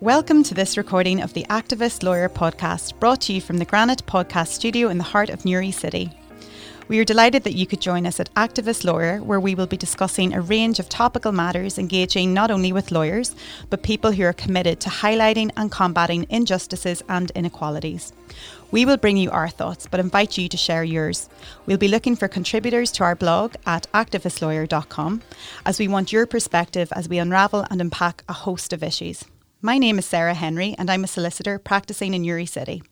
Welcome 0.00 0.44
to 0.44 0.54
this 0.54 0.78
recording 0.78 1.20
of 1.20 1.34
the 1.34 1.44
Activist 1.50 2.02
Lawyer 2.02 2.30
podcast, 2.30 2.98
brought 2.98 3.20
to 3.20 3.34
you 3.34 3.40
from 3.42 3.58
the 3.58 3.66
Granite 3.66 4.06
Podcast 4.06 4.46
Studio 4.46 4.88
in 4.88 4.96
the 4.96 5.04
heart 5.04 5.28
of 5.28 5.44
Newry 5.44 5.70
City. 5.72 6.10
We 6.88 6.98
are 7.00 7.04
delighted 7.04 7.44
that 7.44 7.54
you 7.54 7.66
could 7.66 7.82
join 7.82 8.06
us 8.06 8.18
at 8.18 8.32
Activist 8.32 8.82
Lawyer, 8.82 9.18
where 9.18 9.38
we 9.38 9.54
will 9.54 9.66
be 9.66 9.76
discussing 9.76 10.32
a 10.32 10.40
range 10.40 10.78
of 10.78 10.88
topical 10.88 11.32
matters 11.32 11.76
engaging 11.76 12.32
not 12.32 12.50
only 12.50 12.72
with 12.72 12.90
lawyers, 12.90 13.36
but 13.68 13.82
people 13.82 14.12
who 14.12 14.22
are 14.22 14.32
committed 14.32 14.80
to 14.80 14.88
highlighting 14.88 15.50
and 15.58 15.70
combating 15.70 16.24
injustices 16.30 17.02
and 17.10 17.30
inequalities. 17.32 18.14
We 18.70 18.86
will 18.86 18.96
bring 18.96 19.18
you 19.18 19.30
our 19.30 19.50
thoughts, 19.50 19.86
but 19.86 20.00
invite 20.00 20.38
you 20.38 20.48
to 20.48 20.56
share 20.56 20.82
yours. 20.82 21.28
We'll 21.66 21.76
be 21.76 21.88
looking 21.88 22.16
for 22.16 22.26
contributors 22.26 22.90
to 22.92 23.04
our 23.04 23.14
blog 23.14 23.52
at 23.66 23.86
activistlawyer.com, 23.92 25.20
as 25.66 25.78
we 25.78 25.88
want 25.88 26.10
your 26.10 26.24
perspective 26.24 26.90
as 26.96 27.06
we 27.06 27.18
unravel 27.18 27.66
and 27.70 27.82
unpack 27.82 28.24
a 28.30 28.32
host 28.32 28.72
of 28.72 28.82
issues. 28.82 29.26
My 29.62 29.76
name 29.76 29.98
is 29.98 30.06
Sarah 30.06 30.32
Henry, 30.32 30.74
and 30.78 30.88
I'm 30.88 31.04
a 31.04 31.06
solicitor 31.06 31.58
practicing 31.58 32.14
in 32.14 32.22
Newry 32.22 32.46
City. 32.46 32.82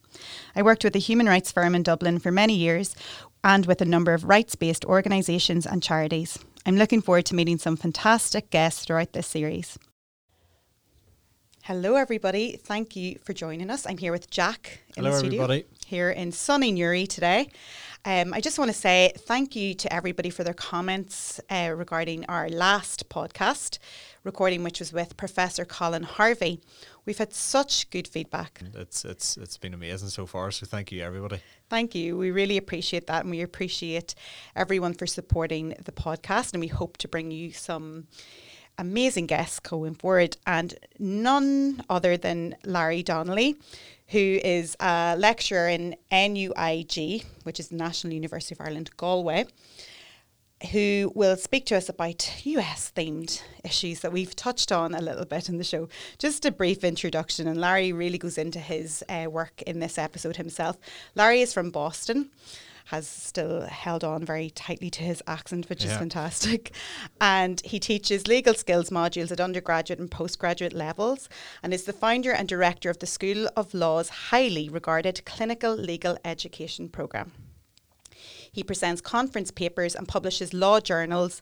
I 0.55 0.61
worked 0.61 0.85
with 0.85 0.95
a 0.95 0.99
human 0.99 1.27
rights 1.27 1.51
firm 1.51 1.75
in 1.75 1.83
Dublin 1.83 2.19
for 2.19 2.31
many 2.31 2.55
years 2.55 2.95
and 3.43 3.65
with 3.65 3.81
a 3.81 3.87
number 3.87 4.13
of 4.13 4.25
rights 4.25 4.55
based 4.55 4.85
organisations 4.85 5.65
and 5.65 5.83
charities. 5.83 6.39
I'm 6.67 6.77
looking 6.77 7.01
forward 7.01 7.25
to 7.27 7.35
meeting 7.35 7.57
some 7.57 7.79
fantastic 7.79 8.51
guests 8.51 8.85
throughout 8.85 9.15
this 9.15 9.27
series. 9.27 9.79
Hello, 11.63 11.97
everybody. 11.97 12.57
Thank 12.63 12.95
you 12.97 13.19
for 13.25 13.33
joining 13.33 13.71
us. 13.71 13.87
I'm 13.87 13.97
here 13.97 14.13
with 14.13 14.29
Jack 14.29 14.81
in 14.95 15.05
Hello, 15.05 15.13
the 15.13 15.21
studio 15.21 15.45
everybody. 15.45 15.67
here 15.87 16.11
in 16.11 16.33
sunny 16.33 16.71
Newry 16.71 17.07
today. 17.07 17.49
Um, 18.05 18.35
I 18.35 18.43
just 18.43 18.59
want 18.59 18.71
to 18.71 18.77
say 18.77 19.13
thank 19.17 19.57
you 19.57 19.75
to 19.75 19.93
everybody 19.93 20.29
for 20.29 20.45
their 20.45 20.55
comments 20.55 21.41
uh, 21.49 21.73
regarding 21.75 22.27
our 22.27 22.51
last 22.51 23.09
podcast 23.09 23.79
recording, 24.25 24.63
which 24.63 24.81
was 24.81 24.93
with 24.93 25.17
Professor 25.17 25.65
Colin 25.65 26.03
Harvey. 26.03 26.61
We've 27.05 27.19
had 27.19 27.33
such 27.33 27.89
good 27.91 28.07
feedback. 28.07 28.61
It's 28.75 29.05
it's 29.05 29.37
it's 29.37 29.57
been 29.57 29.75
amazing 29.75 30.09
so 30.09 30.27
far. 30.27 30.51
So 30.51 30.67
thank 30.67 30.93
you, 30.93 31.03
everybody. 31.03 31.41
Thank 31.69 31.95
you. 31.95 32.17
We 32.17 32.31
really 32.31 32.57
appreciate 32.57 33.07
that, 33.07 33.23
and 33.23 33.31
we 33.31 33.41
appreciate 33.41 34.15
everyone 34.55 34.95
for 34.95 35.07
supporting 35.07 35.75
the 35.85 35.93
podcast. 35.93 36.53
And 36.53 36.61
we 36.61 36.69
hope 36.69 36.97
to 36.99 37.09
bring 37.09 37.31
you 37.31 37.53
some 37.53 38.07
amazing 38.79 39.27
guests 39.27 39.59
going 39.59 39.95
forward, 39.95 40.37
and 40.47 40.75
none 40.99 41.83
other 41.91 42.17
than 42.17 42.57
Larry 42.65 43.03
Donnelly, 43.03 43.57
who 44.09 44.39
is 44.45 44.77
a 44.81 45.17
lecturer 45.19 45.69
in 45.69 45.97
NUIG, 46.13 47.25
which 47.43 47.59
is 47.59 47.69
the 47.69 47.77
National 47.77 48.13
University 48.13 48.55
of 48.55 48.61
Ireland, 48.61 48.91
Galway, 48.97 49.47
who 50.73 51.13
will 51.15 51.37
speak 51.37 51.67
to 51.67 51.77
us 51.77 51.89
about 51.89 52.45
US 52.45 52.93
themed 52.95 53.43
issues 53.65 54.01
that 54.01 54.13
we've 54.13 54.35
touched 54.35 54.73
on 54.73 54.95
a 54.95 55.01
little 55.01 55.25
bit 55.25 55.49
in 55.49 55.59
the 55.59 55.65
show. 55.65 55.89
Just 56.19 56.45
a 56.45 56.51
brief 56.51 56.83
introduction, 56.83 57.47
and 57.47 57.61
Larry 57.61 57.93
really 57.93 58.19
goes 58.19 58.39
into 58.39 58.59
his 58.59 59.05
uh, 59.09 59.27
work 59.31 59.63
in 59.63 59.79
this 59.79 59.99
episode 59.99 60.37
himself. 60.37 60.77
Larry 61.15 61.41
is 61.43 61.53
from 61.53 61.71
Boston. 61.71 62.31
Has 62.87 63.07
still 63.07 63.67
held 63.67 64.03
on 64.03 64.25
very 64.25 64.49
tightly 64.49 64.89
to 64.89 65.03
his 65.03 65.23
accent, 65.27 65.69
which 65.69 65.85
is 65.85 65.93
fantastic. 65.93 66.73
And 67.21 67.61
he 67.61 67.79
teaches 67.79 68.27
legal 68.27 68.55
skills 68.55 68.89
modules 68.89 69.31
at 69.31 69.41
undergraduate 69.41 69.99
and 69.99 70.11
postgraduate 70.11 70.73
levels 70.73 71.29
and 71.63 71.75
is 71.75 71.85
the 71.85 71.93
founder 71.93 72.33
and 72.33 72.49
director 72.49 72.89
of 72.89 72.99
the 72.99 73.07
School 73.07 73.47
of 73.55 73.75
Law's 73.75 74.09
highly 74.09 74.71
regarded 74.71 75.21
clinical 75.27 75.75
legal 75.75 76.17
education 76.25 76.89
programme. 76.89 77.33
He 78.53 78.63
presents 78.63 79.01
conference 79.01 79.51
papers 79.51 79.95
and 79.95 80.09
publishes 80.09 80.53
law 80.53 80.81
journals, 80.81 81.41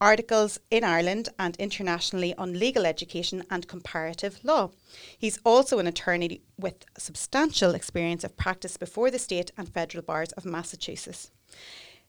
articles 0.00 0.60
in 0.70 0.84
Ireland 0.84 1.28
and 1.38 1.56
internationally 1.56 2.34
on 2.34 2.58
legal 2.58 2.84
education 2.84 3.42
and 3.50 3.68
comparative 3.68 4.40
law. 4.42 4.70
He's 5.16 5.38
also 5.44 5.78
an 5.78 5.86
attorney 5.86 6.42
with 6.58 6.84
substantial 6.98 7.74
experience 7.74 8.24
of 8.24 8.36
practice 8.36 8.76
before 8.76 9.10
the 9.10 9.18
state 9.18 9.50
and 9.56 9.68
federal 9.68 10.02
bars 10.02 10.32
of 10.32 10.44
Massachusetts. 10.44 11.30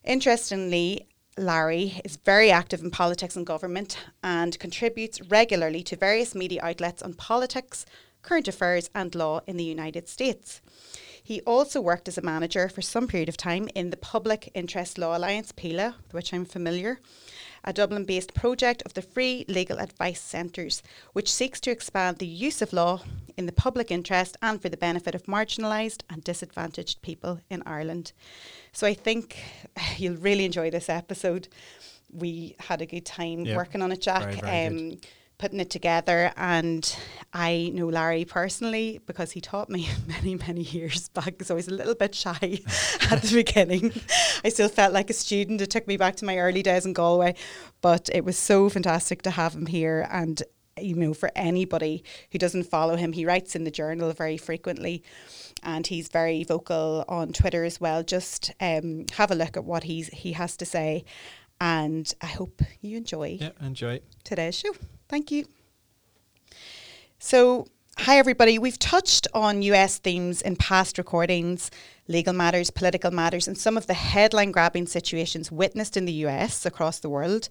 Interestingly, 0.03 1.07
Larry 1.37 1.99
is 2.05 2.15
very 2.15 2.49
active 2.49 2.81
in 2.81 2.91
politics 2.91 3.35
and 3.35 3.45
government 3.45 3.97
and 4.23 4.57
contributes 4.59 5.21
regularly 5.21 5.83
to 5.83 5.95
various 5.95 6.33
media 6.33 6.61
outlets 6.63 7.01
on 7.01 7.13
politics, 7.13 7.85
current 8.21 8.47
affairs, 8.47 8.89
and 8.95 9.13
law 9.13 9.41
in 9.45 9.57
the 9.57 9.63
United 9.63 10.07
States. 10.07 10.61
He 11.25 11.41
also 11.41 11.81
worked 11.81 12.07
as 12.07 12.19
a 12.19 12.21
manager 12.21 12.69
for 12.69 12.83
some 12.83 13.07
period 13.07 13.29
of 13.29 13.35
time 13.35 13.67
in 13.73 13.89
the 13.89 13.97
Public 13.97 14.51
Interest 14.53 14.99
Law 14.99 15.17
Alliance, 15.17 15.51
PILA, 15.51 15.95
with 16.03 16.13
which 16.13 16.31
I'm 16.31 16.45
familiar, 16.45 16.99
a 17.63 17.73
Dublin 17.73 18.05
based 18.05 18.35
project 18.35 18.83
of 18.85 18.93
the 18.93 19.01
Free 19.01 19.43
Legal 19.47 19.79
Advice 19.79 20.21
Centres, 20.21 20.83
which 21.13 21.33
seeks 21.33 21.59
to 21.61 21.71
expand 21.71 22.19
the 22.19 22.27
use 22.27 22.61
of 22.61 22.73
law 22.73 23.01
in 23.37 23.47
the 23.47 23.51
public 23.51 23.89
interest 23.89 24.37
and 24.43 24.61
for 24.61 24.69
the 24.69 24.77
benefit 24.77 25.15
of 25.15 25.23
marginalised 25.23 26.03
and 26.11 26.23
disadvantaged 26.23 27.01
people 27.01 27.39
in 27.49 27.63
Ireland. 27.65 28.11
So 28.71 28.85
I 28.85 28.93
think 28.93 29.39
you'll 29.97 30.17
really 30.17 30.45
enjoy 30.45 30.69
this 30.69 30.89
episode. 30.89 31.47
We 32.13 32.55
had 32.59 32.83
a 32.83 32.85
good 32.85 33.03
time 33.03 33.45
Yeah, 33.45 33.57
working 33.57 33.81
on 33.81 33.91
it, 33.91 34.01
Jack. 34.01 34.21
very, 34.21 34.41
very 34.41 34.67
um, 34.67 34.97
putting 35.37 35.59
it 35.59 35.69
together 35.69 36.31
and 36.37 36.95
I 37.33 37.71
know 37.73 37.87
Larry 37.87 38.23
personally 38.25 39.01
because 39.05 39.31
he 39.31 39.41
taught 39.41 39.69
me 39.69 39.89
many 40.07 40.35
many 40.35 40.61
years 40.61 41.09
back 41.09 41.41
so 41.43 41.53
I 41.53 41.57
was 41.57 41.67
a 41.67 41.73
little 41.73 41.95
bit 41.95 42.15
shy 42.15 42.37
at 43.11 43.21
the 43.21 43.31
beginning 43.33 43.91
I 44.43 44.49
still 44.49 44.69
felt 44.69 44.93
like 44.93 45.09
a 45.09 45.13
student 45.13 45.61
it 45.61 45.69
took 45.69 45.87
me 45.87 45.97
back 45.97 46.15
to 46.17 46.25
my 46.25 46.37
early 46.37 46.63
days 46.63 46.85
in 46.85 46.93
Galway 46.93 47.35
but 47.81 48.09
it 48.13 48.23
was 48.23 48.37
so 48.37 48.69
fantastic 48.69 49.21
to 49.23 49.31
have 49.31 49.53
him 49.53 49.65
here 49.65 50.07
and 50.09 50.41
you 50.79 50.95
know 50.95 51.13
for 51.13 51.31
anybody 51.35 52.03
who 52.31 52.37
doesn't 52.37 52.63
follow 52.63 52.95
him 52.95 53.13
he 53.13 53.25
writes 53.25 53.55
in 53.55 53.63
the 53.65 53.71
journal 53.71 54.11
very 54.13 54.37
frequently 54.37 55.03
and 55.63 55.87
he's 55.87 56.07
very 56.07 56.43
vocal 56.43 57.03
on 57.07 57.33
Twitter 57.33 57.63
as 57.63 57.79
well 57.81 58.03
just 58.03 58.53
um, 58.61 59.05
have 59.13 59.31
a 59.31 59.35
look 59.35 59.57
at 59.57 59.65
what 59.65 59.83
he's 59.83 60.07
he 60.09 60.33
has 60.33 60.55
to 60.57 60.65
say 60.65 61.03
and 61.61 62.13
I 62.21 62.25
hope 62.27 62.61
you 62.81 62.97
enjoy 62.97 63.37
Yeah, 63.39 63.51
enjoy. 63.61 64.01
today's 64.25 64.57
show. 64.57 64.71
Thank 65.07 65.31
you. 65.31 65.45
So, 67.19 67.67
hi 67.99 68.17
everybody. 68.17 68.57
We've 68.57 68.79
touched 68.79 69.27
on 69.33 69.61
US 69.61 69.99
themes 69.99 70.41
in 70.41 70.55
past 70.55 70.97
recordings, 70.97 71.69
legal 72.07 72.33
matters, 72.33 72.71
political 72.71 73.11
matters, 73.11 73.47
and 73.47 73.57
some 73.57 73.77
of 73.77 73.85
the 73.85 73.93
headline 73.93 74.51
grabbing 74.51 74.87
situations 74.87 75.51
witnessed 75.51 75.95
in 75.95 76.05
the 76.05 76.25
US 76.25 76.65
across 76.65 76.99
the 76.99 77.09
world. 77.09 77.49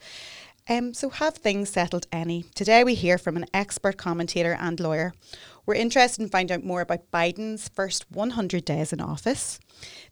Um, 0.68 0.94
so, 0.94 1.10
have 1.10 1.36
things 1.36 1.70
settled 1.70 2.08
any? 2.10 2.42
Today, 2.54 2.82
we 2.82 2.94
hear 2.94 3.18
from 3.18 3.36
an 3.36 3.46
expert 3.54 3.98
commentator 3.98 4.56
and 4.58 4.80
lawyer. 4.80 5.14
We're 5.64 5.74
interested 5.74 6.22
in 6.22 6.30
finding 6.30 6.56
out 6.56 6.64
more 6.64 6.80
about 6.80 7.10
Biden's 7.12 7.68
first 7.68 8.10
100 8.10 8.64
days 8.64 8.92
in 8.92 9.00
office, 9.00 9.60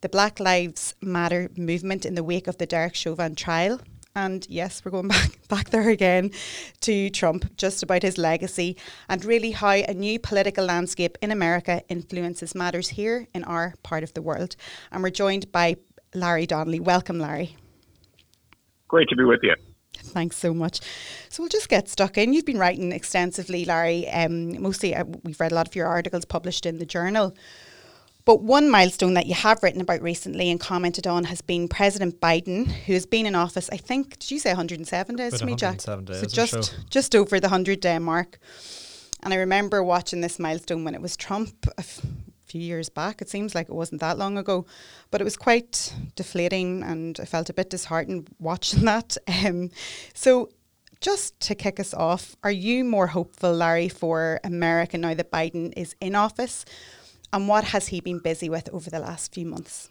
the 0.01 0.09
Black 0.09 0.39
Lives 0.39 0.95
Matter 1.01 1.51
movement 1.57 2.07
in 2.07 2.15
the 2.15 2.25
wake 2.25 2.47
of 2.47 2.59
the 2.59 2.67
Derek 2.67 2.95
Chauvin 2.95 3.35
trial, 3.35 3.81
and 4.15 4.47
yes, 4.49 4.85
we're 4.85 4.91
going 4.91 5.09
back 5.17 5.49
back 5.49 5.71
there 5.71 5.89
again 5.89 6.31
to 6.81 7.11
Trump, 7.11 7.57
just 7.57 7.83
about 7.83 8.03
his 8.03 8.19
legacy 8.19 8.77
and 9.09 9.25
really 9.25 9.51
how 9.53 9.71
a 9.71 9.95
new 9.95 10.19
political 10.19 10.65
landscape 10.65 11.19
in 11.23 11.31
America 11.31 11.83
influences 11.89 12.55
matters 12.55 12.89
here 12.89 13.27
in 13.35 13.45
our 13.45 13.75
part 13.83 14.03
of 14.03 14.15
the 14.15 14.23
world. 14.23 14.57
And 14.91 15.03
we're 15.03 15.11
joined 15.11 15.51
by 15.53 15.77
Larry 16.15 16.47
Donnelly. 16.47 16.81
Welcome, 16.81 17.19
Larry. 17.19 17.57
Great 18.89 19.09
to 19.09 19.17
be 19.17 19.25
with 19.25 19.41
you. 19.43 19.55
Thanks 19.95 20.37
so 20.37 20.53
much. 20.53 20.81
So 21.29 21.43
we'll 21.43 21.49
just 21.49 21.69
get 21.69 21.89
stuck 21.89 22.19
in. 22.19 22.33
You've 22.33 22.45
been 22.45 22.59
writing 22.59 22.93
extensively, 22.93 23.65
Larry. 23.65 24.09
Um, 24.09 24.61
mostly, 24.61 24.95
uh, 24.95 25.05
we've 25.23 25.41
read 25.41 25.53
a 25.53 25.55
lot 25.55 25.69
of 25.69 25.77
your 25.77 25.87
articles 25.87 26.25
published 26.25 26.67
in 26.67 26.79
the 26.79 26.87
journal. 26.87 27.35
But 28.25 28.43
one 28.43 28.71
milestone 28.71 29.15
that 29.15 29.27
you 29.27 29.35
have 29.35 29.63
written 29.63 29.81
about 29.81 30.01
recently 30.01 30.51
and 30.51 30.61
commented 30.61 31.07
on 31.07 31.25
has 31.25 31.41
been 31.41 31.67
President 31.67 32.21
Biden, 32.21 32.67
who 32.67 32.93
has 32.93 33.05
been 33.05 33.27
in 33.27 33.35
office, 33.35 33.69
I 33.73 33.77
think, 33.77 34.19
did 34.19 34.31
you 34.31 34.39
say 34.39 34.51
107 34.51 35.17
days 35.17 35.39
to 35.39 35.47
me, 35.47 35.57
Jack? 35.57 35.87
107 35.87 36.05
days 36.05 36.21
so 36.21 36.27
just, 36.29 36.77
just 36.89 37.17
over 37.17 37.41
the 37.41 37.49
100 37.49 37.81
day 37.81 37.99
mark. 37.99 38.39
And 39.25 39.35
I 39.35 39.39
remember 39.39 39.83
watching 39.83 40.21
this 40.21 40.39
milestone 40.39 40.85
when 40.85 40.95
it 40.95 41.01
was 41.01 41.17
Trump 41.17 41.67
a 41.77 41.81
f- 41.81 42.05
few 42.45 42.61
years 42.61 42.89
back. 42.89 43.23
It 43.23 43.29
seems 43.29 43.55
like 43.55 43.69
it 43.69 43.75
wasn't 43.75 44.01
that 44.01 44.19
long 44.19 44.37
ago, 44.39 44.67
but 45.11 45.21
it 45.21 45.25
was 45.25 45.37
quite 45.37 45.95
deflating 46.17 46.83
and 46.83 47.19
I 47.21 47.25
felt 47.25 47.51
a 47.51 47.55
bit 47.55 47.71
disheartened 47.71 48.29
watching 48.39 48.85
that. 48.85 49.17
Um, 49.45 49.71
so, 50.15 50.51
just 51.01 51.41
to 51.41 51.57
kick 51.57 51.81
us 51.81 51.93
off, 51.93 52.37
are 52.45 52.53
you 52.53 52.85
more 52.85 53.09
hopeful, 53.09 53.53
Larry, 53.53 53.89
for 53.89 54.39
America 54.45 54.97
now 54.97 55.15
that 55.15 55.33
Biden 55.33 55.73
is 55.77 55.97
in 56.01 56.15
office? 56.15 56.65
And 57.33 57.49
what 57.49 57.65
has 57.65 57.89
he 57.89 58.01
been 58.01 58.19
busy 58.19 58.49
with 58.49 58.69
over 58.73 58.91
the 58.91 59.01
last 59.01 59.33
few 59.33 59.47
months? 59.47 59.89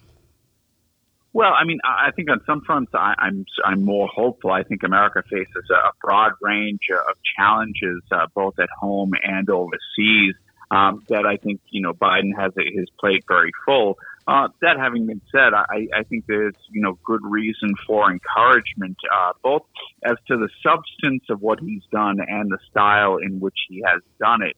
Well, 1.33 1.53
I 1.53 1.63
mean, 1.63 1.79
I 1.85 2.11
think 2.11 2.29
on 2.29 2.41
some 2.45 2.61
fronts 2.61 2.91
I, 2.93 3.13
I'm 3.17 3.45
I'm 3.63 3.85
more 3.85 4.07
hopeful. 4.07 4.51
I 4.51 4.63
think 4.63 4.83
America 4.83 5.23
faces 5.29 5.69
a, 5.69 5.73
a 5.73 5.91
broad 6.01 6.33
range 6.41 6.87
of 6.91 7.15
challenges, 7.37 8.01
uh, 8.11 8.27
both 8.35 8.59
at 8.59 8.69
home 8.69 9.13
and 9.23 9.49
overseas. 9.49 10.35
Um, 10.71 11.03
that 11.09 11.25
I 11.25 11.37
think 11.37 11.61
you 11.69 11.81
know 11.81 11.93
Biden 11.93 12.31
has 12.37 12.51
his 12.55 12.89
plate 12.99 13.23
very 13.27 13.51
full. 13.65 13.97
Uh, 14.27 14.49
that 14.61 14.77
having 14.77 15.07
been 15.07 15.21
said, 15.31 15.53
I, 15.53 15.87
I 15.93 16.03
think 16.03 16.25
there's 16.27 16.55
you 16.69 16.81
know 16.81 16.97
good 17.05 17.21
reason 17.23 17.75
for 17.87 18.11
encouragement, 18.11 18.97
uh, 19.13 19.31
both 19.41 19.63
as 20.03 20.17
to 20.27 20.37
the 20.37 20.49
substance 20.61 21.23
of 21.29 21.41
what 21.41 21.59
he's 21.59 21.83
done 21.91 22.19
and 22.19 22.51
the 22.51 22.59
style 22.69 23.17
in 23.17 23.39
which 23.39 23.57
he 23.69 23.83
has 23.85 24.01
done 24.19 24.41
it. 24.41 24.55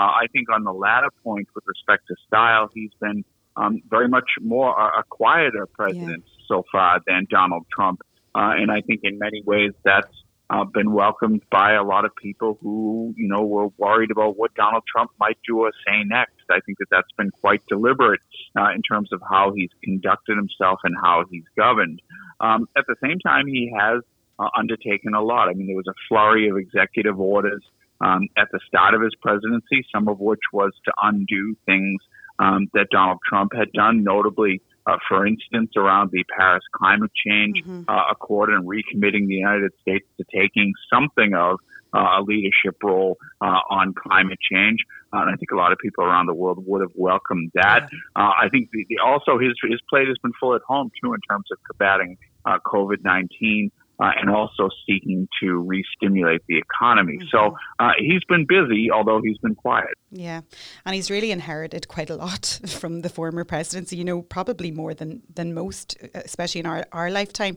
I 0.00 0.26
think 0.32 0.50
on 0.50 0.64
the 0.64 0.72
latter 0.72 1.10
point, 1.24 1.48
with 1.54 1.64
respect 1.66 2.06
to 2.08 2.14
style, 2.26 2.68
he's 2.72 2.90
been 3.00 3.24
um, 3.56 3.80
very 3.88 4.08
much 4.08 4.28
more 4.40 4.78
a, 4.78 5.00
a 5.00 5.02
quieter 5.08 5.66
president 5.66 6.24
yeah. 6.26 6.44
so 6.48 6.64
far 6.70 7.00
than 7.06 7.26
Donald 7.30 7.66
Trump. 7.72 8.02
Uh, 8.34 8.52
and 8.56 8.70
I 8.70 8.82
think 8.82 9.00
in 9.02 9.18
many 9.18 9.42
ways 9.42 9.72
that's 9.82 10.24
uh, 10.50 10.64
been 10.64 10.92
welcomed 10.92 11.42
by 11.50 11.72
a 11.72 11.82
lot 11.82 12.04
of 12.04 12.14
people 12.14 12.58
who, 12.60 13.14
you 13.16 13.26
know, 13.26 13.44
were 13.44 13.68
worried 13.78 14.10
about 14.10 14.36
what 14.36 14.54
Donald 14.54 14.84
Trump 14.86 15.10
might 15.18 15.38
do 15.46 15.60
or 15.60 15.72
say 15.86 16.04
next. 16.04 16.34
I 16.50 16.60
think 16.64 16.78
that 16.78 16.86
that's 16.90 17.10
been 17.16 17.30
quite 17.30 17.62
deliberate 17.66 18.20
uh, 18.56 18.70
in 18.74 18.82
terms 18.82 19.12
of 19.12 19.20
how 19.28 19.52
he's 19.56 19.70
conducted 19.82 20.36
himself 20.36 20.80
and 20.84 20.94
how 21.02 21.24
he's 21.30 21.44
governed. 21.56 22.00
Um, 22.40 22.68
at 22.76 22.84
the 22.86 22.94
same 23.02 23.18
time, 23.18 23.46
he 23.46 23.72
has 23.76 24.02
uh, 24.38 24.48
undertaken 24.56 25.14
a 25.14 25.22
lot. 25.22 25.48
I 25.48 25.54
mean, 25.54 25.66
there 25.66 25.76
was 25.76 25.88
a 25.88 25.98
flurry 26.08 26.48
of 26.48 26.56
executive 26.56 27.18
orders 27.18 27.64
um, 28.00 28.28
at 28.36 28.48
the 28.52 28.60
start 28.66 28.94
of 28.94 29.02
his 29.02 29.14
presidency, 29.20 29.86
some 29.94 30.08
of 30.08 30.18
which 30.18 30.40
was 30.52 30.72
to 30.84 30.92
undo 31.02 31.56
things 31.66 32.00
um, 32.38 32.68
that 32.74 32.88
Donald 32.90 33.18
Trump 33.26 33.52
had 33.54 33.72
done, 33.72 34.02
notably, 34.02 34.60
uh, 34.86 34.96
for 35.08 35.26
instance, 35.26 35.70
around 35.76 36.10
the 36.12 36.24
Paris 36.36 36.62
Climate 36.74 37.10
Change 37.26 37.62
mm-hmm. 37.62 37.82
uh, 37.88 38.10
Accord 38.10 38.50
and 38.50 38.66
recommitting 38.66 39.26
the 39.26 39.34
United 39.34 39.72
States 39.80 40.06
to 40.18 40.24
taking 40.34 40.72
something 40.92 41.34
of 41.34 41.58
uh, 41.94 42.20
a 42.20 42.22
leadership 42.22 42.76
role 42.82 43.16
uh, 43.40 43.60
on 43.70 43.94
climate 43.94 44.38
change. 44.52 44.80
Uh, 45.12 45.20
and 45.20 45.30
I 45.30 45.36
think 45.36 45.50
a 45.52 45.56
lot 45.56 45.72
of 45.72 45.78
people 45.78 46.04
around 46.04 46.26
the 46.26 46.34
world 46.34 46.62
would 46.66 46.82
have 46.82 46.90
welcomed 46.94 47.52
that. 47.54 47.88
Uh, 48.14 48.32
I 48.42 48.48
think 48.50 48.70
the, 48.72 48.84
the, 48.88 48.98
also 49.04 49.38
his 49.38 49.52
his 49.62 49.80
plate 49.88 50.08
has 50.08 50.18
been 50.22 50.32
full 50.38 50.54
at 50.54 50.62
home 50.62 50.90
too 51.02 51.14
in 51.14 51.20
terms 51.28 51.46
of 51.50 51.58
combating 51.64 52.18
COVID 52.46 53.02
nineteen 53.02 53.70
uh, 53.98 54.10
and 54.20 54.30
also 54.30 54.68
seeking 54.86 55.28
to 55.40 55.58
re-stimulate 55.58 56.42
the 56.48 56.58
economy. 56.58 57.18
Mm-hmm. 57.18 57.28
So 57.30 57.56
uh, 57.78 57.92
he's 57.98 58.24
been 58.28 58.46
busy, 58.46 58.90
although 58.90 59.20
he's 59.22 59.38
been 59.38 59.54
quiet. 59.54 59.94
Yeah, 60.10 60.42
and 60.84 60.94
he's 60.94 61.10
really 61.10 61.30
inherited 61.30 61.88
quite 61.88 62.10
a 62.10 62.16
lot 62.16 62.60
from 62.66 63.00
the 63.00 63.08
former 63.08 63.44
presidency. 63.44 63.96
You 63.96 64.04
know, 64.04 64.22
probably 64.22 64.70
more 64.70 64.94
than 64.94 65.22
than 65.34 65.54
most, 65.54 65.96
especially 66.14 66.60
in 66.60 66.66
our, 66.66 66.86
our 66.92 67.10
lifetime. 67.10 67.56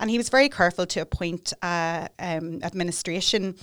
And 0.00 0.10
he 0.10 0.18
was 0.18 0.28
very 0.28 0.48
careful 0.48 0.86
to 0.86 1.00
appoint 1.00 1.52
uh, 1.62 2.08
um, 2.18 2.60
administration 2.62 3.56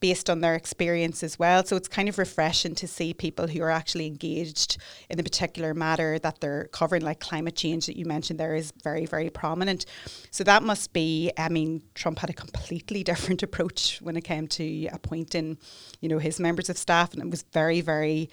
based 0.00 0.28
on 0.28 0.40
their 0.40 0.54
experience 0.54 1.22
as 1.22 1.38
well. 1.38 1.64
So 1.64 1.76
it's 1.76 1.88
kind 1.88 2.08
of 2.08 2.18
refreshing 2.18 2.74
to 2.76 2.86
see 2.86 3.14
people 3.14 3.46
who 3.46 3.62
are 3.62 3.70
actually 3.70 4.06
engaged 4.06 4.76
in 5.08 5.16
the 5.16 5.22
particular 5.22 5.72
matter 5.72 6.18
that 6.18 6.40
they're 6.40 6.68
covering, 6.72 7.02
like 7.02 7.20
climate 7.20 7.56
change 7.56 7.86
that 7.86 7.96
you 7.96 8.04
mentioned 8.04 8.38
there 8.38 8.54
is 8.54 8.72
very, 8.82 9.06
very 9.06 9.30
prominent. 9.30 9.86
So 10.30 10.44
that 10.44 10.62
must 10.62 10.92
be, 10.92 11.32
I 11.38 11.48
mean, 11.48 11.82
Trump 11.94 12.18
had 12.18 12.30
a 12.30 12.34
completely 12.34 13.02
different 13.10 13.42
approach 13.42 13.98
when 14.02 14.16
it 14.16 14.24
came 14.24 14.46
to 14.48 14.86
appointing, 14.92 15.58
you 16.00 16.08
know, 16.08 16.18
his 16.18 16.38
members 16.38 16.68
of 16.68 16.76
staff, 16.76 17.14
and 17.14 17.22
it 17.22 17.30
was 17.30 17.42
very, 17.52 17.80
very 17.80 18.28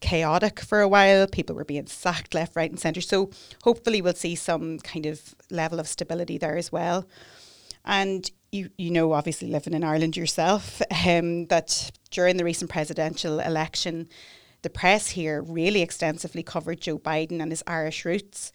chaotic 0.00 0.60
for 0.60 0.80
a 0.80 0.88
while. 0.88 1.26
People 1.26 1.56
were 1.56 1.64
being 1.64 1.86
sacked 1.86 2.34
left, 2.34 2.56
right, 2.56 2.70
and 2.70 2.80
centre. 2.80 3.00
So 3.00 3.30
hopefully, 3.62 4.02
we'll 4.02 4.14
see 4.14 4.34
some 4.34 4.78
kind 4.78 5.06
of 5.06 5.34
level 5.50 5.80
of 5.80 5.88
stability 5.88 6.38
there 6.38 6.56
as 6.56 6.72
well. 6.72 7.06
And 7.84 8.30
you, 8.52 8.70
you 8.76 8.90
know, 8.90 9.12
obviously 9.12 9.48
living 9.48 9.74
in 9.74 9.84
Ireland 9.84 10.16
yourself, 10.16 10.82
um, 11.06 11.46
that 11.46 11.90
during 12.10 12.36
the 12.36 12.44
recent 12.44 12.70
presidential 12.70 13.40
election, 13.40 14.08
the 14.62 14.70
press 14.70 15.10
here 15.10 15.40
really 15.42 15.82
extensively 15.82 16.42
covered 16.42 16.80
Joe 16.80 16.98
Biden 16.98 17.40
and 17.40 17.52
his 17.52 17.62
Irish 17.66 18.04
roots. 18.04 18.52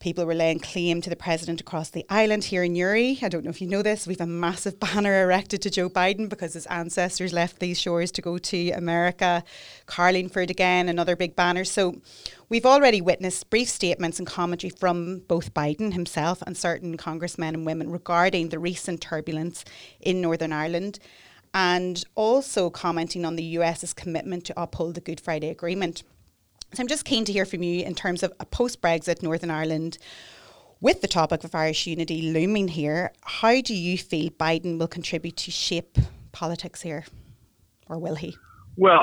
People 0.00 0.24
were 0.24 0.34
laying 0.34 0.60
claim 0.60 1.00
to 1.02 1.10
the 1.10 1.16
president 1.16 1.60
across 1.60 1.90
the 1.90 2.06
island 2.08 2.44
here 2.44 2.62
in 2.62 2.72
Newry. 2.72 3.18
I 3.20 3.28
don't 3.28 3.44
know 3.44 3.50
if 3.50 3.60
you 3.60 3.66
know 3.68 3.82
this. 3.82 4.06
We've 4.06 4.20
a 4.20 4.26
massive 4.26 4.78
banner 4.80 5.22
erected 5.22 5.60
to 5.62 5.70
Joe 5.70 5.90
Biden 5.90 6.28
because 6.28 6.54
his 6.54 6.66
ancestors 6.66 7.32
left 7.32 7.58
these 7.58 7.80
shores 7.80 8.12
to 8.12 8.22
go 8.22 8.38
to 8.38 8.70
America. 8.70 9.42
Carlingford 9.86 10.50
again, 10.50 10.88
another 10.88 11.16
big 11.16 11.34
banner. 11.34 11.64
So 11.64 12.00
we've 12.48 12.66
already 12.66 13.00
witnessed 13.00 13.50
brief 13.50 13.68
statements 13.68 14.18
and 14.18 14.26
commentary 14.26 14.70
from 14.70 15.20
both 15.28 15.54
Biden 15.54 15.92
himself 15.92 16.42
and 16.42 16.56
certain 16.56 16.96
congressmen 16.96 17.54
and 17.54 17.66
women 17.66 17.90
regarding 17.90 18.48
the 18.48 18.58
recent 18.58 19.00
turbulence 19.00 19.64
in 20.00 20.20
Northern 20.20 20.52
Ireland 20.52 20.98
and 21.54 22.04
also 22.14 22.70
commenting 22.70 23.24
on 23.24 23.36
the 23.36 23.42
US's 23.42 23.92
commitment 23.92 24.44
to 24.46 24.60
uphold 24.60 24.94
the 24.94 25.00
Good 25.00 25.20
Friday 25.20 25.48
Agreement. 25.48 26.02
So 26.74 26.82
I'm 26.82 26.88
just 26.88 27.04
keen 27.04 27.24
to 27.24 27.32
hear 27.32 27.46
from 27.46 27.62
you 27.62 27.84
in 27.84 27.94
terms 27.94 28.22
of 28.22 28.32
a 28.40 28.44
post 28.44 28.82
Brexit 28.82 29.22
Northern 29.22 29.50
Ireland. 29.50 29.98
With 30.80 31.00
the 31.00 31.08
topic 31.08 31.42
of 31.42 31.54
Irish 31.54 31.86
unity 31.88 32.30
looming 32.30 32.68
here, 32.68 33.12
how 33.22 33.60
do 33.60 33.74
you 33.74 33.98
feel 33.98 34.30
Biden 34.30 34.78
will 34.78 34.86
contribute 34.86 35.36
to 35.38 35.50
shape 35.50 35.98
politics 36.30 36.82
here? 36.82 37.04
Or 37.88 37.98
will 37.98 38.14
he? 38.14 38.36
Well, 38.76 39.00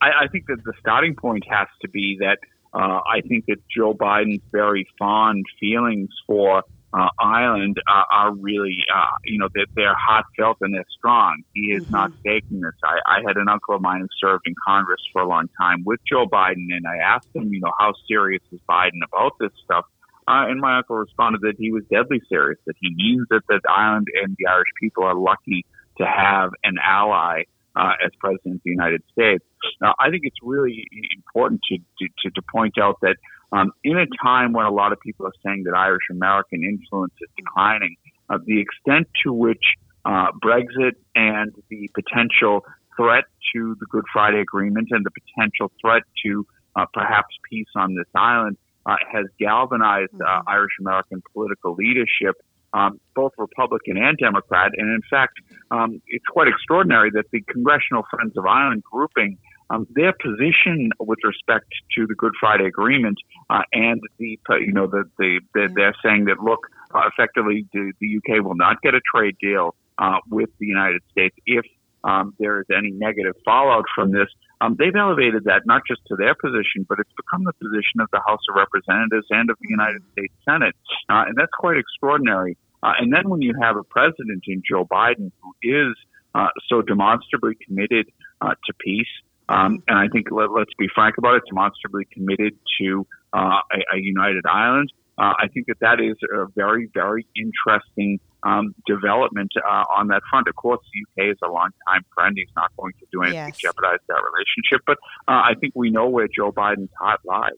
I, 0.00 0.10
I 0.22 0.28
think 0.28 0.46
that 0.46 0.64
the 0.64 0.72
starting 0.80 1.14
point 1.14 1.44
has 1.50 1.66
to 1.82 1.88
be 1.88 2.16
that 2.20 2.38
uh, 2.72 3.00
I 3.06 3.20
think 3.26 3.46
that 3.46 3.58
Joe 3.68 3.94
Biden's 3.94 4.42
very 4.52 4.86
fond 4.98 5.44
feelings 5.58 6.10
for 6.26 6.62
uh, 6.92 7.08
Ireland 7.20 7.78
uh, 7.86 8.02
are 8.12 8.34
really, 8.34 8.78
uh, 8.92 9.06
you 9.24 9.38
know, 9.38 9.48
that 9.54 9.66
they're, 9.74 9.84
they're 9.84 9.94
heartfelt 9.94 10.58
and 10.60 10.74
they're 10.74 10.84
strong. 10.96 11.42
He 11.54 11.72
is 11.72 11.84
mm-hmm. 11.84 11.92
not 11.92 12.12
faking 12.24 12.60
this. 12.60 12.74
I, 12.84 12.98
I 13.06 13.18
had 13.26 13.36
an 13.36 13.48
uncle 13.48 13.76
of 13.76 13.82
mine 13.82 14.00
who 14.00 14.08
served 14.20 14.42
in 14.46 14.54
Congress 14.66 15.00
for 15.12 15.22
a 15.22 15.28
long 15.28 15.48
time 15.60 15.84
with 15.84 16.00
Joe 16.08 16.26
Biden, 16.26 16.66
and 16.70 16.86
I 16.86 16.96
asked 16.96 17.28
him, 17.34 17.52
you 17.52 17.60
know, 17.60 17.72
how 17.78 17.92
serious 18.08 18.42
is 18.52 18.60
Biden 18.68 19.00
about 19.12 19.32
this 19.38 19.52
stuff? 19.64 19.84
Uh, 20.26 20.46
and 20.48 20.60
my 20.60 20.78
uncle 20.78 20.96
responded 20.96 21.40
that 21.42 21.54
he 21.58 21.72
was 21.72 21.82
deadly 21.90 22.20
serious, 22.28 22.58
that 22.66 22.76
he 22.80 22.94
means 22.94 23.26
that, 23.30 23.42
that 23.48 23.60
Ireland 23.68 24.06
and 24.22 24.36
the 24.38 24.46
Irish 24.46 24.68
people 24.80 25.04
are 25.04 25.14
lucky 25.14 25.64
to 25.98 26.06
have 26.06 26.50
an 26.62 26.76
ally 26.82 27.44
uh, 27.76 27.92
as 28.04 28.10
president 28.18 28.56
of 28.56 28.60
the 28.64 28.70
United 28.70 29.02
States. 29.12 29.44
Now, 29.80 29.94
I 30.00 30.10
think 30.10 30.22
it's 30.24 30.38
really 30.42 30.86
important 31.16 31.60
to, 31.68 31.78
to, 31.78 32.30
to 32.30 32.42
point 32.52 32.74
out 32.78 32.98
that 33.02 33.16
um, 33.52 33.72
in 33.84 33.96
a 33.98 34.06
time 34.22 34.52
when 34.52 34.66
a 34.66 34.70
lot 34.70 34.92
of 34.92 35.00
people 35.00 35.26
are 35.26 35.32
saying 35.44 35.64
that 35.64 35.74
Irish 35.74 36.04
American 36.10 36.62
influence 36.62 37.14
is 37.20 37.28
declining, 37.36 37.96
uh, 38.28 38.38
the 38.44 38.60
extent 38.60 39.08
to 39.24 39.32
which 39.32 39.64
uh, 40.04 40.28
Brexit 40.42 40.92
and 41.14 41.52
the 41.68 41.90
potential 41.94 42.64
threat 42.96 43.24
to 43.54 43.76
the 43.80 43.86
Good 43.86 44.04
Friday 44.12 44.40
Agreement 44.40 44.88
and 44.90 45.04
the 45.04 45.10
potential 45.10 45.72
threat 45.80 46.02
to 46.24 46.46
uh, 46.76 46.86
perhaps 46.92 47.34
peace 47.50 47.68
on 47.74 47.94
this 47.94 48.06
island 48.14 48.56
uh, 48.86 48.96
has 49.12 49.26
galvanized 49.38 50.14
uh, 50.14 50.24
mm-hmm. 50.24 50.48
Irish 50.48 50.72
American 50.80 51.22
political 51.32 51.74
leadership, 51.74 52.36
um, 52.72 53.00
both 53.14 53.32
Republican 53.38 53.96
and 53.96 54.16
Democrat. 54.18 54.72
And 54.76 54.88
in 54.90 55.02
fact, 55.10 55.38
um, 55.70 56.00
it's 56.06 56.24
quite 56.26 56.48
extraordinary 56.48 57.10
that 57.12 57.30
the 57.32 57.40
Congressional 57.42 58.04
Friends 58.10 58.36
of 58.36 58.46
Ireland 58.46 58.82
grouping 58.84 59.38
um, 59.70 59.86
their 59.90 60.12
position 60.12 60.90
with 60.98 61.20
respect 61.24 61.66
to 61.96 62.06
the 62.06 62.14
Good 62.14 62.32
Friday 62.38 62.66
Agreement 62.66 63.18
uh, 63.48 63.62
and 63.72 64.00
the 64.18 64.38
you 64.60 64.72
know 64.72 64.86
the, 64.86 65.04
the, 65.18 65.40
the 65.54 65.60
mm-hmm. 65.60 65.74
they're 65.74 65.94
saying 66.04 66.24
that 66.26 66.40
look 66.40 66.66
uh, 66.94 67.02
effectively 67.06 67.66
the, 67.72 67.92
the 68.00 68.16
UK 68.18 68.44
will 68.44 68.56
not 68.56 68.82
get 68.82 68.94
a 68.94 69.00
trade 69.14 69.36
deal 69.40 69.74
uh, 69.98 70.18
with 70.28 70.50
the 70.58 70.66
United 70.66 71.02
States 71.12 71.36
if 71.46 71.64
um, 72.04 72.34
there 72.38 72.60
is 72.60 72.66
any 72.76 72.90
negative 72.90 73.34
fallout 73.44 73.84
from 73.94 74.12
this. 74.12 74.28
Um, 74.60 74.76
they've 74.78 74.94
elevated 74.94 75.44
that 75.44 75.62
not 75.66 75.82
just 75.88 76.00
to 76.08 76.16
their 76.16 76.34
position, 76.34 76.84
but 76.88 76.98
it's 76.98 77.12
become 77.16 77.44
the 77.44 77.52
position 77.54 78.00
of 78.00 78.08
the 78.12 78.20
House 78.26 78.40
of 78.48 78.56
Representatives 78.56 79.26
and 79.30 79.50
of 79.50 79.56
the 79.60 79.66
mm-hmm. 79.66 79.80
United 79.80 80.02
States 80.12 80.34
Senate, 80.44 80.74
uh, 81.08 81.24
and 81.26 81.36
that's 81.36 81.52
quite 81.58 81.76
extraordinary. 81.76 82.56
Uh, 82.82 82.92
and 82.98 83.12
then 83.12 83.28
when 83.28 83.42
you 83.42 83.54
have 83.60 83.76
a 83.76 83.84
president 83.84 84.44
in 84.46 84.62
Joe 84.68 84.86
Biden 84.86 85.32
who 85.42 85.52
is 85.62 85.96
uh, 86.34 86.48
so 86.68 86.80
demonstrably 86.82 87.56
committed 87.66 88.10
uh, 88.40 88.54
to 88.66 88.72
peace, 88.78 89.08
um, 89.48 89.82
and 89.88 89.98
I 89.98 90.08
think 90.08 90.28
let, 90.30 90.48
us 90.48 90.66
be 90.78 90.88
frank 90.94 91.18
about 91.18 91.36
it, 91.36 91.42
demonstrably 91.48 92.06
committed 92.12 92.56
to 92.80 93.06
uh, 93.32 93.58
a, 93.72 93.96
a, 93.96 93.98
united 93.98 94.44
Ireland. 94.46 94.92
Uh, 95.18 95.34
I 95.38 95.48
think 95.52 95.66
that 95.66 95.80
that 95.80 96.00
is 96.00 96.16
a 96.32 96.46
very, 96.54 96.88
very 96.94 97.26
interesting 97.36 98.20
um, 98.42 98.74
development 98.86 99.52
uh, 99.56 99.84
on 99.96 100.08
that 100.08 100.22
front. 100.30 100.48
Of 100.48 100.56
course, 100.56 100.80
the 100.92 101.24
UK 101.24 101.32
is 101.32 101.38
a 101.42 101.48
long-time 101.48 102.04
friend. 102.14 102.34
He's 102.36 102.48
not 102.56 102.70
going 102.76 102.92
to 103.00 103.06
do 103.12 103.22
anything 103.22 103.38
yes. 103.38 103.56
to 103.56 103.62
jeopardize 103.62 104.00
that 104.08 104.20
relationship. 104.32 104.82
But 104.86 104.98
uh, 105.28 105.42
I 105.42 105.54
think 105.60 105.74
we 105.74 105.90
know 105.90 106.08
where 106.08 106.28
Joe 106.28 106.52
Biden's 106.52 106.90
heart 106.98 107.20
lies. 107.24 107.52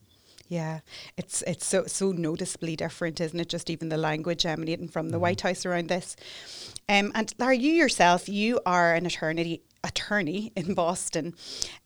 Yeah, 0.53 0.81
it's 1.17 1.41
it's 1.47 1.65
so 1.65 1.87
so 1.87 2.12
noticeably 2.12 2.77
different, 2.77 3.23
isn't 3.23 3.41
it? 3.41 3.49
Just 3.49 3.71
even 3.71 3.89
the 3.89 3.97
language 3.97 4.45
emanating 4.45 4.89
from 4.89 5.09
the 5.09 5.15
mm-hmm. 5.15 5.23
White 5.23 5.41
House 5.41 5.65
around 5.65 5.89
this. 5.89 6.15
Um, 6.91 7.11
and 7.15 7.33
Larry, 7.39 7.57
you 7.57 7.73
yourself, 7.73 8.29
you 8.29 8.61
are 8.67 8.93
an 8.93 9.07
attorney 9.07 9.62
attorney 9.83 10.53
in 10.55 10.75
Boston, 10.75 11.35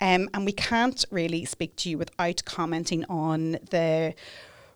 um, 0.00 0.28
and 0.34 0.44
we 0.44 0.50
can't 0.50 1.04
really 1.12 1.44
speak 1.44 1.76
to 1.76 1.90
you 1.90 1.98
without 1.98 2.44
commenting 2.44 3.04
on 3.04 3.52
the 3.70 4.14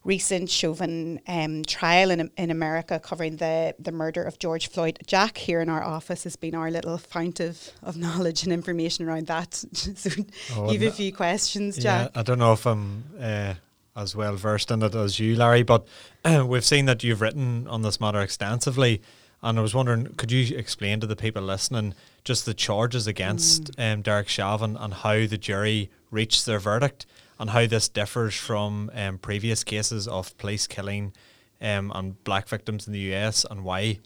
recent 0.04 0.49
Chauvin 0.49 1.21
um, 1.28 1.62
trial 1.64 2.11
in, 2.11 2.30
in 2.37 2.50
America 2.50 2.99
covering 2.99 3.37
the, 3.37 3.75
the 3.78 3.92
murder 3.92 4.23
of 4.23 4.38
George 4.38 4.69
Floyd. 4.69 4.99
Jack 5.07 5.37
here 5.37 5.61
in 5.61 5.69
our 5.69 5.83
office 5.83 6.25
has 6.25 6.37
been 6.37 6.54
our 6.54 6.71
little 6.71 6.97
fount 6.97 7.40
of, 7.40 7.71
of 7.83 7.97
knowledge 7.97 8.42
and 8.45 8.52
information 8.52 9.07
around 9.07 9.26
that. 9.26 9.54
so 9.73 10.11
oh, 10.57 10.73
you 10.73 10.78
have 10.78 10.92
a 10.92 10.97
few 10.97 11.12
questions, 11.12 11.76
Jack. 11.76 12.11
Yeah, 12.14 12.21
I 12.21 12.23
don't 12.23 12.38
know 12.38 12.52
if 12.52 12.66
I'm 12.66 13.04
uh, 13.21 13.54
as 13.95 14.16
well 14.16 14.37
versed 14.37 14.71
in 14.71 14.83
it 14.83 14.95
as 14.95 15.21
you, 15.21 15.37
Larry, 15.37 15.62
but 15.62 15.87
uh, 16.25 16.45
we've 16.49 16.64
seen 16.64 16.87
that 16.87 17.04
you've 17.04 17.21
written 17.21 17.66
on 17.69 17.83
this 17.83 18.00
matter 18.00 18.21
extensively. 18.21 19.02
And 19.42 19.59
I 19.59 19.62
was 19.62 19.75
wondering, 19.75 20.14
could 20.16 20.30
you 20.30 20.57
explain 20.57 21.00
to 21.00 21.07
the 21.07 21.16
people 21.16 21.42
listening 21.42 21.95
just 22.25 22.45
the 22.45 22.52
charges 22.52 23.07
against 23.07 23.73
mm. 23.73 23.95
um, 23.95 24.02
Derek 24.02 24.28
Chauvin 24.28 24.76
and 24.76 24.92
how 24.92 25.26
the 25.26 25.38
jury 25.38 25.90
reached 26.11 26.45
their 26.45 26.59
verdict 26.59 27.07
and 27.40 27.50
how 27.50 27.66
this 27.66 27.88
differs 27.88 28.37
from 28.37 28.90
um, 28.94 29.18
previous 29.18 29.64
cases 29.64 30.06
of 30.06 30.37
police 30.37 30.66
killing 30.66 31.14
um, 31.61 31.90
and 31.94 32.23
black 32.23 32.47
victims 32.47 32.87
in 32.87 32.92
the 32.92 33.14
US 33.14 33.47
and 33.50 33.64
why 33.64 33.99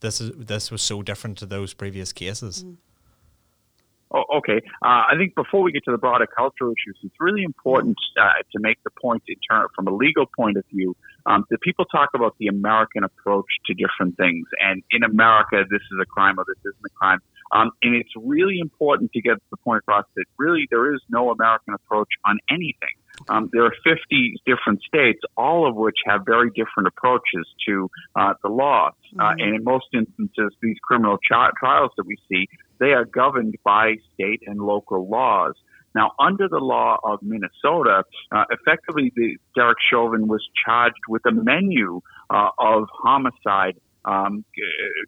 this 0.00 0.20
is 0.20 0.30
this 0.36 0.70
was 0.70 0.82
so 0.82 1.02
different 1.02 1.38
to 1.38 1.46
those 1.46 1.72
previous 1.72 2.12
cases? 2.12 2.64
Mm. 2.64 2.76
Oh, 4.14 4.24
okay. 4.36 4.60
Uh, 4.82 5.08
I 5.08 5.14
think 5.16 5.34
before 5.34 5.62
we 5.62 5.72
get 5.72 5.84
to 5.84 5.90
the 5.90 5.96
broader 5.96 6.26
cultural 6.26 6.70
issues, 6.72 6.98
it's 7.02 7.14
really 7.18 7.44
important 7.44 7.96
uh, 8.20 8.42
to 8.52 8.60
make 8.60 8.76
the 8.84 8.90
point 9.00 9.22
in 9.26 9.36
term, 9.50 9.68
from 9.74 9.86
a 9.88 9.94
legal 9.94 10.26
point 10.36 10.58
of 10.58 10.64
view 10.70 10.94
um, 11.24 11.46
that 11.48 11.62
people 11.62 11.86
talk 11.86 12.10
about 12.14 12.36
the 12.38 12.48
American 12.48 13.04
approach 13.04 13.46
to 13.66 13.74
different 13.74 14.18
things. 14.18 14.46
And 14.60 14.82
in 14.90 15.02
America, 15.02 15.64
this 15.70 15.80
is 15.80 15.98
a 16.02 16.04
crime 16.04 16.38
or 16.38 16.44
this 16.46 16.58
isn't 16.60 16.84
a 16.84 16.90
crime. 16.90 17.20
Um, 17.52 17.70
and 17.82 17.94
it's 17.94 18.12
really 18.16 18.58
important 18.60 19.12
to 19.12 19.20
get 19.20 19.36
the 19.50 19.56
point 19.58 19.80
across 19.80 20.06
that 20.16 20.24
really 20.38 20.66
there 20.70 20.94
is 20.94 21.00
no 21.10 21.30
American 21.30 21.74
approach 21.74 22.08
on 22.24 22.38
anything. 22.48 22.96
Um, 23.28 23.50
there 23.52 23.64
are 23.64 23.74
50 23.84 24.36
different 24.46 24.82
states, 24.82 25.20
all 25.36 25.68
of 25.68 25.76
which 25.76 25.96
have 26.06 26.22
very 26.24 26.50
different 26.50 26.88
approaches 26.88 27.46
to 27.68 27.90
uh, 28.16 28.34
the 28.42 28.48
law. 28.48 28.88
Uh, 28.88 29.22
mm-hmm. 29.22 29.40
and 29.40 29.54
in 29.56 29.64
most 29.64 29.86
instances, 29.92 30.56
these 30.62 30.76
criminal 30.82 31.18
ch- 31.18 31.54
trials 31.58 31.90
that 31.96 32.06
we 32.06 32.16
see, 32.30 32.48
they 32.80 32.92
are 32.92 33.04
governed 33.04 33.54
by 33.64 33.96
state 34.14 34.42
and 34.46 34.60
local 34.60 35.08
laws. 35.08 35.54
Now, 35.94 36.12
under 36.18 36.48
the 36.48 36.58
law 36.58 36.96
of 37.04 37.20
Minnesota, 37.22 38.04
uh, 38.34 38.44
effectively, 38.50 39.12
the, 39.14 39.36
Derek 39.54 39.76
Chauvin 39.90 40.26
was 40.26 40.42
charged 40.64 41.02
with 41.06 41.22
a 41.26 41.32
menu 41.32 42.00
uh, 42.30 42.48
of 42.58 42.88
homicide 43.02 43.76
um, 44.06 44.44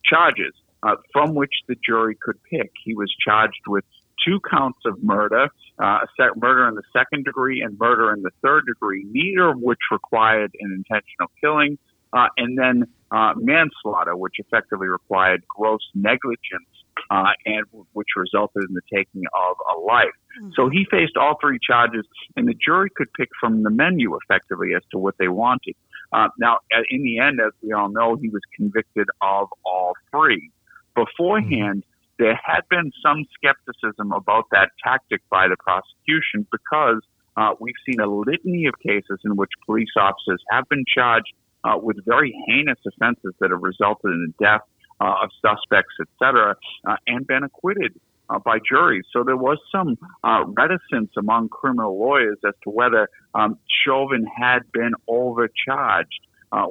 charges 0.05 0.53
uh, 0.85 0.97
from 1.13 1.35
which 1.35 1.53
the 1.69 1.77
jury 1.85 2.17
could 2.21 2.37
pick. 2.45 2.71
He 2.85 2.95
was 2.95 3.13
charged 3.25 3.63
with 3.67 3.85
two 4.25 4.41
counts 4.49 4.81
of 4.87 5.03
murder, 5.03 5.49
uh, 5.79 5.99
murder 6.37 6.69
in 6.69 6.75
the 6.75 6.83
second 6.93 7.25
degree 7.25 7.63
and 7.63 7.79
murder 7.79 8.13
in 8.13 8.23
the 8.23 8.31
third 8.43 8.65
degree, 8.67 9.05
neither 9.11 9.51
of 9.51 9.59
which 9.59 9.81
required 9.91 10.53
an 10.61 10.73
intentional 10.73 11.31
killing, 11.41 11.79
uh, 12.13 12.29
and 12.37 12.57
then 12.57 12.85
uh, 13.11 13.33
manslaughter, 13.37 14.17
which 14.17 14.35
effectively 14.39 14.87
required 14.87 15.43
gross 15.49 15.81
negligence, 15.95 16.69
uh, 17.11 17.33
and 17.45 17.67
which 17.93 18.09
resulted 18.17 18.65
in 18.69 18.75
the 18.75 18.83
taking 18.95 19.23
of 19.35 19.57
a 19.77 19.81
life. 19.81 20.07
Mm-hmm. 20.41 20.51
So 20.55 20.69
he 20.69 20.87
faced 20.91 21.17
all 21.17 21.37
three 21.41 21.59
charges, 21.63 22.05
and 22.37 22.47
the 22.47 22.55
jury 22.55 22.91
could 22.95 23.13
pick 23.15 23.29
from 23.41 23.63
the 23.63 23.71
menu 23.71 24.17
effectively 24.17 24.75
as 24.77 24.83
to 24.93 24.99
what 24.99 25.17
they 25.19 25.29
wanted. 25.29 25.75
Uh, 26.13 26.29
now, 26.39 26.59
in 26.91 27.03
the 27.03 27.19
end, 27.19 27.41
as 27.41 27.53
we 27.63 27.73
all 27.73 27.89
know, 27.89 28.17
he 28.17 28.29
was 28.29 28.43
convicted 28.57 29.09
of 29.21 29.49
all 29.65 29.95
three. 30.13 30.51
Beforehand, 30.95 31.85
there 32.19 32.39
had 32.43 32.63
been 32.71 32.93
some 33.03 33.25
skepticism 33.35 34.13
about 34.13 34.45
that 34.53 34.71
tactic 34.83 35.21
by 35.31 35.49
the 35.49 35.57
prosecution 35.57 36.47
because 36.51 37.03
uh, 37.37 37.55
we've 37.59 37.75
seen 37.87 38.01
a 38.01 38.07
litany 38.07 38.67
of 38.67 38.75
cases 38.79 39.19
in 39.25 39.37
which 39.37 39.51
police 39.67 39.91
officers 39.99 40.43
have 40.51 40.69
been 40.69 40.85
charged 40.87 41.33
uh, 41.65 41.77
with 41.77 41.97
very 42.07 42.35
heinous 42.47 42.79
offenses 42.87 43.35
that 43.41 43.51
have 43.51 43.63
resulted 43.63 44.13
in 44.13 44.33
the 44.39 44.45
death 44.45 44.61
uh, 45.01 45.15
of 45.25 45.31
suspects, 45.43 45.95
etc., 46.01 46.55
uh, 46.87 46.97
and 47.07 47.27
been 47.27 47.43
acquitted 47.43 47.99
uh, 48.31 48.39
by 48.39 48.59
juries. 48.59 49.05
So 49.13 49.25
there 49.25 49.37
was 49.37 49.59
some 49.73 49.99
uh, 50.23 50.45
reticence 50.47 51.11
among 51.19 51.49
criminal 51.49 51.99
lawyers 51.99 52.39
as 52.47 52.55
to 52.63 52.71
whether 52.71 53.09
um, 53.35 53.59
Chauvin 53.85 54.25
had 54.25 54.61
been 54.73 54.93
overcharged 55.09 56.21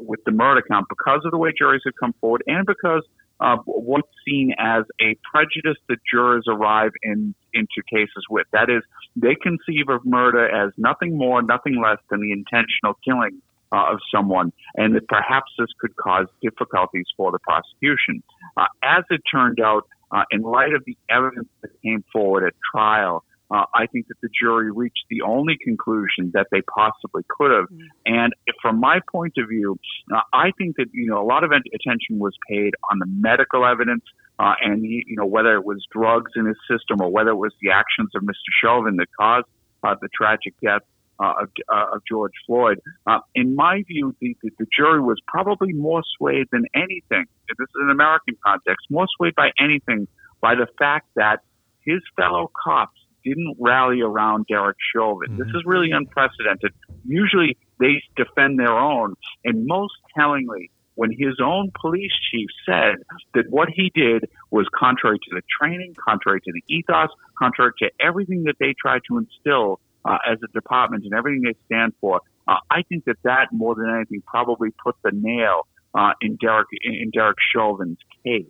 with 0.07 0.23
the 0.25 0.31
murder 0.31 0.63
count 0.65 0.85
because 0.87 1.19
of 1.25 1.31
the 1.31 1.37
way 1.37 1.51
juries 1.51 1.81
had 1.83 1.91
come 1.99 2.13
forward 2.21 2.41
and 2.47 2.65
because 2.65 3.03
uh, 3.43 3.57
what's 3.65 4.07
seen 4.25 4.53
as 4.57 4.83
a 5.01 5.17
prejudice 5.29 5.77
that 5.89 5.97
jurors 6.09 6.45
arrive 6.47 6.91
in 7.03 7.35
into 7.53 7.83
cases 7.91 8.23
with. 8.29 8.47
That 8.53 8.69
is, 8.69 8.81
they 9.15 9.35
conceive 9.35 9.89
of 9.89 10.05
murder 10.05 10.49
as 10.49 10.71
nothing 10.77 11.17
more, 11.17 11.41
nothing 11.41 11.79
less 11.81 11.99
than 12.09 12.21
the 12.21 12.31
intentional 12.31 12.95
killing 13.05 13.41
uh, 13.71 13.91
of 13.91 13.99
someone, 14.13 14.53
and 14.75 14.95
that 14.95 15.07
perhaps 15.07 15.51
this 15.59 15.67
could 15.79 15.95
cause 15.95 16.27
difficulties 16.41 17.05
for 17.17 17.31
the 17.31 17.39
prosecution. 17.39 18.23
Uh, 18.57 18.65
as 18.81 19.03
it 19.09 19.21
turned 19.29 19.59
out, 19.59 19.87
uh, 20.11 20.23
in 20.31 20.41
light 20.41 20.73
of 20.73 20.83
the 20.85 20.95
evidence 21.09 21.49
that 21.61 21.69
came 21.81 22.03
forward 22.13 22.45
at 22.45 22.53
trial, 22.71 23.23
uh, 23.53 23.65
I 23.73 23.85
think 23.85 24.07
that 24.07 24.15
the 24.21 24.29
jury 24.41 24.71
reached 24.71 25.05
the 25.09 25.21
only 25.21 25.57
conclusion 25.63 26.31
that 26.33 26.47
they 26.51 26.61
possibly 26.61 27.23
could 27.29 27.51
have. 27.51 27.65
Mm-hmm. 27.65 27.85
And 28.05 28.33
from 28.61 28.79
my 28.79 28.99
point 29.11 29.33
of 29.37 29.47
view, 29.47 29.77
uh, 30.13 30.21
I 30.33 30.51
think 30.57 30.77
that 30.77 30.87
you 30.91 31.07
know 31.07 31.21
a 31.21 31.27
lot 31.27 31.43
of 31.43 31.51
attention 31.51 32.17
was 32.17 32.33
paid 32.49 32.73
on 32.91 32.99
the 32.99 33.05
medical 33.05 33.65
evidence. 33.65 34.03
Uh, 34.39 34.55
and 34.61 34.83
you 34.83 35.15
know 35.15 35.27
whether 35.27 35.53
it 35.53 35.63
was 35.63 35.85
drugs 35.91 36.31
in 36.35 36.47
his 36.47 36.57
system 36.67 36.99
or 37.01 37.11
whether 37.11 37.29
it 37.29 37.35
was 37.35 37.53
the 37.61 37.69
actions 37.69 38.09
of 38.15 38.23
Mr. 38.23 38.49
Chauvin 38.59 38.95
that 38.95 39.05
caused 39.15 39.45
uh, 39.83 39.93
the 40.01 40.09
tragic 40.11 40.55
death 40.63 40.81
uh, 41.19 41.33
of, 41.43 41.49
uh, 41.71 41.95
of, 41.95 42.01
George 42.09 42.31
Floyd. 42.47 42.79
Uh, 43.05 43.19
in 43.35 43.55
my 43.55 43.83
view, 43.87 44.15
the, 44.19 44.35
the, 44.41 44.49
the, 44.57 44.65
jury 44.75 44.99
was 44.99 45.19
probably 45.27 45.71
more 45.71 46.01
swayed 46.17 46.47
than 46.51 46.65
anything. 46.73 47.25
This 47.47 47.67
is 47.69 47.81
an 47.83 47.91
American 47.91 48.35
context, 48.43 48.87
more 48.89 49.05
swayed 49.15 49.35
by 49.35 49.51
anything 49.59 50.07
by 50.41 50.55
the 50.55 50.65
fact 50.79 51.07
that 51.15 51.41
his 51.85 52.01
fellow 52.17 52.49
cops 52.65 52.99
didn't 53.23 53.55
rally 53.59 54.01
around 54.01 54.45
Derek 54.47 54.77
Chauvin. 54.93 55.31
Mm-hmm. 55.31 55.37
This 55.39 55.47
is 55.49 55.63
really 55.65 55.91
unprecedented. 55.91 56.73
Usually 57.05 57.57
they 57.79 58.01
defend 58.15 58.59
their 58.59 58.77
own. 58.77 59.15
And 59.43 59.65
most 59.65 59.93
tellingly, 60.17 60.71
when 60.95 61.11
his 61.11 61.35
own 61.43 61.71
police 61.79 62.11
chief 62.31 62.47
said 62.65 62.95
that 63.33 63.45
what 63.49 63.69
he 63.69 63.91
did 63.95 64.29
was 64.51 64.67
contrary 64.77 65.17
to 65.17 65.35
the 65.35 65.41
training, 65.59 65.95
contrary 66.07 66.39
to 66.41 66.51
the 66.51 66.63
ethos, 66.73 67.09
contrary 67.37 67.71
to 67.79 67.89
everything 67.99 68.43
that 68.43 68.55
they 68.59 68.73
try 68.79 68.99
to 69.07 69.17
instill 69.17 69.79
uh, 70.05 70.17
as 70.29 70.37
a 70.43 70.47
department 70.53 71.03
and 71.03 71.13
everything 71.13 71.41
they 71.41 71.55
stand 71.65 71.93
for, 71.99 72.21
uh, 72.47 72.57
I 72.69 72.83
think 72.83 73.05
that 73.05 73.17
that 73.23 73.47
more 73.51 73.73
than 73.75 73.89
anything 73.89 74.21
probably 74.27 74.69
put 74.83 74.95
the 75.03 75.11
nail 75.13 75.67
uh, 75.95 76.11
in 76.21 76.35
Derek 76.35 76.67
in 76.83 77.09
Derek 77.11 77.37
Chauvin's 77.53 77.99
case. 78.25 78.45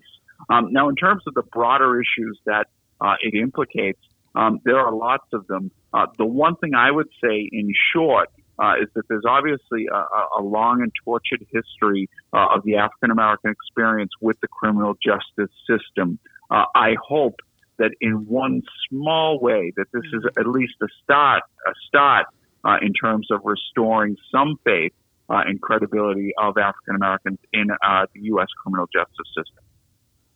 Um, 0.50 0.74
now, 0.74 0.89
in 0.89 0.96
terms 0.96 1.24
of 1.27 1.34
the 1.34 1.44
broader 1.44 2.01
issues 2.01 2.39
that 2.46 2.68
uh, 3.00 3.15
it 3.22 3.36
implicates, 3.36 4.00
um, 4.36 4.60
there 4.66 4.80
are 4.80 4.94
lots 4.94 5.28
of 5.34 5.48
them. 5.48 5.72
Uh, 5.94 6.08
the 6.18 6.25
one 6.25 6.56
thing 6.56 6.74
I 6.74 6.90
would 6.92 7.10
say, 7.24 7.48
in 7.52 7.72
short, 7.94 8.30
uh, 8.60 8.74
is 8.82 8.88
that 8.96 9.04
there's 9.10 9.25
obviously 9.28 9.88
a, 9.92 10.40
a 10.40 10.42
long 10.42 10.82
and 10.82 10.92
tortured 11.04 11.46
history 11.52 12.10
uh, 12.34 12.48
of 12.56 12.63
the 12.63 12.75
African 12.75 13.12
American 13.12 13.52
experience 13.52 14.12
with 14.22 14.40
the 14.42 14.48
criminal 14.48 14.96
justice 15.04 15.54
system. 15.68 16.20
Uh, 16.52 16.66
I 16.75 16.96
hope 17.02 17.36
that 17.80 17.92
in 18.02 18.28
one 18.28 18.62
small 18.90 19.40
way 19.40 19.74
that 19.75 19.88
this 19.92 20.04
is 20.13 20.24
at 20.38 20.46
least 20.46 20.75
a 20.82 20.88
start, 21.04 21.44
a 21.66 21.72
start 21.88 22.28
uh, 22.63 22.78
in 22.82 22.94
terms 22.94 23.28
of 23.32 23.42
restoring 23.44 24.16
some 24.32 24.60
faith 24.63 24.94
uh, 25.30 25.42
and 25.46 25.60
credibility 25.60 26.32
of 26.38 26.58
African 26.58 26.96
Americans 26.96 27.40
in 27.52 27.68
the 27.68 28.08
U.S. 28.13 28.48
criminal 28.62 28.88
justice 28.94 29.28
system. 29.36 29.62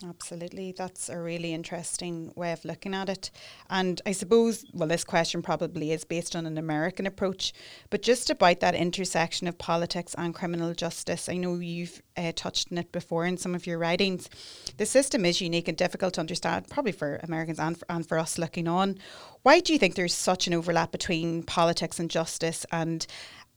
Absolutely. 0.05 0.73
That's 0.77 1.09
a 1.09 1.17
really 1.17 1.55
interesting 1.55 2.31
way 2.35 2.51
of 2.51 2.63
looking 2.63 2.93
at 2.93 3.09
it. 3.09 3.31
And 3.67 3.99
I 4.05 4.11
suppose, 4.11 4.63
well, 4.71 4.87
this 4.87 5.03
question 5.03 5.41
probably 5.41 5.91
is 5.91 6.03
based 6.03 6.35
on 6.35 6.45
an 6.45 6.59
American 6.59 7.07
approach, 7.07 7.51
but 7.89 8.03
just 8.03 8.29
about 8.29 8.59
that 8.59 8.75
intersection 8.75 9.47
of 9.47 9.57
politics 9.57 10.13
and 10.15 10.35
criminal 10.35 10.75
justice, 10.75 11.27
I 11.27 11.37
know 11.37 11.55
you've 11.55 12.03
uh, 12.15 12.31
touched 12.35 12.71
on 12.71 12.77
it 12.77 12.91
before 12.91 13.25
in 13.25 13.37
some 13.37 13.55
of 13.55 13.65
your 13.65 13.79
writings. 13.79 14.29
The 14.77 14.85
system 14.85 15.25
is 15.25 15.41
unique 15.41 15.67
and 15.67 15.77
difficult 15.77 16.13
to 16.15 16.19
understand, 16.19 16.69
probably 16.69 16.91
for 16.91 17.19
Americans 17.23 17.57
and 17.57 17.75
for, 17.75 17.85
and 17.89 18.07
for 18.07 18.19
us 18.19 18.37
looking 18.37 18.67
on. 18.67 18.99
Why 19.41 19.59
do 19.61 19.73
you 19.73 19.79
think 19.79 19.95
there's 19.95 20.13
such 20.13 20.45
an 20.45 20.53
overlap 20.53 20.91
between 20.91 21.41
politics 21.41 21.99
and 21.99 22.11
justice? 22.11 22.67
And 22.71 23.07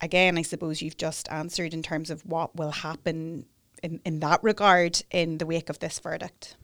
again, 0.00 0.38
I 0.38 0.42
suppose 0.42 0.80
you've 0.80 0.96
just 0.96 1.30
answered 1.30 1.74
in 1.74 1.82
terms 1.82 2.08
of 2.08 2.24
what 2.24 2.56
will 2.56 2.70
happen 2.70 3.44
in, 3.82 4.00
in 4.04 4.20
that 4.20 4.42
regard 4.42 5.02
in 5.10 5.38
the 5.38 5.46
wake 5.46 5.70
of 5.70 5.78
this 5.78 5.98
verdict? 5.98 6.56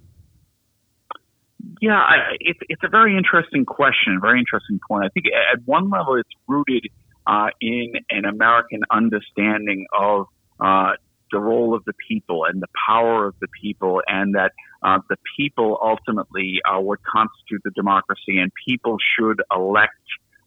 Yeah, 1.81 1.99
I, 1.99 2.37
it's 2.41 2.61
it's 2.69 2.83
a 2.85 2.89
very 2.89 3.17
interesting 3.17 3.65
question, 3.65 4.19
very 4.21 4.39
interesting 4.39 4.79
point. 4.87 5.05
I 5.05 5.09
think 5.09 5.27
at 5.27 5.61
one 5.65 5.91
level 5.91 6.17
it's 6.17 6.31
rooted 6.47 6.87
uh, 7.27 7.49
in 7.61 7.93
an 8.11 8.25
American 8.25 8.83
understanding 8.91 9.87
of 9.99 10.27
uh, 10.61 10.93
the 11.33 11.41
role 11.41 11.75
of 11.75 11.85
the 11.85 11.93
people 12.09 12.45
and 12.45 12.63
the 12.63 12.69
power 12.87 13.27
of 13.27 13.35
the 13.41 13.49
people, 13.61 14.01
and 14.07 14.35
that 14.35 14.53
uh, 14.83 14.99
the 15.11 15.17
people 15.37 15.79
ultimately 15.83 16.61
are 16.65 16.81
what 16.81 17.01
constitute 17.03 17.63
the 17.65 17.73
democracy, 17.73 18.39
and 18.39 18.53
people 18.67 18.97
should 19.19 19.43
elect 19.55 19.93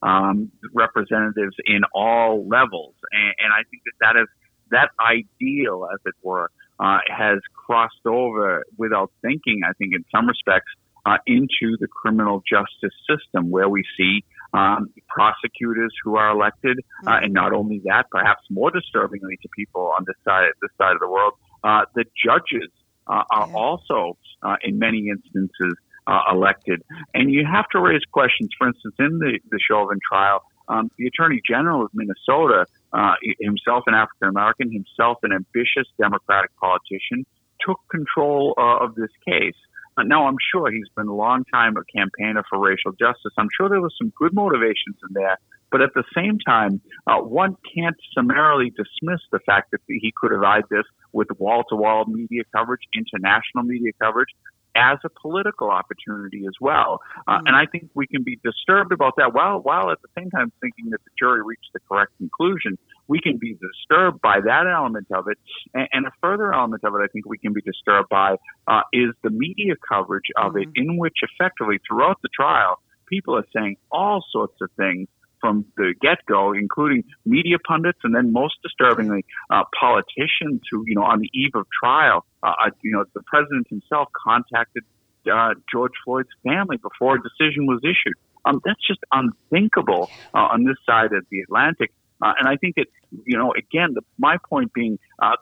um, 0.02 0.52
representatives 0.74 1.56
in 1.66 1.82
all 1.94 2.48
levels. 2.48 2.96
And, 3.12 3.34
and 3.40 3.54
I 3.54 3.64
think 3.70 3.84
that 3.86 4.14
that 4.14 4.22
is 4.22 4.28
that 4.72 4.90
ideal, 5.00 5.88
as 5.92 6.00
it 6.06 6.14
were, 6.24 6.50
uh, 6.80 7.00
has 7.08 7.40
crossed 7.54 8.06
over 8.06 8.66
without 8.78 9.12
thinking, 9.22 9.62
I 9.68 9.74
think, 9.74 9.94
in 9.94 10.06
some 10.14 10.28
respects, 10.28 10.72
uh, 11.06 11.18
into 11.28 11.78
the 11.80 11.88
criminal 11.88 12.44
justice 12.50 12.96
system, 13.10 13.50
where 13.50 13.70
we 13.70 13.84
see 13.98 14.24
um, 14.54 14.90
prosecutors 15.08 15.94
who 16.04 16.16
are 16.18 16.30
elected, 16.30 16.80
uh, 17.08 17.20
and 17.22 17.34
not 17.34 17.54
only 17.54 17.82
that, 17.86 18.06
perhaps 18.12 18.42
more 18.50 18.72
disturbingly 18.72 19.38
to 19.42 19.50
people 19.56 19.94
on 19.98 20.04
this 20.08 20.16
side, 20.26 20.50
this 20.62 20.72
side 20.78 20.94
of 20.94 21.00
the 21.00 21.08
world, 21.08 21.34
uh, 21.64 21.86
the 21.96 22.06
judges 22.26 22.70
uh, 23.08 23.24
are 23.32 23.48
yeah. 23.48 23.56
also, 23.56 24.18
uh, 24.44 24.56
in 24.64 24.80
many 24.80 25.10
instances, 25.10 25.74
uh, 26.08 26.22
elected. 26.32 26.82
And 27.14 27.32
you 27.32 27.46
have 27.46 27.68
to 27.70 27.80
raise 27.80 28.02
questions. 28.12 28.50
For 28.58 28.68
instance, 28.68 28.96
in 29.00 29.20
the, 29.20 29.40
the 29.52 29.60
Chauvin 29.60 30.00
trial, 30.08 30.44
um, 30.68 30.90
the 30.98 31.08
Attorney 31.08 31.42
General 31.48 31.84
of 31.84 31.92
Minnesota, 31.94 32.66
uh, 32.94 33.14
himself 33.40 33.84
an 33.88 33.94
African 33.94 34.30
American, 34.30 34.72
himself 34.72 35.20
an 35.24 35.32
ambitious 35.32 35.88
Democratic 36.00 36.52
politician, 36.58 37.26
took 37.66 37.80
control 37.90 38.54
uh, 38.58 38.84
of 38.84 38.96
this 38.96 39.12
case. 39.28 39.56
Uh, 39.98 40.04
now, 40.04 40.28
I'm 40.28 40.38
sure 40.52 40.72
he's 40.72 40.88
been 40.96 41.08
a 41.08 41.16
long 41.16 41.44
time 41.52 41.76
a 41.78 41.84
campaigner 41.96 42.44
for 42.50 42.60
racial 42.60 42.92
justice. 42.92 43.34
I'm 43.38 43.50
sure 43.56 43.70
there 43.70 43.82
was 43.82 43.94
some 43.98 44.14
good 44.18 44.34
motivations 44.34 44.98
in 45.08 45.14
there. 45.14 45.38
But 45.72 45.82
at 45.82 45.94
the 45.94 46.04
same 46.16 46.40
time, 46.40 46.82
uh, 47.06 47.18
one 47.18 47.56
can't 47.76 47.96
summarily 48.16 48.72
dismiss 48.72 49.20
the 49.32 49.40
fact 49.46 49.72
that 49.72 49.82
he 49.88 50.12
could 50.20 50.32
have 50.32 50.42
eyed 50.42 50.64
this 50.72 50.86
with 51.12 51.28
wall 51.38 51.64
to 51.70 51.76
wall 51.76 52.06
media 52.06 52.44
coverage, 52.56 52.82
international 52.96 53.64
media 53.66 53.92
coverage, 54.02 54.30
as 54.76 54.98
a 55.04 55.10
political 55.22 55.70
opportunity 55.70 56.46
as 56.46 56.54
well. 56.62 57.00
Uh, 57.28 57.38
mm-hmm. 57.38 57.48
And 57.48 57.56
I 57.56 57.66
think 57.66 57.90
we 57.94 58.08
can 58.08 58.24
be 58.24 58.40
disturbed 58.44 58.92
about 58.92 59.14
that 59.18 59.34
while, 59.34 59.60
while 59.60 59.92
at 59.92 60.02
the 60.02 60.10
same 60.18 60.30
time 60.30 60.52
thinking 60.62 60.92
that 60.92 61.04
the 61.04 61.12
jury 61.18 61.42
reached 61.44 61.70
the 61.74 61.80
correct 61.90 62.12
conclusion. 62.18 62.78
We 63.08 63.20
can 63.20 63.38
be 63.38 63.58
disturbed 63.58 64.22
by 64.22 64.40
that 64.42 64.66
element 64.68 65.08
of 65.12 65.28
it. 65.28 65.38
And, 65.74 65.88
and 65.92 66.06
a 66.06 66.12
further 66.22 66.54
element 66.54 66.84
of 66.84 66.94
it 66.96 67.00
I 67.04 67.08
think 67.08 67.26
we 67.26 67.38
can 67.38 67.54
be 67.54 67.62
disturbed 67.62 68.10
by 68.10 68.36
uh, 68.68 68.82
is 68.94 69.12
the 69.24 69.32
media 69.32 69.74
coverage 69.88 70.30
of 70.38 70.54
mm-hmm. 70.54 70.70
it, 70.70 70.70
in 70.76 70.98
which 70.98 71.18
effectively 71.24 71.80
throughout 71.88 72.22
the 72.22 72.30
trial, 72.34 72.80
people 73.08 73.36
are 73.36 73.48
saying 73.56 73.78
all 73.92 74.24
sorts 74.32 74.56
of 74.62 74.70
things 74.78 75.08
from 75.42 75.66
the 75.78 75.94
get-go, 76.02 76.54
including 76.54 77.04
media 77.26 77.58
pundits 77.60 78.00
and 78.04 78.16
then 78.16 78.34
most 78.34 78.56
disturbingly, 78.64 79.26
uh, 79.50 79.64
politicians 79.80 80.62
who, 80.70 80.84
you 80.88 80.96
know, 80.96 81.04
on 81.04 81.20
the 81.20 81.30
eve 81.34 81.52
of 81.56 81.66
trial, 81.82 82.26
uh, 82.44 82.54
uh, 82.66 82.70
you 82.82 82.92
know, 82.92 83.06
the 83.14 83.22
president 83.24 83.68
himself 83.70 84.08
contacted 84.26 84.84
uh, 85.32 85.54
George 85.72 85.94
Floyd's 86.04 86.30
family 86.44 86.78
before 86.78 87.16
a 87.16 87.22
decision 87.22 87.66
was 87.68 87.82
issued. 87.84 88.16
Um, 88.46 88.62
that's 88.66 88.86
just 88.88 89.00
unthinkable 89.12 90.10
uh, 90.34 90.54
on 90.54 90.64
this 90.64 90.78
side 90.86 91.12
of 91.14 91.26
the 91.30 91.42
Atlantic. 91.42 91.92
Uh, 92.22 92.34
and 92.40 92.48
I 92.48 92.56
think 92.56 92.76
that, 92.76 92.88
you 93.26 93.38
know, 93.38 93.54
again, 93.54 93.94
the, 93.94 94.02
my 94.18 94.38
point 94.50 94.74
being, 94.74 94.98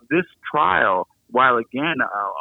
this 0.10 0.26
trial, 0.52 1.08
while 1.30 1.58
again, 1.58 1.96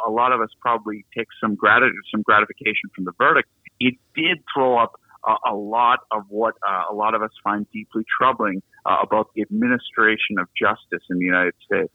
a 0.07 0.09
lot 0.09 0.31
of 0.31 0.41
us 0.41 0.49
probably 0.61 1.05
take 1.15 1.27
some 1.41 1.55
gratitude, 1.55 1.95
some 2.11 2.21
gratification 2.21 2.89
from 2.95 3.05
the 3.05 3.11
verdict, 3.17 3.49
it 3.79 3.95
did 4.15 4.37
throw 4.53 4.77
up 4.77 4.99
a, 5.45 5.55
lot 5.55 5.99
of 6.11 6.23
what 6.29 6.55
uh, 6.67 6.83
a 6.89 6.93
lot 6.93 7.13
of 7.13 7.21
us 7.21 7.31
find 7.43 7.65
deeply 7.71 8.03
troubling 8.17 8.61
uh, 8.85 8.97
about 9.01 9.29
the 9.35 9.41
administration 9.41 10.37
of 10.39 10.47
justice 10.59 11.03
in 11.09 11.19
the 11.19 11.25
United 11.25 11.53
States. 11.65 11.93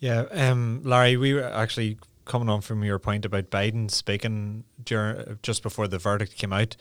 Yeah, 0.00 0.24
yeah 0.30 0.50
um, 0.50 0.82
Larry, 0.84 1.16
we 1.16 1.34
were 1.34 1.44
actually 1.44 1.98
coming 2.24 2.48
on 2.48 2.60
from 2.60 2.84
your 2.84 2.98
point 2.98 3.24
about 3.24 3.50
Biden 3.50 3.90
speaking 3.90 4.64
during, 4.82 5.38
just 5.42 5.62
before 5.62 5.88
the 5.88 5.98
verdict 5.98 6.36
came 6.36 6.52
out. 6.52 6.76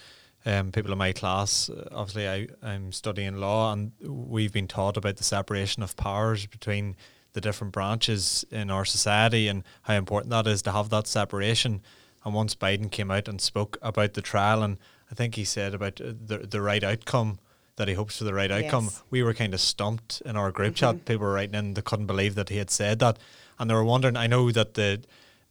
Um, 0.46 0.72
people 0.72 0.92
in 0.92 0.98
my 0.98 1.12
class, 1.12 1.70
obviously, 1.92 2.28
I, 2.28 2.48
I'm 2.64 2.92
studying 2.92 3.38
law, 3.38 3.74
and 3.74 3.92
we've 4.02 4.52
been 4.52 4.68
taught 4.68 4.98
about 4.98 5.18
the 5.18 5.24
separation 5.24 5.84
of 5.84 5.96
powers 5.96 6.48
between 6.48 6.96
the 7.34 7.42
different 7.42 7.74
branches 7.74 8.44
in 8.52 8.70
our 8.72 8.86
society 8.86 9.48
and 9.48 9.64
how 9.84 9.94
important 9.94 10.32
that 10.32 10.48
is 10.48 10.62
to 10.64 10.72
have 10.72 10.90
that 10.90 11.08
separation. 11.08 11.82
And 12.26 12.34
once 12.34 12.56
Biden 12.56 12.92
came 12.92 13.12
out 13.12 13.28
and 13.28 13.40
spoke 13.40 13.78
about 13.82 14.14
the 14.14 14.22
trial 14.22 14.64
and 14.64 14.78
I 15.12 15.16
think 15.16 15.36
he 15.36 15.44
said 15.44 15.74
about 15.74 16.00
uh, 16.00 16.14
the 16.26 16.40
the 16.40 16.62
right 16.62 16.84
outcome 16.84 17.40
that 17.76 17.88
he 17.88 17.94
hopes 17.94 18.18
for 18.18 18.24
the 18.24 18.34
right 18.34 18.52
outcome. 18.52 18.86
Yes. 18.86 19.04
We 19.10 19.24
were 19.24 19.34
kind 19.34 19.54
of 19.54 19.62
stumped 19.62 20.22
in 20.26 20.36
our 20.36 20.52
group 20.52 20.76
mm-hmm. 20.76 20.98
chat. 20.98 21.06
People 21.06 21.28
were 21.28 21.34
writing 21.34 21.56
in; 21.56 21.74
they 21.74 21.82
couldn't 21.82 22.08
believe 22.08 22.36
that 22.36 22.50
he 22.50 22.58
had 22.58 22.70
said 22.70 23.00
that, 23.00 23.18
and 23.60 23.70
they 23.70 23.74
were 23.74 23.84
wondering. 23.84 24.16
I 24.18 24.28
know 24.28 24.52
that 24.52 24.76
the 24.76 25.02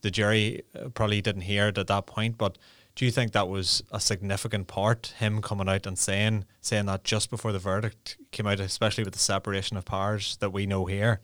the 0.03 0.11
jury 0.11 0.63
uh, 0.75 0.89
probably 0.89 1.21
didn't 1.21 1.43
hear 1.43 1.69
it 1.69 1.79
at 1.79 1.89
that 1.89 2.07
point, 2.07 2.39
but 2.39 2.57
do 2.95 3.05
you 3.05 3.11
think 3.11 3.33
that 3.33 3.49
was 3.49 3.83
a 3.93 4.01
significant 4.01 4.67
part 4.67 5.15
him 5.19 5.41
coming 5.43 5.69
out 5.69 5.87
and 5.87 5.99
saying 5.99 6.45
saying 6.61 6.87
that 6.87 7.05
just 7.05 7.31
before 7.31 7.53
the 7.53 7.59
verdict 7.59 8.17
came 8.31 8.47
out, 8.47 8.61
especially 8.61 9.05
with 9.05 9.13
the 9.13 9.19
separation 9.19 9.77
of 9.77 9.85
powers 9.85 10.37
that 10.39 10.53
we 10.53 10.67
know 10.67 10.87
here? 10.87 11.21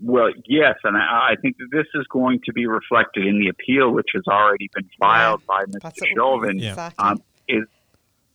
Well, 0.00 0.30
yes, 0.46 0.76
and 0.84 0.96
I, 0.96 1.32
I 1.32 1.34
think 1.40 1.56
that 1.58 1.68
this 1.72 1.86
is 1.94 2.06
going 2.08 2.40
to 2.44 2.52
be 2.52 2.66
reflected 2.66 3.26
in 3.26 3.38
the 3.38 3.48
appeal, 3.48 3.90
which 3.90 4.10
has 4.14 4.22
already 4.28 4.70
been 4.74 4.88
filed 4.98 5.44
by 5.46 5.64
Mr. 5.64 6.06
Chauvin. 6.16 6.58
Yeah. 6.58 6.90
Um, 6.98 7.20
is 7.48 7.64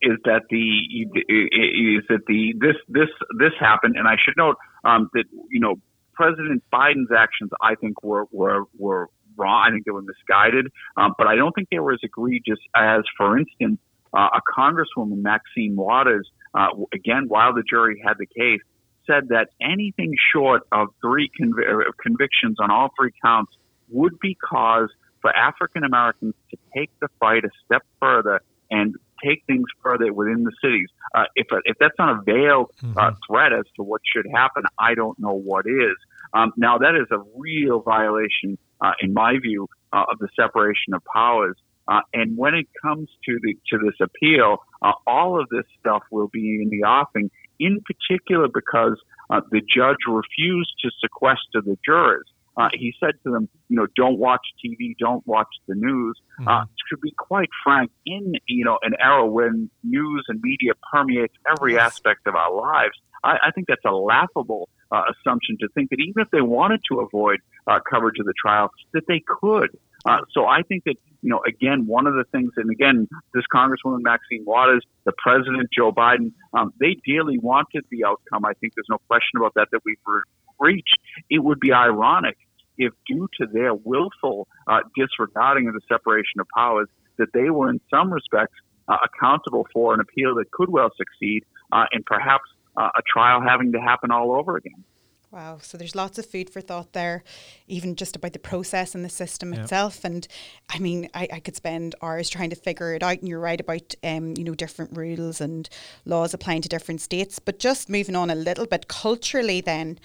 is 0.02 0.17
that 0.26 0.43
the 0.50 1.08
is 1.28 2.04
that 2.10 2.22
the 2.28 2.54
this 2.60 2.76
this 2.88 3.10
this 3.39 3.54
happened, 3.60 3.96
and 3.98 4.08
I 4.08 4.15
should 4.24 4.36
note 4.38 4.58
um, 4.84 5.10
that 5.13 5.26
you 5.50 5.60
know 5.60 5.76
President 6.13 6.63
Biden's 6.72 7.12
actions, 7.15 7.52
I 7.62 7.76
think, 7.76 8.04
were 8.04 8.26
were 8.32 8.63
were 8.78 9.10
wrong. 9.38 9.65
I 9.67 9.72
think 9.72 9.86
they 9.86 9.91
were 9.91 10.02
misguided, 10.02 10.67
um, 10.98 11.13
but 11.17 11.28
I 11.28 11.36
don't 11.36 11.54
think 11.54 11.70
they 11.70 11.80
were 11.80 11.93
as 11.93 12.00
egregious 12.04 12.60
as, 12.76 13.04
for 13.15 13.38
instance, 13.38 13.80
uh, 14.13 14.30
a 14.34 14.41
Congresswoman 14.60 15.22
Maxine 15.22 15.76
Waters. 15.76 16.30
Uh, 16.54 16.70
again, 16.93 17.26
while 17.28 17.54
the 17.54 17.63
jury 17.70 18.02
had 18.04 18.15
the 18.17 18.26
case, 18.26 18.62
said 19.08 19.30
that 19.30 19.48
anything 19.62 20.13
short 20.34 20.63
of 20.72 20.89
three 21.02 21.32
conv- 21.39 21.88
uh, 21.88 21.91
convictions 22.02 22.58
on 22.60 22.70
all 22.70 22.89
three 23.00 23.13
counts 23.24 23.54
would 23.89 24.20
be 24.20 24.36
cause 24.36 24.89
for 25.22 25.36
African 25.36 25.84
Americans 25.84 26.36
to 26.52 26.58
take 26.76 26.91
the 27.00 27.08
fight 27.20 27.43
a 27.46 27.50
step 27.65 27.84
further 28.00 28.41
and 28.70 28.96
take 29.24 29.43
things 29.48 29.65
further 29.82 30.13
within 30.13 30.43
the 30.43 30.52
cities. 30.62 30.89
Uh, 31.15 31.24
if 31.36 31.48
if 31.65 31.78
that's 31.80 31.96
not 31.98 32.20
a 32.20 32.22
veiled 32.24 32.72
uh, 32.84 32.86
mm-hmm. 32.86 33.15
threat 33.28 33.54
as 33.54 33.65
to 33.76 33.84
what 33.84 34.02
should 34.06 34.28
happen, 34.34 34.63
I 34.80 34.93
don't 34.93 35.17
know 35.20 35.34
what 35.34 35.65
is. 35.65 35.98
Um, 36.34 36.54
now 36.58 36.78
that 36.78 36.96
is 36.96 37.08
a 37.12 37.24
real 37.36 37.80
violation, 37.80 38.58
uh, 38.82 38.91
in 39.02 39.13
my 39.13 39.38
view, 39.41 39.67
uh, 39.93 40.06
of 40.12 40.20
the 40.20 40.28
separation 40.36 40.93
of 40.93 41.02
powers. 41.12 41.56
Uh, 41.88 42.02
and 42.13 42.38
when 42.38 42.54
it 42.54 42.67
comes 42.82 43.10
to 43.26 43.39
the 43.41 43.56
to 43.72 43.78
this 43.78 43.96
appeal, 44.02 44.58
uh, 44.82 44.91
all 45.06 45.39
of 45.39 45.48
this 45.50 45.63
stuff 45.80 46.04
will 46.12 46.28
be 46.28 46.62
in 46.62 46.70
the 46.70 46.86
offing, 46.86 47.32
in 47.60 47.82
particular 47.86 48.48
because 48.54 49.00
uh, 49.30 49.41
the 49.52 49.62
judge 49.62 49.98
refused 50.08 50.74
to 50.84 50.91
sequester 51.02 51.62
the 51.62 51.78
jurors. 51.86 52.28
Uh, 52.58 52.70
he 52.74 52.91
said 53.00 53.12
to 53.24 53.32
them, 53.32 53.48
you 53.70 53.78
know, 53.78 53.86
don't 53.96 54.17
watch 54.17 54.41
TV, 54.63 54.96
don't 54.98 55.26
watch 55.28 55.48
the 55.67 55.76
news. 55.76 56.20
Mm-hmm. 56.39 56.48
Uh, 56.48 56.65
to 56.89 56.98
be 56.98 57.13
quite 57.17 57.50
frank, 57.63 57.91
in 58.06 58.34
you 58.48 58.65
know 58.65 58.80
an 58.82 58.93
era 59.00 59.26
when 59.28 59.70
news 59.84 60.26
and 60.28 60.39
media 60.41 60.72
permeates 60.91 61.36
every 61.50 61.78
aspect 61.78 62.26
of 62.26 62.36
our 62.36 62.52
lives, 62.52 62.98
I, 63.24 63.38
I 63.48 63.52
think 63.52 63.67
that's 63.67 63.86
a 63.86 63.91
laughable 63.91 64.70
uh, 64.91 65.04
assumption 65.12 65.58
to 65.60 65.67
think 65.76 65.89
that 65.91 66.00
even 66.00 66.22
if 66.22 66.30
they 66.32 66.41
wanted 66.41 66.82
to 66.91 67.00
avoid 67.00 67.39
uh, 67.67 67.80
coverage 67.89 68.20
of 68.20 68.26
the 68.26 68.34
trial, 68.41 68.70
that 68.93 69.04
they 69.08 69.22
could. 69.26 69.78
Uh, 70.08 70.20
so 70.32 70.46
I 70.46 70.62
think 70.62 70.86
that, 70.86 70.96
you 71.22 71.30
know, 71.30 71.41
again, 71.46 71.86
one 71.86 72.08
of 72.08 72.13
the 72.13 72.24
things, 72.32 72.52
and 72.56 72.72
again, 72.72 73.08
this 73.34 73.43
Congresswoman 73.54 74.02
Maxine 74.02 74.43
Waters, 74.46 74.84
the 75.06 75.12
President 75.17 75.67
Joe 75.76 75.91
Biden, 75.91 76.32
um, 76.54 76.74
they 76.80 76.96
dearly 77.06 77.38
wanted 77.38 77.84
the 77.91 78.06
outcome. 78.06 78.46
I 78.46 78.54
think 78.54 78.74
there's 78.76 78.88
no 78.89 79.00
question 79.08 79.38
about 79.38 79.54
that 79.56 79.67
that 79.72 79.82
we've 79.84 79.98
re- 80.06 80.22
reached. 80.60 80.98
It 81.30 81.39
would 81.43 81.60
be 81.60 81.74
ironic 81.74 82.38
if, 82.78 82.93
due 83.06 83.28
to 83.41 83.48
their 83.48 83.74
willful 83.74 84.48
uh, 84.67 84.80
disregarding 84.96 85.67
of 85.67 85.74
the 85.74 85.82
separation 85.89 86.39
of 86.39 86.48
powers, 86.56 86.88
that 87.17 87.34
they 87.34 87.50
were 87.50 87.70
in 87.70 87.82
some 87.89 88.13
respects 88.13 88.56
uh, 88.88 88.98
accountable 89.04 89.67
for 89.74 89.93
an 89.93 90.00
appeal 90.00 90.36
that 90.36 90.50
could 90.52 90.70
well 90.70 90.89
succeed 90.96 91.43
uh, 91.72 91.86
and 91.91 92.06
perhaps 92.06 92.46
uh, 92.78 92.89
a 92.96 93.02
trial 93.12 93.41
having 93.41 93.72
to 93.74 93.80
happen 93.80 94.12
all 94.12 94.32
over 94.32 94.56
again. 94.56 94.84
Wow. 95.30 95.60
So 95.62 95.78
there's 95.78 95.96
lots 95.96 96.18
of 96.18 96.26
food 96.26 96.50
for 96.50 96.62
thought 96.62 96.94
there, 96.94 97.24
even 97.68 97.96
just 97.98 98.16
about 98.16 98.32
the 98.32 98.40
process 98.40 98.96
and 98.96 99.04
the 99.04 99.10
system 99.10 99.54
yep. 99.54 99.63
itself. 99.63 100.06
And 100.06 100.26
I 100.70 100.80
mean, 100.80 101.10
I, 101.13 101.28
I, 101.34 101.40
could 101.42 101.56
spend 101.56 101.96
hours 102.02 102.30
trying 102.30 102.50
to 102.52 102.56
figure 102.56 102.94
it 102.94 103.04
out. 103.04 103.20
And 103.20 103.28
you're 103.28 103.40
right 103.40 103.60
about, 103.60 103.94
um, 104.04 104.36
you 104.38 104.46
know, 104.46 104.56
different 104.56 104.96
rules 104.96 105.42
and 105.42 105.68
laws 106.06 106.34
applying 106.34 106.62
to 106.62 106.70
different 106.70 107.02
states. 107.02 107.40
But 107.40 107.60
just 107.60 107.90
moving 107.90 108.16
on 108.16 108.30
a 108.30 108.36
little 108.36 108.66
bit 108.66 108.88
culturally, 108.88 109.62
then. 109.62 110.00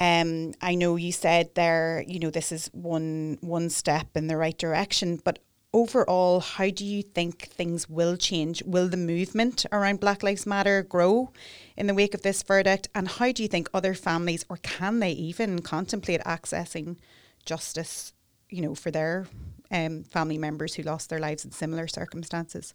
Um, 0.00 0.54
I 0.60 0.74
know 0.74 0.96
you 0.96 1.12
said 1.12 1.54
there, 1.54 2.02
you 2.08 2.18
know, 2.18 2.30
this 2.30 2.50
is 2.50 2.68
one 2.72 3.38
one 3.42 3.70
step 3.70 4.16
in 4.16 4.26
the 4.26 4.36
right 4.36 4.56
direction, 4.56 5.20
but 5.22 5.38
overall, 5.72 6.40
how 6.40 6.70
do 6.70 6.84
you 6.84 7.02
think 7.02 7.48
things 7.48 7.88
will 7.88 8.16
change? 8.16 8.62
Will 8.64 8.88
the 8.88 8.96
movement 8.96 9.64
around 9.72 10.00
Black 10.00 10.22
Lives 10.22 10.46
Matter 10.46 10.82
grow 10.82 11.32
in 11.76 11.86
the 11.86 11.94
wake 11.94 12.14
of 12.14 12.22
this 12.22 12.42
verdict? 12.42 12.88
And 12.94 13.08
how 13.08 13.32
do 13.32 13.42
you 13.42 13.48
think 13.48 13.68
other 13.72 13.94
families, 13.94 14.44
or 14.48 14.58
can 14.58 15.00
they 15.00 15.12
even 15.12 15.60
contemplate 15.62 16.20
accessing 16.22 16.98
justice, 17.44 18.12
you 18.50 18.62
know, 18.62 18.74
for 18.74 18.90
their 18.90 19.26
um, 19.70 20.04
family 20.04 20.38
members 20.38 20.74
who 20.74 20.82
lost 20.82 21.10
their 21.10 21.18
lives 21.18 21.44
in 21.44 21.50
similar 21.52 21.86
circumstances? 21.86 22.74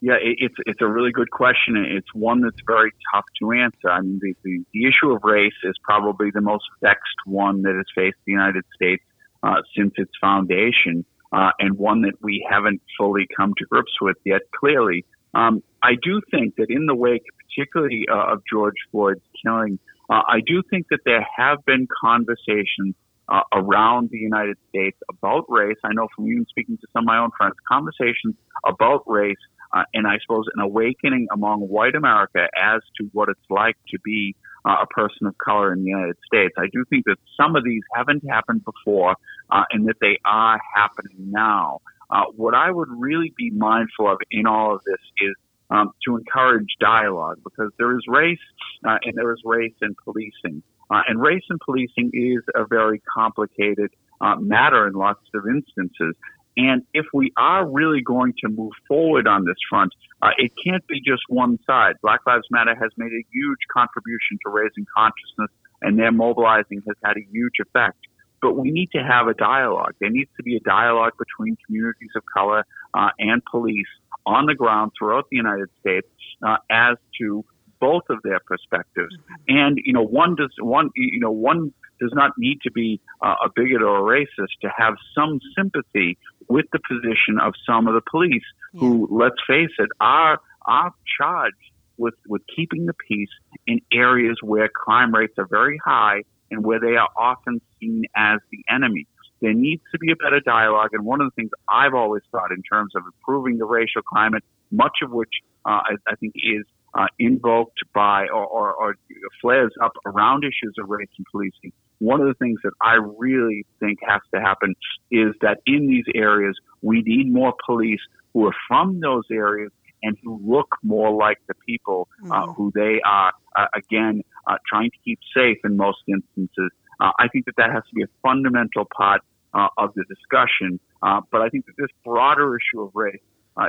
Yeah, 0.00 0.14
it's 0.20 0.54
it's 0.64 0.80
a 0.80 0.86
really 0.86 1.10
good 1.10 1.30
question. 1.32 1.76
It's 1.76 2.14
one 2.14 2.40
that's 2.40 2.60
very 2.64 2.92
tough 3.12 3.24
to 3.40 3.50
answer. 3.50 3.90
I 3.90 4.00
mean, 4.00 4.20
the, 4.22 4.32
the, 4.44 4.64
the 4.72 4.84
issue 4.84 5.10
of 5.10 5.24
race 5.24 5.58
is 5.64 5.74
probably 5.82 6.30
the 6.30 6.40
most 6.40 6.62
vexed 6.80 7.26
one 7.26 7.62
that 7.62 7.74
has 7.74 7.86
faced 7.96 8.16
the 8.24 8.30
United 8.30 8.62
States 8.76 9.02
uh, 9.42 9.56
since 9.76 9.94
its 9.96 10.12
foundation 10.20 11.04
uh, 11.32 11.50
and 11.58 11.76
one 11.76 12.02
that 12.02 12.14
we 12.22 12.46
haven't 12.48 12.80
fully 12.96 13.26
come 13.36 13.54
to 13.58 13.64
grips 13.66 13.92
with 14.00 14.16
yet, 14.24 14.42
clearly. 14.58 15.04
Um, 15.34 15.62
I 15.82 15.92
do 16.02 16.20
think 16.30 16.56
that 16.56 16.66
in 16.70 16.86
the 16.86 16.94
wake, 16.94 17.24
particularly 17.46 18.06
uh, 18.10 18.32
of 18.32 18.42
George 18.50 18.76
Floyd's 18.90 19.20
killing, 19.44 19.78
uh, 20.10 20.22
I 20.26 20.40
do 20.46 20.62
think 20.70 20.86
that 20.90 21.00
there 21.04 21.26
have 21.36 21.64
been 21.66 21.86
conversations 22.02 22.94
uh, 23.28 23.42
around 23.52 24.08
the 24.10 24.18
United 24.18 24.56
States 24.70 24.96
about 25.10 25.44
race. 25.48 25.76
I 25.84 25.92
know 25.92 26.08
from 26.16 26.28
even 26.28 26.46
speaking 26.48 26.78
to 26.78 26.86
some 26.92 27.04
of 27.04 27.06
my 27.06 27.18
own 27.18 27.30
friends, 27.36 27.54
conversations 27.70 28.34
about 28.66 29.02
race, 29.06 29.36
uh, 29.76 29.82
and 29.92 30.06
I 30.06 30.18
suppose 30.22 30.46
an 30.54 30.62
awakening 30.62 31.28
among 31.30 31.60
white 31.60 31.94
America 31.94 32.48
as 32.56 32.80
to 32.98 33.10
what 33.12 33.28
it's 33.28 33.40
like 33.50 33.76
to 33.90 33.98
be 34.02 34.34
uh, 34.64 34.76
a 34.82 34.86
person 34.86 35.26
of 35.26 35.36
color 35.38 35.72
in 35.72 35.84
the 35.84 35.90
United 35.90 36.16
States. 36.26 36.54
I 36.56 36.66
do 36.72 36.84
think 36.88 37.04
that 37.04 37.16
some 37.38 37.54
of 37.54 37.64
these 37.64 37.82
haven't 37.94 38.24
happened 38.28 38.64
before, 38.64 39.14
uh, 39.50 39.64
and 39.70 39.88
that 39.88 39.96
they 40.00 40.18
are 40.24 40.60
happening 40.74 41.30
now. 41.30 41.80
Uh, 42.10 42.24
what 42.36 42.54
I 42.54 42.70
would 42.70 42.88
really 42.90 43.32
be 43.36 43.50
mindful 43.50 44.10
of 44.10 44.18
in 44.30 44.46
all 44.46 44.74
of 44.74 44.80
this 44.84 45.00
is 45.20 45.34
um, 45.70 45.92
to 46.06 46.16
encourage 46.16 46.68
dialogue 46.80 47.38
because 47.44 47.70
there 47.78 47.94
is 47.96 48.02
race 48.08 48.38
uh, 48.86 48.96
and 49.04 49.14
there 49.16 49.32
is 49.32 49.40
race 49.44 49.74
in 49.82 49.94
policing. 50.04 50.62
Uh, 50.90 51.02
and 51.06 51.20
race 51.20 51.44
in 51.50 51.58
policing 51.64 52.10
is 52.14 52.42
a 52.54 52.64
very 52.66 53.02
complicated 53.14 53.90
uh, 54.20 54.36
matter 54.36 54.86
in 54.86 54.94
lots 54.94 55.20
of 55.34 55.44
instances. 55.46 56.16
And 56.56 56.82
if 56.92 57.06
we 57.12 57.32
are 57.36 57.68
really 57.68 58.00
going 58.00 58.32
to 58.42 58.48
move 58.48 58.72
forward 58.88 59.28
on 59.28 59.44
this 59.44 59.58
front, 59.70 59.92
uh, 60.22 60.30
it 60.38 60.52
can't 60.64 60.84
be 60.88 61.00
just 61.00 61.22
one 61.28 61.58
side. 61.66 61.96
Black 62.02 62.20
Lives 62.26 62.46
Matter 62.50 62.74
has 62.74 62.90
made 62.96 63.12
a 63.12 63.24
huge 63.30 63.60
contribution 63.72 64.38
to 64.44 64.50
raising 64.50 64.84
consciousness, 64.96 65.50
and 65.82 65.98
their 65.98 66.10
mobilizing 66.10 66.82
has 66.88 66.96
had 67.04 67.16
a 67.16 67.24
huge 67.30 67.60
effect. 67.60 67.98
But 68.40 68.54
we 68.54 68.70
need 68.70 68.90
to 68.92 68.98
have 68.98 69.26
a 69.26 69.34
dialogue. 69.34 69.94
There 70.00 70.10
needs 70.10 70.30
to 70.36 70.42
be 70.42 70.56
a 70.56 70.60
dialogue 70.60 71.12
between 71.18 71.56
communities 71.66 72.10
of 72.16 72.22
color 72.32 72.64
uh, 72.94 73.10
and 73.18 73.42
police 73.44 73.86
on 74.26 74.46
the 74.46 74.54
ground 74.54 74.92
throughout 74.98 75.26
the 75.30 75.36
United 75.36 75.68
States 75.80 76.06
uh, 76.46 76.56
as 76.70 76.96
to 77.20 77.44
both 77.80 78.04
of 78.10 78.18
their 78.22 78.40
perspectives. 78.40 79.14
Mm-hmm. 79.16 79.56
And 79.56 79.78
you 79.84 79.92
know, 79.92 80.04
one 80.04 80.34
does 80.34 80.52
one 80.60 80.90
you 80.94 81.20
know 81.20 81.30
one 81.30 81.72
does 82.00 82.12
not 82.12 82.32
need 82.38 82.60
to 82.62 82.70
be 82.70 83.00
uh, 83.22 83.34
a 83.44 83.48
bigot 83.54 83.82
or 83.82 83.98
a 83.98 84.02
racist 84.02 84.52
to 84.62 84.70
have 84.76 84.94
some 85.14 85.40
sympathy 85.56 86.16
with 86.48 86.66
the 86.72 86.78
position 86.88 87.38
of 87.42 87.54
some 87.66 87.88
of 87.88 87.94
the 87.94 88.02
police 88.08 88.42
yeah. 88.72 88.80
who, 88.80 89.08
let's 89.10 89.36
face 89.46 89.74
it, 89.78 89.88
are 90.00 90.38
are 90.66 90.92
charged 91.18 91.56
with 91.96 92.14
with 92.28 92.42
keeping 92.54 92.86
the 92.86 92.94
peace 93.08 93.30
in 93.66 93.80
areas 93.92 94.38
where 94.42 94.68
crime 94.68 95.14
rates 95.14 95.34
are 95.38 95.48
very 95.48 95.78
high 95.84 96.22
and 96.50 96.64
where 96.64 96.80
they 96.80 96.96
are 96.96 97.08
often 97.16 97.60
seen 97.80 98.04
as 98.16 98.38
the 98.50 98.64
enemy. 98.72 99.06
There 99.40 99.54
needs 99.54 99.82
to 99.92 99.98
be 99.98 100.10
a 100.10 100.16
better 100.16 100.40
dialogue, 100.40 100.90
and 100.92 101.04
one 101.04 101.20
of 101.20 101.28
the 101.28 101.34
things 101.40 101.50
I've 101.68 101.94
always 101.94 102.22
thought 102.32 102.50
in 102.50 102.62
terms 102.62 102.92
of 102.96 103.04
improving 103.06 103.58
the 103.58 103.66
racial 103.66 104.02
climate, 104.02 104.42
much 104.70 104.98
of 105.02 105.12
which 105.12 105.30
uh, 105.64 105.80
I, 105.84 105.94
I 106.08 106.14
think 106.16 106.34
is 106.36 106.64
uh, 106.94 107.06
invoked 107.18 107.78
by 107.94 108.26
or, 108.28 108.44
or, 108.46 108.74
or, 108.74 108.94
flares 109.40 109.72
up 109.82 109.92
around 110.06 110.42
issues 110.42 110.74
of 110.78 110.88
race 110.88 111.08
and 111.16 111.26
policing. 111.30 111.72
One 111.98 112.20
of 112.20 112.26
the 112.26 112.34
things 112.34 112.58
that 112.64 112.72
I 112.80 112.94
really 112.94 113.66
think 113.78 113.98
has 114.06 114.20
to 114.34 114.40
happen 114.40 114.74
is 115.10 115.34
that 115.42 115.58
in 115.66 115.86
these 115.86 116.04
areas, 116.14 116.56
we 116.82 117.02
need 117.02 117.32
more 117.32 117.54
police 117.66 118.00
who 118.32 118.46
are 118.46 118.54
from 118.66 119.00
those 119.00 119.24
areas 119.30 119.70
and 120.02 120.16
who 120.22 120.40
look 120.44 120.76
more 120.82 121.10
like 121.10 121.38
the 121.48 121.54
people 121.66 122.08
uh, 122.24 122.26
mm-hmm. 122.26 122.52
who 122.52 122.72
they 122.74 123.00
are, 123.04 123.32
uh, 123.56 123.66
again, 123.74 124.22
uh, 124.46 124.56
trying 124.66 124.90
to 124.90 124.96
keep 125.04 125.18
safe 125.36 125.58
in 125.64 125.76
most 125.76 125.98
instances. 126.08 126.70
Uh, 127.00 127.10
I 127.18 127.28
think 127.28 127.46
that 127.46 127.56
that 127.56 127.70
has 127.70 127.82
to 127.88 127.94
be 127.94 128.02
a 128.02 128.08
fundamental 128.22 128.86
part 128.96 129.22
uh, 129.54 129.68
of 129.76 129.94
the 129.94 130.04
discussion. 130.08 130.80
Uh, 131.02 131.20
but 131.30 131.42
I 131.42 131.48
think 131.48 131.66
that 131.66 131.74
this 131.76 131.90
broader 132.04 132.56
issue 132.56 132.82
of 132.82 132.90
race 132.94 133.20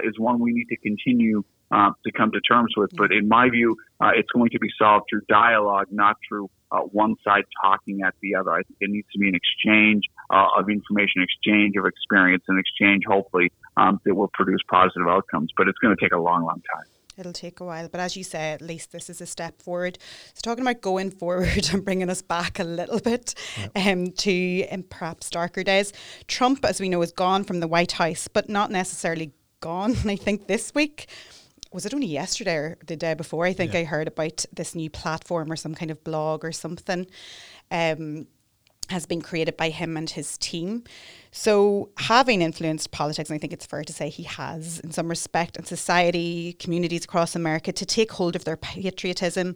is 0.04 0.20
one 0.20 0.40
we 0.40 0.52
need 0.52 0.68
to 0.70 0.78
continue 0.78 1.44
to 1.72 2.12
come 2.16 2.32
to 2.32 2.42
terms 2.42 2.74
with. 2.76 2.92
But 2.96 3.12
in 3.12 3.28
my 3.28 3.50
view, 3.50 3.76
it's 4.02 4.32
going 4.32 4.50
to 4.52 4.60
be 4.60 4.70
solved 4.78 5.06
through 5.10 5.22
dialogue, 5.30 5.88
not 5.92 6.18
through 6.28 6.50
uh, 6.72 6.80
one 6.80 7.16
side 7.24 7.44
talking 7.62 8.02
at 8.06 8.14
the 8.22 8.36
other. 8.36 8.52
I 8.52 8.64
think 8.64 8.78
it 8.80 8.90
needs 8.90 9.08
to 9.14 9.20
be 9.20 9.28
an 9.28 9.36
exchange 9.36 10.04
uh, 10.30 10.48
of 10.58 10.70
information, 10.70 11.22
exchange 11.22 11.76
of 11.78 11.86
experience, 11.86 12.44
and 12.48 12.60
exchange, 12.60 13.04
hopefully, 13.08 13.52
um, 13.78 14.00
that 14.06 14.16
will 14.16 14.30
produce 14.34 14.62
positive 14.70 15.08
outcomes. 15.08 15.52
But 15.58 15.68
it's 15.68 15.80
going 15.80 15.96
to 15.96 16.02
take 16.02 16.12
a 16.12 16.20
long, 16.20 16.44
long 16.44 16.62
time. 16.76 16.86
It'll 17.18 17.34
take 17.34 17.60
a 17.60 17.66
while, 17.66 17.90
but 17.90 18.00
as 18.00 18.16
you 18.16 18.24
say, 18.24 18.54
at 18.54 18.62
least 18.62 18.94
this 18.94 19.10
is 19.10 19.20
a 19.20 19.26
step 19.26 19.62
forward. 19.62 19.98
So, 20.36 20.42
talking 20.42 20.64
about 20.64 20.82
going 20.82 21.12
forward 21.20 21.70
and 21.74 21.84
bringing 21.84 22.10
us 22.10 22.22
back 22.22 22.60
a 22.60 22.64
little 22.64 23.00
bit 23.00 23.36
um, 23.76 24.12
to 24.12 24.68
um, 24.70 24.84
perhaps 24.84 25.30
darker 25.30 25.64
days, 25.64 25.92
Trump, 26.28 26.64
as 26.64 26.80
we 26.80 26.88
know, 26.88 27.02
is 27.02 27.12
gone 27.12 27.44
from 27.44 27.60
the 27.60 27.68
White 27.68 27.94
House, 27.94 28.28
but 28.30 28.48
not 28.48 28.72
necessarily 28.72 29.34
gone. 29.60 29.96
I 30.06 30.16
think 30.16 30.48
this 30.48 30.74
week 30.74 31.08
was 31.72 31.86
it 31.86 31.94
only 31.94 32.08
yesterday 32.08 32.56
or 32.56 32.78
the 32.86 32.96
day 32.96 33.14
before? 33.14 33.46
I 33.46 33.54
think 33.54 33.74
yeah. 33.74 33.82
I 33.82 33.84
heard 33.84 34.08
about 34.08 34.46
this 34.52 34.76
new 34.76 34.90
platform 34.90 35.52
or 35.52 35.56
some 35.56 35.76
kind 35.76 35.92
of 35.92 36.04
blog 36.04 36.44
or 36.44 36.52
something. 36.52 37.08
Um, 37.72 38.28
has 38.90 39.06
been 39.06 39.22
created 39.22 39.56
by 39.56 39.70
him 39.70 39.96
and 39.96 40.10
his 40.10 40.38
team. 40.38 40.84
So, 41.32 41.90
having 41.98 42.42
influenced 42.42 42.92
politics, 42.92 43.30
and 43.30 43.36
I 43.36 43.40
think 43.40 43.54
it's 43.54 43.66
fair 43.66 43.84
to 43.84 43.94
say 43.94 44.10
he 44.10 44.24
has 44.24 44.80
in 44.80 44.92
some 44.92 45.08
respect, 45.08 45.58
and 45.58 45.68
society, 45.68 46.54
communities 46.54 47.04
across 47.04 47.36
America 47.36 47.72
to 47.72 47.86
take 47.86 48.12
hold 48.12 48.36
of 48.36 48.46
their 48.46 48.58
patriotism, 48.58 49.56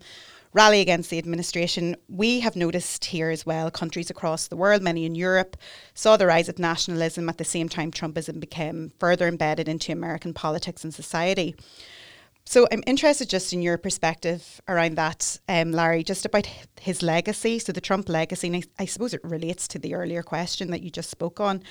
rally 0.54 0.82
against 0.82 1.10
the 1.10 1.18
administration. 1.18 1.96
We 2.08 2.42
have 2.42 2.56
noticed 2.56 3.06
here 3.06 3.32
as 3.32 3.46
well, 3.46 3.72
countries 3.72 4.12
across 4.12 4.48
the 4.48 4.56
world, 4.56 4.84
many 4.84 5.06
in 5.06 5.16
Europe, 5.16 5.58
saw 5.96 6.16
the 6.16 6.28
rise 6.28 6.48
of 6.48 6.60
nationalism 6.60 7.28
at 7.28 7.40
the 7.40 7.44
same 7.44 7.70
time 7.70 7.92
Trumpism 7.92 8.40
became 8.40 8.92
further 9.00 9.28
embedded 9.28 9.68
into 9.68 9.92
American 9.92 10.34
politics 10.34 10.84
and 10.84 10.94
society. 10.94 11.56
So 12.46 12.68
I'm 12.72 12.84
interested 12.86 13.30
just 13.30 13.54
in 13.54 13.62
your 13.62 13.78
perspective 13.78 14.62
around 14.68 14.96
that, 14.96 15.40
um, 15.48 15.72
Larry, 15.72 16.04
just 16.04 16.26
about 16.26 16.48
his 16.80 17.02
legacy. 17.02 17.58
So 17.58 17.72
the 17.72 17.82
Trump 17.82 18.10
legacy, 18.10 18.48
and 18.48 18.58
I, 18.58 18.64
I, 18.80 18.86
suppose 18.86 19.14
it 19.14 19.22
relates 19.24 19.68
to 19.70 19.80
the 19.80 19.96
earlier 19.96 20.24
question 20.24 20.70
that 20.72 20.82
you 20.82 20.90
just 20.90 21.10
spoke 21.10 21.40
on, 21.40 21.64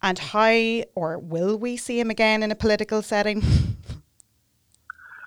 and 0.00 0.18
how 0.18 0.82
or 0.94 1.18
will 1.18 1.58
we 1.58 1.76
see 1.76 1.98
him 1.98 2.08
again 2.08 2.42
in 2.42 2.52
a 2.52 2.54
political 2.54 3.02
setting? 3.02 3.42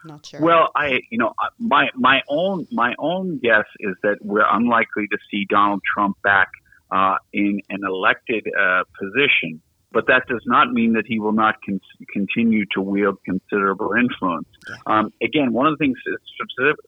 Not 0.06 0.26
sure. 0.26 0.40
Well, 0.40 0.70
I, 0.76 1.02
you 1.10 1.18
know, 1.18 1.34
my 1.60 1.90
my 1.96 2.22
own 2.30 2.68
my 2.72 2.94
own 2.98 3.40
guess 3.40 3.66
is 3.80 3.96
that 4.04 4.18
we're 4.22 4.48
unlikely 4.50 5.08
to 5.08 5.18
see 5.30 5.46
Donald 5.50 5.82
Trump 5.94 6.16
back 6.24 6.50
uh, 6.92 7.16
in 7.34 7.60
an 7.70 7.82
elected 7.84 8.46
uh, 8.48 8.84
position 9.00 9.62
but 9.96 10.08
that 10.08 10.28
does 10.28 10.44
not 10.46 10.74
mean 10.74 10.92
that 10.94 11.06
he 11.08 11.20
will 11.20 11.32
not 11.32 11.56
con- 11.66 11.80
continue 12.12 12.66
to 12.76 12.82
wield 12.82 13.18
considerable 13.24 13.94
influence. 13.94 14.46
Um, 14.86 15.14
again, 15.24 15.54
one 15.54 15.68
of 15.68 15.78
the 15.78 15.82
things 15.82 15.98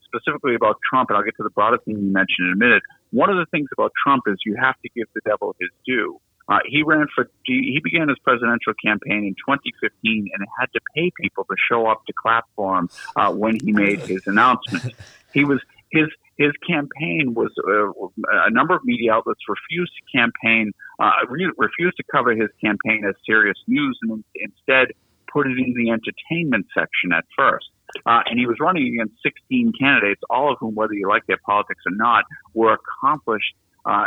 specifically 0.04 0.56
about 0.56 0.76
Trump, 0.88 1.10
and 1.10 1.18
I'll 1.18 1.24
get 1.24 1.38
to 1.38 1.44
the 1.44 1.50
broader 1.50 1.78
thing 1.78 1.96
you 1.96 2.12
mentioned 2.12 2.48
in 2.48 2.52
a 2.52 2.58
minute. 2.58 2.84
One 3.12 3.30
of 3.30 3.38
the 3.38 3.46
things 3.50 3.70
about 3.72 3.94
Trump 4.04 4.24
is 4.28 4.36
you 4.46 4.58
have 4.62 4.76
to 4.84 4.90
give 4.94 5.08
the 5.16 5.22
devil 5.24 5.56
his 5.58 5.70
due. 5.86 6.20
Uh, 6.50 6.60
he 6.66 6.84
ran 6.84 7.08
for 7.16 7.30
he 7.46 7.80
began 7.82 8.10
his 8.10 8.18
presidential 8.20 8.74
campaign 8.84 9.24
in 9.24 9.36
2015 9.36 10.28
and 10.34 10.48
had 10.60 10.68
to 10.74 10.82
pay 10.94 11.10
people 11.20 11.46
to 11.46 11.56
show 11.70 11.88
up 11.88 12.06
to 12.08 12.14
clap 12.22 12.46
for 12.58 12.78
him 12.78 12.90
uh, 13.16 13.32
when 13.32 13.58
he 13.64 13.72
made 13.72 14.00
his 14.02 14.22
announcement. 14.28 14.94
He 15.34 15.44
was 15.44 15.60
his 15.92 16.08
his 16.38 16.52
campaign 16.68 17.34
was 17.34 17.52
uh, 17.68 18.46
a 18.46 18.52
number 18.52 18.76
of 18.76 18.84
media 18.84 19.14
outlets 19.14 19.40
refused 19.48 19.92
to 19.98 20.18
campaign, 20.18 20.72
uh, 21.00 21.12
refused 21.30 21.98
to 21.98 22.04
cover 22.12 22.32
his 22.32 22.50
campaign 22.64 23.04
as 23.08 23.16
serious 23.26 23.58
news, 23.68 23.98
and 24.04 24.24
instead 24.36 24.90
put 25.32 25.48
it 25.48 25.58
in 25.58 25.74
the 25.76 25.90
entertainment 25.90 26.66
section 26.74 27.12
at 27.12 27.26
first. 27.36 27.68
Uh, 28.06 28.22
and 28.26 28.38
he 28.38 28.46
was 28.46 28.58
running 28.60 28.88
against 28.94 29.16
16 29.24 29.74
candidates, 29.80 30.22
all 30.30 30.52
of 30.52 30.58
whom, 30.60 30.76
whether 30.76 30.94
you 30.94 31.08
like 31.08 31.26
their 31.26 31.40
politics 31.46 31.82
or 31.86 31.96
not, 31.96 32.26
were 32.54 32.76
accomplished 32.76 33.56
uh, 33.86 34.06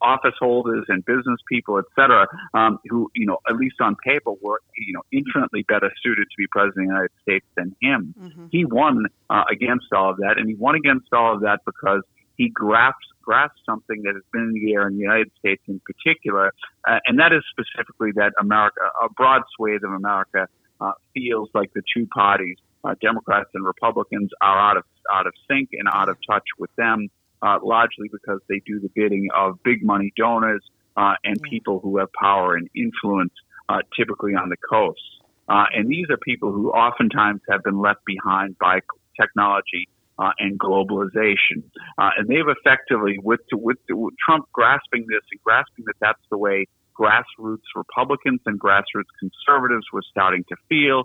office 0.00 0.34
holders 0.38 0.84
and 0.88 1.04
business 1.04 1.40
people, 1.48 1.78
et 1.78 1.84
cetera, 1.94 2.26
um, 2.54 2.78
who, 2.88 3.10
you 3.14 3.26
know, 3.26 3.38
at 3.48 3.56
least 3.56 3.76
on 3.80 3.94
paper 3.96 4.32
were, 4.40 4.60
you 4.76 4.92
know, 4.92 5.02
infinitely 5.12 5.62
better 5.62 5.90
suited 6.02 6.24
to 6.24 6.36
be 6.36 6.46
president 6.50 6.86
of 6.86 6.88
the 6.88 6.94
United 6.94 7.10
States 7.22 7.46
than 7.56 7.76
him. 7.80 8.14
Mm-hmm. 8.20 8.46
He 8.50 8.64
won 8.64 9.06
uh, 9.30 9.44
against 9.50 9.86
all 9.92 10.10
of 10.10 10.16
that, 10.18 10.38
and 10.38 10.48
he 10.48 10.54
won 10.54 10.74
against 10.74 11.12
all 11.12 11.34
of 11.34 11.40
that 11.42 11.60
because 11.64 12.02
he 12.36 12.48
grasped 12.48 13.06
grasped 13.22 13.58
something 13.66 14.02
that 14.02 14.14
has 14.14 14.22
been 14.32 14.42
in 14.42 14.52
the 14.52 14.72
air 14.74 14.86
in 14.86 14.94
the 14.94 15.00
United 15.02 15.30
States 15.40 15.60
in 15.66 15.80
particular, 15.80 16.52
uh, 16.88 17.00
and 17.06 17.18
that 17.18 17.32
is 17.32 17.42
specifically 17.50 18.12
that 18.14 18.32
America, 18.38 18.80
a 19.02 19.08
broad 19.08 19.42
swathe 19.56 19.82
of 19.82 19.92
America, 19.92 20.46
uh, 20.80 20.92
feels 21.12 21.50
like 21.52 21.72
the 21.74 21.82
two 21.92 22.06
parties, 22.06 22.56
uh, 22.84 22.94
Democrats 23.00 23.50
and 23.54 23.64
Republicans, 23.64 24.30
are 24.40 24.58
out 24.58 24.76
of 24.76 24.84
out 25.12 25.26
of 25.26 25.34
sync 25.48 25.70
and 25.72 25.88
out 25.92 26.08
of 26.08 26.16
touch 26.28 26.44
with 26.58 26.70
them 26.76 27.08
uh, 27.42 27.58
largely 27.62 28.08
because 28.10 28.40
they 28.48 28.60
do 28.66 28.80
the 28.80 28.90
bidding 28.94 29.28
of 29.34 29.62
big 29.62 29.84
money 29.84 30.12
donors 30.16 30.62
uh, 30.96 31.14
and 31.24 31.40
people 31.42 31.80
who 31.80 31.98
have 31.98 32.08
power 32.12 32.54
and 32.54 32.68
influence, 32.74 33.32
uh, 33.68 33.78
typically 33.98 34.32
on 34.32 34.48
the 34.48 34.56
coast. 34.70 35.00
Uh, 35.48 35.64
and 35.72 35.88
these 35.88 36.06
are 36.10 36.16
people 36.16 36.52
who 36.52 36.70
oftentimes 36.70 37.40
have 37.48 37.62
been 37.62 37.78
left 37.78 38.00
behind 38.04 38.56
by 38.58 38.80
technology 39.20 39.88
uh, 40.18 40.30
and 40.38 40.58
globalization. 40.58 41.62
Uh, 41.98 42.10
and 42.16 42.28
they've 42.28 42.48
effectively, 42.48 43.18
with, 43.22 43.40
with, 43.52 43.78
with 43.90 44.14
Trump 44.24 44.46
grasping 44.52 45.06
this 45.08 45.22
and 45.30 45.40
grasping 45.44 45.84
that 45.86 45.94
that's 46.00 46.22
the 46.30 46.38
way 46.38 46.66
grassroots 46.98 47.68
Republicans 47.76 48.40
and 48.46 48.58
grassroots 48.58 49.12
conservatives 49.20 49.84
were 49.92 50.02
starting 50.10 50.44
to 50.48 50.56
feel, 50.68 51.04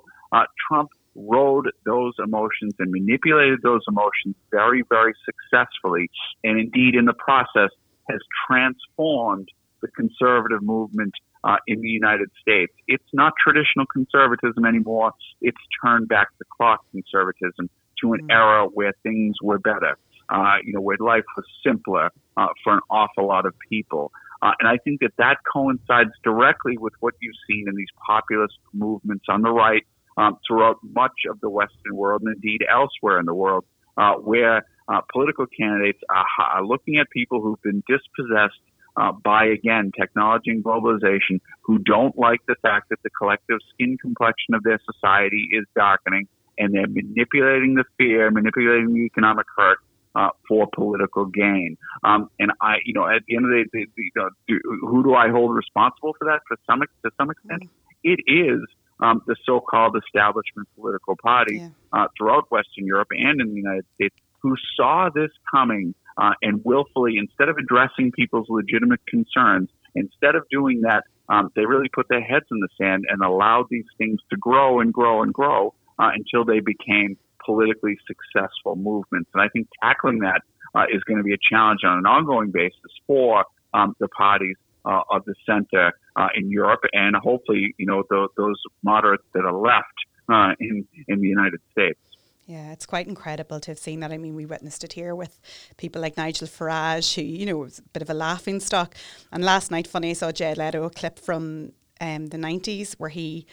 Trump 0.68 0.90
rode 1.16 1.70
those 1.86 2.14
emotions 2.24 2.74
and 2.80 2.92
manipulated 2.92 3.60
those 3.64 3.82
emotions 3.88 4.36
very, 4.50 4.84
very 4.90 5.14
successfully. 5.26 6.10
And 6.44 6.60
indeed, 6.60 6.96
in 6.96 7.06
the 7.06 7.14
process, 7.14 7.70
has 8.10 8.20
transformed 8.48 9.50
the 9.82 9.88
conservative 9.90 10.62
movement 10.62 11.14
uh, 11.44 11.58
in 11.68 11.82
the 11.82 11.90
United 11.90 12.30
States. 12.40 12.72
It's 12.88 13.04
not 13.14 13.34
traditional 13.44 13.86
conservatism 13.88 14.66
anymore. 14.66 15.14
It's 15.42 15.58
turned 15.84 16.08
back 16.08 16.28
the 16.40 16.46
clock 16.56 16.86
conservatism 16.92 17.70
to 18.02 18.14
an 18.14 18.28
mm. 18.28 18.32
era 18.32 18.68
where 18.68 18.94
things 19.04 19.36
were 19.42 19.60
better, 19.60 19.98
uh, 20.30 20.58
you 20.64 20.74
know, 20.74 20.82
where 20.82 20.98
life 21.00 21.24
was 21.36 21.46
simpler 21.66 22.12
uh, 22.38 22.48
for 22.64 22.74
an 22.74 22.82
awful 22.90 23.28
lot 23.28 23.46
of 23.46 23.54
people. 23.70 24.12
Uh, 24.42 24.52
and 24.60 24.68
I 24.68 24.78
think 24.78 25.02
that 25.02 25.14
that 25.18 25.38
coincides 25.52 26.12
directly 26.24 26.78
with 26.78 26.94
what 27.00 27.14
you've 27.22 27.36
seen 27.48 27.68
in 27.68 27.76
these 27.76 27.90
populist 28.06 28.58
movements 28.74 29.26
on 29.30 29.42
the 29.42 29.52
right 29.52 29.86
um, 30.22 30.38
throughout 30.48 30.78
much 30.84 31.26
of 31.30 31.40
the 31.42 31.50
Western 31.50 31.96
world 31.96 32.22
and 32.22 32.36
indeed 32.36 32.62
elsewhere 32.72 33.20
in 33.20 33.26
the 33.26 33.34
world, 33.34 33.66
uh, 33.98 34.14
where 34.14 34.66
uh, 34.88 35.02
political 35.12 35.46
candidates 35.48 36.00
are, 36.10 36.26
are, 36.54 36.66
looking 36.66 36.98
at 36.98 37.10
people 37.10 37.42
who've 37.42 37.62
been 37.62 37.84
dispossessed 37.88 38.60
uh, 38.98 39.12
by, 39.12 39.46
again, 39.46 39.92
technology 40.00 40.52
and 40.52 40.64
globalization, 40.64 41.40
who 41.62 41.80
don't 41.80 42.18
like 42.18 42.40
the 42.48 42.56
fact 42.62 42.90
that 42.90 43.00
the 43.04 43.10
collective 43.10 43.58
skin 43.74 43.98
complexion 43.98 44.54
of 44.54 44.64
their 44.64 44.80
society 44.92 45.48
is 45.52 45.66
darkening, 45.76 46.28
and 46.58 46.74
they're 46.74 46.88
manipulating 46.88 47.76
the 47.76 47.86
fear, 47.98 48.30
manipulating 48.30 48.94
the 48.94 49.02
economic 49.02 49.46
hurt 49.58 49.80
uh, 50.14 50.30
for 50.48 50.68
political 50.76 51.26
gain. 51.26 51.78
Um, 52.04 52.30
and 52.38 52.52
I, 52.62 52.76
you 52.86 52.94
know, 52.94 53.08
at 53.08 53.24
the 53.28 53.38
end 53.38 53.46
of 53.46 53.52
the 53.52 53.64
day, 53.64 53.88
the, 53.96 54.12
the, 54.16 54.30
the, 54.48 54.78
who 54.82 55.04
do 55.04 55.16
I 55.16 55.30
hold 55.30 55.56
responsible 55.56 56.14
for 56.20 56.26
that? 56.26 56.42
To 56.52 56.58
some 56.68 56.82
to 56.82 57.12
some 57.18 57.32
extent, 57.32 57.64
it 58.04 58.20
is 58.28 58.60
um, 59.02 59.22
the 59.28 59.36
so-called 59.46 59.98
establishment 59.98 60.68
political 60.76 61.16
party 61.16 61.58
yeah. 61.58 61.70
uh, 61.94 62.08
throughout 62.18 62.50
Western 62.52 62.86
Europe 62.86 63.10
and 63.12 63.42
in 63.42 63.50
the 63.50 63.56
United 63.56 63.86
States 63.96 64.16
who 64.42 64.56
saw 64.76 65.10
this 65.14 65.32
coming 65.50 65.94
uh, 66.18 66.32
and 66.42 66.62
willfully, 66.64 67.18
instead 67.18 67.50
of 67.50 67.58
addressing 67.58 68.12
people's 68.12 68.48
legitimate 68.50 69.00
concerns, 69.08 69.70
instead 69.96 70.36
of 70.36 70.44
doing 70.50 70.82
that, 70.82 71.04
um, 71.30 71.50
they 71.56 71.66
really 71.66 71.90
put 71.94 72.08
their 72.10 72.22
heads 72.22 72.46
in 72.52 72.60
the 72.60 72.68
sand 72.78 73.06
and 73.08 73.22
allowed 73.24 73.66
these 73.70 73.86
things 73.98 74.20
to 74.30 74.38
grow 74.38 74.82
and 74.82 74.94
grow 74.94 75.24
and 75.24 75.34
grow 75.34 75.74
uh, 76.00 76.10
until 76.14 76.44
they 76.44 76.60
became 76.60 77.18
politically 77.46 77.98
successful 78.06 78.76
movements. 78.76 79.30
And 79.34 79.42
I 79.42 79.48
think 79.50 79.68
tackling 79.82 80.20
that 80.20 80.42
uh, 80.76 80.86
is 80.94 81.04
going 81.04 81.18
to 81.18 81.24
be 81.24 81.34
a 81.34 81.42
challenge 81.50 81.82
on 81.86 81.98
an 81.98 82.06
ongoing 82.06 82.52
basis 82.52 82.92
for 83.08 83.46
um, 83.74 83.96
the 84.00 84.08
parties 84.10 84.58
uh, 84.86 85.02
of 85.10 85.26
the 85.26 85.36
center 85.46 85.92
uh, 86.16 86.28
in 86.36 86.50
Europe 86.50 86.82
and 86.94 87.16
hopefully, 87.16 87.74
you 87.78 87.86
know, 87.86 88.04
the, 88.10 88.28
those 88.38 88.60
moderates 88.84 89.24
that 89.34 89.46
are 89.46 89.54
left 89.54 89.86
uh, 90.30 90.54
in 90.60 90.88
in 91.08 91.22
the 91.22 91.28
United 91.28 91.60
States. 91.72 92.00
Yeah, 92.48 92.72
it's 92.74 92.86
quite 92.86 93.08
incredible 93.08 93.60
to 93.62 93.72
have 93.72 93.80
seen 93.80 94.02
that. 94.02 94.12
I 94.12 94.18
mean, 94.18 94.36
we 94.36 94.46
witnessed 94.46 94.84
it 94.84 94.94
here 94.94 95.16
with 95.16 95.40
people 95.78 96.02
like 96.02 96.18
Nigel 96.18 96.48
Farage, 96.48 97.16
who, 97.16 97.22
you 97.22 97.46
know, 97.46 97.58
was 97.58 97.80
a 97.80 97.84
bit 97.94 98.02
of 98.02 98.10
a 98.10 98.14
laughing 98.14 98.60
stock. 98.60 98.96
And 99.32 99.44
last 99.44 99.72
night, 99.72 99.88
funny, 99.88 100.10
I 100.10 100.14
saw 100.14 100.32
Jay 100.32 100.54
Leno, 100.54 100.84
a 100.84 100.90
clip 100.90 101.18
from 101.18 101.72
um, 102.02 102.28
the 102.28 102.38
90s 102.38 102.96
where 102.96 103.10
he 103.10 103.46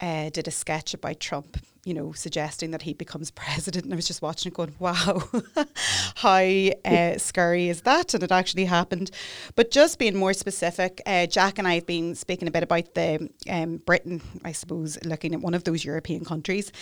uh, 0.00 0.30
did 0.30 0.48
a 0.48 0.50
sketch 0.50 0.94
about 0.94 1.20
Trump 1.20 1.58
you 1.86 1.94
know, 1.94 2.10
suggesting 2.10 2.72
that 2.72 2.82
he 2.82 2.92
becomes 2.92 3.30
president. 3.44 3.84
And 3.84 3.94
I 3.94 3.96
was 3.96 4.08
just 4.08 4.20
watching 4.20 4.50
it 4.50 4.56
going, 4.56 4.74
wow, 4.80 5.22
how 6.16 6.42
uh, 6.84 7.16
scary 7.16 7.68
is 7.68 7.82
that? 7.82 8.12
And 8.12 8.24
it 8.24 8.32
actually 8.32 8.64
happened. 8.64 9.12
But 9.54 9.70
just 9.70 9.98
being 9.98 10.16
more 10.16 10.34
specific, 10.34 11.00
uh, 11.06 11.26
Jack 11.26 11.60
and 11.60 11.68
I 11.68 11.74
have 11.76 11.86
been 11.86 12.16
speaking 12.16 12.48
a 12.48 12.50
bit 12.50 12.64
about 12.64 12.92
the 12.94 13.30
um, 13.48 13.76
Britain, 13.86 14.20
I 14.44 14.50
suppose, 14.50 14.98
looking 15.04 15.32
at 15.32 15.40
one 15.40 15.54
of 15.54 15.62
those 15.62 15.84
European 15.84 16.24
countries 16.24 16.72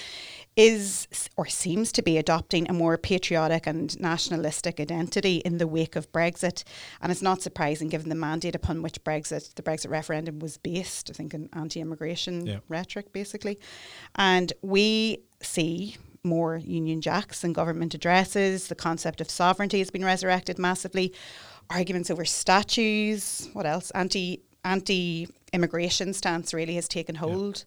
is 0.57 1.09
or 1.37 1.47
seems 1.47 1.91
to 1.93 2.03
be 2.03 2.17
adopting 2.17 2.69
a 2.69 2.73
more 2.73 2.97
patriotic 2.97 3.67
and 3.67 3.99
nationalistic 4.01 4.79
identity 4.79 5.37
in 5.39 5.59
the 5.59 5.67
wake 5.67 5.97
of 5.97 6.11
Brexit. 6.13 6.63
And 7.01 7.11
it's 7.11 7.23
not 7.23 7.43
surprising 7.43 7.89
given 7.89 8.09
the 8.09 8.15
mandate 8.15 8.55
upon 8.55 8.83
which 8.83 9.03
Brexit, 9.03 9.55
the 9.55 9.63
Brexit 9.63 9.91
referendum 9.91 10.39
was 10.39 10.57
based, 10.57 11.11
I 11.11 11.13
think, 11.13 11.35
an 11.35 11.49
anti 11.53 11.81
immigration 11.81 12.47
yeah. 12.47 12.59
rhetoric, 12.69 13.13
basically. 13.13 13.59
And 14.15 14.53
we 14.63 15.19
see 15.41 15.97
more 16.23 16.57
Union 16.57 17.01
Jacks 17.01 17.45
and 17.45 17.55
government 17.55 17.95
addresses. 17.95 18.69
The 18.69 18.75
concept 18.75 19.21
of 19.21 19.29
sovereignty 19.29 19.79
has 19.81 19.91
been 19.91 20.05
resurrected 20.05 20.59
massively. 20.59 21.13
Arguments 21.69 22.11
over 22.11 22.25
statues, 22.25 23.49
what 23.55 23.67
else? 23.67 23.91
Anti 23.91 24.43
anti 24.65 25.29
immigration 25.53 26.13
stance 26.13 26.55
really 26.55 26.75
has 26.75 26.89
taken 26.89 27.17
hold. 27.17 27.65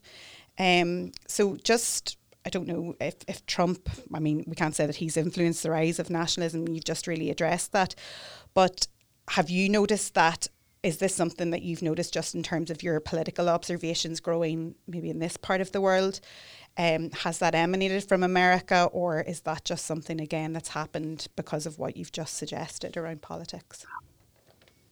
Yeah. 0.58 0.82
Um, 0.82 1.12
so 1.26 1.56
just 1.56 2.16
I 2.48 2.50
don't 2.50 2.66
know 2.66 2.94
if, 2.98 3.16
if 3.28 3.44
Trump, 3.44 3.90
I 4.14 4.20
mean, 4.20 4.42
we 4.46 4.56
can't 4.56 4.74
say 4.74 4.86
that 4.86 4.96
he's 4.96 5.18
influenced 5.18 5.62
the 5.62 5.70
rise 5.70 5.98
of 5.98 6.08
nationalism. 6.08 6.66
You've 6.66 6.82
just 6.82 7.06
really 7.06 7.28
addressed 7.28 7.72
that. 7.72 7.94
But 8.54 8.86
have 9.28 9.50
you 9.50 9.68
noticed 9.68 10.14
that? 10.14 10.46
Is 10.82 10.96
this 10.96 11.14
something 11.14 11.50
that 11.50 11.60
you've 11.60 11.82
noticed 11.82 12.14
just 12.14 12.34
in 12.34 12.42
terms 12.42 12.70
of 12.70 12.82
your 12.82 13.00
political 13.00 13.50
observations 13.50 14.18
growing 14.18 14.76
maybe 14.86 15.10
in 15.10 15.18
this 15.18 15.36
part 15.36 15.60
of 15.60 15.72
the 15.72 15.82
world? 15.82 16.20
Um, 16.78 17.10
has 17.10 17.38
that 17.40 17.54
emanated 17.54 18.08
from 18.08 18.22
America, 18.22 18.88
or 18.94 19.20
is 19.20 19.40
that 19.40 19.66
just 19.66 19.84
something 19.84 20.18
again 20.18 20.54
that's 20.54 20.70
happened 20.70 21.26
because 21.36 21.66
of 21.66 21.78
what 21.78 21.98
you've 21.98 22.12
just 22.12 22.38
suggested 22.38 22.96
around 22.96 23.20
politics? 23.20 23.84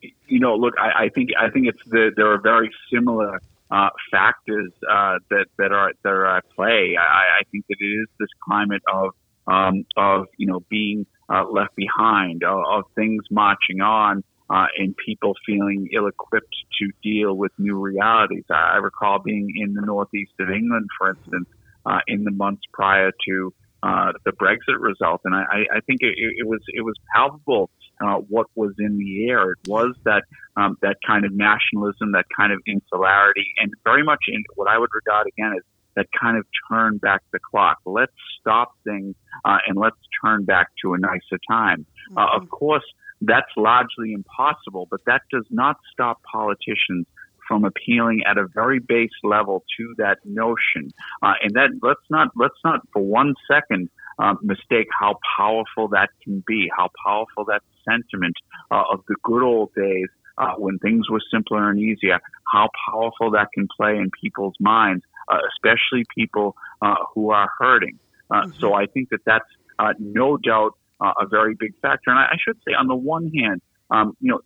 You 0.02 0.40
know, 0.40 0.56
look, 0.56 0.74
I, 0.78 1.04
I 1.04 1.08
think 1.08 1.30
I 1.40 1.48
think 1.48 1.68
it's 1.68 1.82
the 1.86 2.10
there 2.16 2.30
are 2.30 2.38
very 2.38 2.70
similar 2.92 3.40
uh, 3.70 3.88
factors 4.10 4.72
uh, 4.88 5.18
that 5.30 5.46
that 5.58 5.72
are 5.72 5.92
that 6.02 6.12
are 6.12 6.36
at 6.38 6.44
play. 6.54 6.96
I, 6.98 7.40
I 7.40 7.42
think 7.50 7.64
that 7.68 7.76
it 7.80 7.84
is 7.84 8.08
this 8.18 8.28
climate 8.44 8.82
of 8.92 9.10
um, 9.46 9.84
of 9.96 10.26
you 10.36 10.46
know 10.46 10.60
being 10.68 11.06
uh, 11.28 11.44
left 11.50 11.74
behind, 11.76 12.44
of, 12.44 12.58
of, 12.70 12.84
things 12.94 13.24
marching 13.30 13.80
on, 13.80 14.22
uh, 14.48 14.66
and 14.78 14.94
people 15.04 15.34
feeling 15.44 15.88
ill-equipped 15.92 16.54
to 16.80 16.90
deal 17.02 17.36
with 17.36 17.50
new 17.58 17.76
realities. 17.76 18.44
I, 18.50 18.74
I 18.74 18.76
recall 18.76 19.18
being 19.18 19.52
in 19.56 19.74
the 19.74 19.82
northeast 19.82 20.32
of 20.38 20.50
England, 20.50 20.88
for 20.96 21.10
instance, 21.10 21.48
uh, 21.84 21.98
in 22.06 22.22
the 22.22 22.30
months 22.30 22.62
prior 22.72 23.10
to 23.26 23.54
uh, 23.82 24.12
the 24.24 24.32
Brexit 24.32 24.78
result, 24.78 25.20
and 25.24 25.34
I, 25.34 25.64
I 25.72 25.80
think 25.80 26.00
it, 26.02 26.14
it 26.16 26.46
was 26.46 26.60
it 26.68 26.82
was 26.82 26.94
palpable 27.14 27.70
uh, 28.04 28.16
what 28.28 28.46
was 28.54 28.74
in 28.78 28.98
the 28.98 29.28
air. 29.28 29.52
It 29.52 29.58
was 29.66 29.94
that 30.04 30.24
um, 30.56 30.76
that 30.82 30.96
kind 31.06 31.24
of 31.24 31.32
nationalism, 31.32 32.12
that 32.12 32.26
kind 32.36 32.52
of 32.52 32.60
insularity, 32.66 33.46
and 33.58 33.72
very 33.84 34.02
much 34.02 34.20
in 34.28 34.42
what 34.54 34.68
I 34.68 34.78
would 34.78 34.90
regard 34.92 35.26
again 35.26 35.52
as 35.56 35.62
that 35.96 36.06
kind 36.18 36.36
of 36.36 36.44
turn 36.70 36.98
back 36.98 37.22
the 37.32 37.38
clock. 37.38 37.78
Let's 37.86 38.12
stop 38.40 38.72
things 38.84 39.14
uh, 39.44 39.58
and 39.66 39.76
let's 39.76 39.96
turn 40.22 40.44
back 40.44 40.68
to 40.82 40.92
a 40.92 40.98
nicer 40.98 41.40
time. 41.48 41.86
Uh, 42.16 42.20
mm-hmm. 42.20 42.42
of 42.42 42.50
course, 42.50 42.84
that's 43.22 43.50
largely 43.56 44.12
impossible, 44.12 44.86
but 44.90 45.00
that 45.06 45.22
does 45.32 45.46
not 45.50 45.76
stop 45.92 46.20
politicians 46.30 47.06
from 47.48 47.64
appealing 47.64 48.22
at 48.26 48.38
a 48.38 48.46
very 48.54 48.78
base 48.78 49.10
level 49.22 49.64
to 49.78 49.94
that 49.98 50.18
notion. 50.24 50.92
Uh, 51.22 51.34
and 51.42 51.54
that 51.54 51.70
let's 51.82 52.00
not 52.10 52.28
let's 52.36 52.58
not 52.64 52.80
for 52.92 53.02
one 53.02 53.34
second 53.50 53.88
uh, 54.18 54.34
mistake 54.42 54.88
how 54.98 55.18
powerful 55.36 55.88
that 55.88 56.10
can 56.22 56.42
be, 56.46 56.68
how 56.76 56.90
powerful 57.04 57.44
that 57.46 57.62
sentiment 57.88 58.34
uh, 58.70 58.82
of 58.92 59.00
the 59.08 59.16
good 59.22 59.42
old 59.42 59.70
days 59.74 60.08
uh, 60.38 60.54
when 60.58 60.78
things 60.78 61.08
were 61.10 61.20
simpler 61.32 61.70
and 61.70 61.78
easier, 61.78 62.18
how 62.52 62.68
powerful 62.88 63.30
that 63.32 63.48
can 63.54 63.66
play 63.76 63.96
in 63.96 64.10
people's 64.22 64.54
minds, 64.60 65.04
uh, 65.30 65.38
especially 65.52 66.04
people 66.14 66.54
uh, 66.82 66.96
who 67.14 67.30
are 67.30 67.48
hurting. 67.58 67.98
Uh, 68.30 68.42
mm-hmm. 68.42 68.60
So 68.60 68.74
I 68.74 68.86
think 68.86 69.10
that 69.10 69.20
that's 69.24 69.48
uh, 69.78 69.94
no 69.98 70.36
doubt 70.36 70.72
uh, 71.00 71.12
a 71.20 71.26
very 71.26 71.54
big 71.58 71.74
factor. 71.80 72.10
And 72.10 72.18
I, 72.18 72.24
I 72.32 72.36
should 72.42 72.56
say, 72.66 72.74
on 72.74 72.88
the 72.88 72.96
one 72.96 73.30
hand, 73.34 73.60
um, 73.90 74.16
you 74.20 74.32
know, 74.32 74.40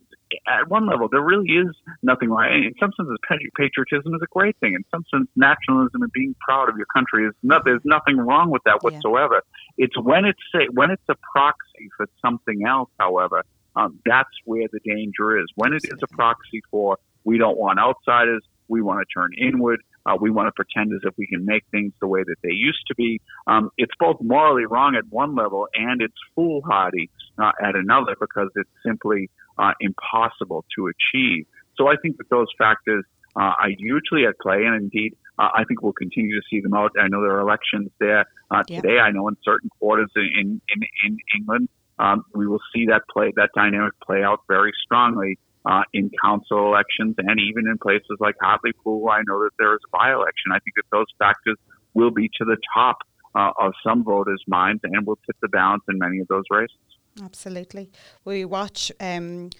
at 0.46 0.68
one 0.68 0.86
level, 0.86 1.08
there 1.10 1.22
really 1.22 1.48
is 1.48 1.74
nothing 2.02 2.30
wrong. 2.30 2.46
In 2.46 2.74
some 2.78 2.92
senses, 2.96 3.16
patriotism 3.56 4.14
is 4.14 4.20
a 4.22 4.30
great 4.30 4.56
thing. 4.58 4.74
In 4.74 4.84
some 4.90 5.04
sense, 5.12 5.28
nationalism 5.34 6.02
and 6.02 6.12
being 6.12 6.36
proud 6.46 6.68
of 6.68 6.76
your 6.76 6.86
country 6.94 7.26
is 7.26 7.34
not. 7.42 7.64
There's 7.64 7.82
nothing 7.84 8.16
wrong 8.16 8.50
with 8.50 8.62
that 8.64 8.82
whatsoever. 8.82 9.42
It's 9.76 9.98
when 9.98 10.24
it's 10.24 10.38
a, 10.54 10.72
when 10.72 10.90
it's 10.90 11.08
a 11.08 11.16
proxy 11.32 11.88
for 11.96 12.06
something 12.24 12.64
else. 12.66 12.90
However, 12.98 13.44
um, 13.76 13.98
that's 14.04 14.30
where 14.44 14.66
the 14.72 14.80
danger 14.84 15.38
is. 15.38 15.46
When 15.54 15.72
it 15.72 15.82
is 15.84 15.98
a 16.02 16.08
proxy 16.08 16.62
for 16.70 16.98
we 17.24 17.38
don't 17.38 17.58
want 17.58 17.78
outsiders, 17.78 18.42
we 18.68 18.80
want 18.82 19.00
to 19.00 19.12
turn 19.12 19.30
inward, 19.36 19.80
uh, 20.06 20.16
we 20.20 20.30
want 20.30 20.48
to 20.48 20.52
pretend 20.52 20.92
as 20.94 21.00
if 21.04 21.14
we 21.18 21.26
can 21.26 21.44
make 21.44 21.64
things 21.70 21.92
the 22.00 22.06
way 22.06 22.22
that 22.22 22.36
they 22.42 22.52
used 22.52 22.82
to 22.88 22.94
be. 22.94 23.20
Um, 23.46 23.70
it's 23.76 23.92
both 23.98 24.16
morally 24.20 24.64
wrong 24.64 24.96
at 24.96 25.04
one 25.10 25.34
level 25.34 25.66
and 25.74 26.00
it's 26.00 26.14
foolhardy 26.34 27.10
uh, 27.38 27.52
at 27.62 27.76
another 27.76 28.16
because 28.18 28.48
it's 28.56 28.70
simply 28.84 29.28
uh, 29.58 29.72
impossible 29.80 30.64
to 30.76 30.88
achieve. 30.88 31.46
So 31.76 31.88
I 31.88 31.96
think 32.00 32.16
that 32.18 32.30
those 32.30 32.48
factors 32.58 33.04
uh, 33.36 33.52
are 33.60 33.70
hugely 33.78 34.26
at 34.26 34.38
play, 34.38 34.64
and 34.64 34.74
indeed, 34.76 35.16
uh, 35.38 35.48
I 35.54 35.64
think 35.64 35.82
we'll 35.82 35.92
continue 35.92 36.38
to 36.38 36.46
see 36.50 36.60
them 36.60 36.74
out. 36.74 36.92
I 37.00 37.08
know 37.08 37.22
there 37.22 37.36
are 37.36 37.40
elections 37.40 37.90
there 37.98 38.26
uh, 38.50 38.62
today. 38.64 38.98
I 38.98 39.10
know 39.10 39.28
in 39.28 39.36
certain 39.44 39.70
quarters 39.78 40.10
in 40.16 40.60
in, 40.68 40.82
in 41.04 41.18
England, 41.36 41.68
um, 41.98 42.24
we 42.34 42.46
will 42.46 42.60
see 42.74 42.86
that 42.86 43.02
play 43.12 43.32
that 43.36 43.50
dynamic 43.54 43.92
play 44.00 44.22
out 44.22 44.40
very 44.48 44.72
strongly 44.84 45.38
uh, 45.64 45.82
in 45.92 46.10
council 46.22 46.66
elections 46.66 47.14
and 47.18 47.38
even 47.38 47.66
in 47.68 47.78
places 47.78 48.16
like 48.18 48.34
Hartlepool, 48.40 49.00
where 49.00 49.18
I 49.18 49.22
know 49.26 49.42
that 49.44 49.50
there 49.58 49.74
is 49.74 49.80
a 49.86 49.96
by-election. 49.96 50.52
I 50.52 50.58
think 50.60 50.74
that 50.76 50.84
those 50.90 51.06
factors 51.18 51.56
will 51.94 52.10
be 52.10 52.28
to 52.38 52.44
the 52.44 52.56
top 52.74 52.98
uh, 53.34 53.52
of 53.58 53.72
some 53.84 54.04
voters' 54.04 54.42
minds 54.46 54.80
and 54.84 55.06
will 55.06 55.18
tip 55.26 55.36
the 55.42 55.48
balance 55.48 55.82
in 55.88 55.98
many 55.98 56.18
of 56.20 56.28
those 56.28 56.44
races. 56.50 56.76
Absolutely. 57.22 57.90
We 58.24 58.44
watch. 58.44 58.90
Um, 59.00 59.50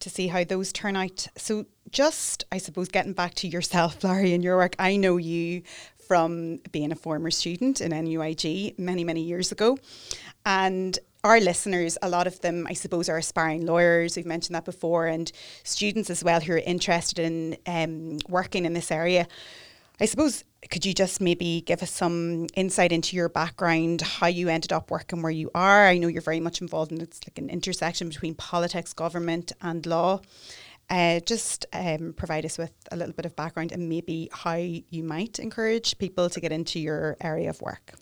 to 0.00 0.10
see 0.10 0.28
how 0.28 0.44
those 0.44 0.72
turn 0.72 0.96
out. 0.96 1.26
So, 1.36 1.66
just 1.90 2.44
I 2.50 2.58
suppose 2.58 2.88
getting 2.88 3.12
back 3.12 3.34
to 3.36 3.48
yourself, 3.48 4.02
Larry, 4.04 4.32
and 4.32 4.42
your 4.42 4.56
work, 4.56 4.74
I 4.78 4.96
know 4.96 5.16
you 5.16 5.62
from 6.06 6.58
being 6.72 6.92
a 6.92 6.96
former 6.96 7.30
student 7.30 7.80
in 7.80 7.92
NUIG 7.92 8.78
many, 8.78 9.04
many 9.04 9.22
years 9.22 9.52
ago. 9.52 9.78
And 10.44 10.98
our 11.22 11.40
listeners, 11.40 11.96
a 12.02 12.08
lot 12.08 12.26
of 12.26 12.40
them, 12.40 12.66
I 12.68 12.74
suppose, 12.74 13.08
are 13.08 13.16
aspiring 13.16 13.64
lawyers. 13.64 14.16
We've 14.16 14.26
mentioned 14.26 14.54
that 14.54 14.66
before, 14.66 15.06
and 15.06 15.32
students 15.62 16.10
as 16.10 16.22
well 16.22 16.40
who 16.40 16.52
are 16.52 16.58
interested 16.58 17.18
in 17.18 17.56
um, 17.66 18.18
working 18.28 18.66
in 18.66 18.74
this 18.74 18.90
area. 18.90 19.26
I 20.00 20.04
suppose, 20.04 20.44
could 20.70 20.86
you 20.86 20.94
just 20.94 21.20
maybe 21.20 21.62
give 21.62 21.82
us 21.82 21.90
some 21.90 22.46
insight 22.54 22.92
into 22.92 23.16
your 23.16 23.28
background, 23.28 24.00
how 24.00 24.26
you 24.26 24.48
ended 24.48 24.72
up 24.72 24.90
working 24.90 25.22
where 25.22 25.32
you 25.32 25.50
are? 25.54 25.86
I 25.86 25.98
know 25.98 26.08
you're 26.08 26.22
very 26.22 26.40
much 26.40 26.60
involved 26.60 26.92
in 26.92 27.00
it's 27.00 27.20
like 27.26 27.38
an 27.38 27.50
intersection 27.50 28.08
between 28.08 28.34
politics, 28.34 28.92
government, 28.92 29.52
and 29.60 29.84
law. 29.86 30.20
Uh, 30.90 31.18
just 31.20 31.64
um, 31.72 32.12
provide 32.14 32.44
us 32.44 32.58
with 32.58 32.72
a 32.92 32.96
little 32.96 33.14
bit 33.14 33.24
of 33.24 33.34
background 33.34 33.72
and 33.72 33.88
maybe 33.88 34.28
how 34.32 34.54
you 34.54 35.02
might 35.02 35.38
encourage 35.38 35.96
people 35.98 36.28
to 36.28 36.40
get 36.40 36.52
into 36.52 36.78
your 36.78 37.16
area 37.22 37.48
of 37.48 37.60
work. 37.62 37.94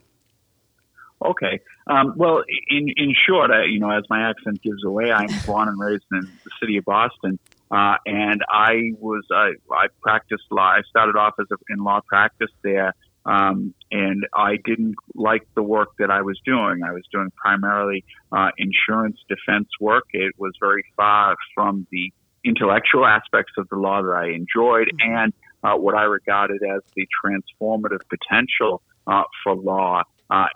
Okay. 1.25 1.61
Um, 1.87 2.15
well, 2.17 2.43
in 2.69 2.89
in 2.97 3.15
short, 3.27 3.51
I, 3.51 3.65
you 3.65 3.79
know, 3.79 3.91
as 3.91 4.03
my 4.11 4.29
accent 4.29 4.61
gives 4.63 4.85
away, 4.85 5.13
I'm 5.13 5.29
born 5.47 5.69
and 5.69 5.79
raised 5.79 6.05
in 6.11 6.21
the 6.21 6.51
city 6.61 6.77
of 6.77 6.85
Boston, 6.85 7.39
uh, 7.73 7.97
and 8.05 8.43
I 8.51 8.93
was 8.99 9.25
I, 9.33 9.53
I 9.73 9.87
practiced 10.03 10.45
law. 10.51 10.73
I 10.73 10.83
started 10.91 11.17
off 11.17 11.35
as 11.41 11.47
a, 11.51 11.57
in 11.73 11.83
law 11.83 12.01
practice 12.07 12.51
there, 12.63 12.95
um, 13.25 13.75
and 13.91 14.27
I 14.35 14.59
didn't 14.63 14.97
like 15.15 15.47
the 15.55 15.63
work 15.63 15.89
that 15.99 16.11
I 16.11 16.21
was 16.21 16.39
doing. 16.45 16.83
I 16.85 16.93
was 16.93 17.05
doing 17.11 17.33
primarily 17.35 18.05
uh, 18.31 18.51
insurance 18.59 19.19
defense 19.27 19.69
work. 19.81 20.05
It 20.13 20.35
was 20.37 20.53
very 20.61 20.85
far 20.97 21.37
from 21.55 21.87
the 21.91 22.13
intellectual 22.45 23.07
aspects 23.07 23.53
of 23.57 23.69
the 23.71 23.77
law 23.77 24.03
that 24.03 24.13
I 24.13 24.27
enjoyed, 24.31 24.89
mm-hmm. 24.89 25.17
and 25.17 25.33
uh, 25.65 25.77
what 25.77 25.95
I 25.95 26.03
regarded 26.03 26.61
as 26.63 26.83
the 26.95 27.07
transformative 27.25 28.01
potential 28.11 28.83
uh, 29.07 29.23
for 29.43 29.55
law 29.55 30.03
uh, 30.33 30.47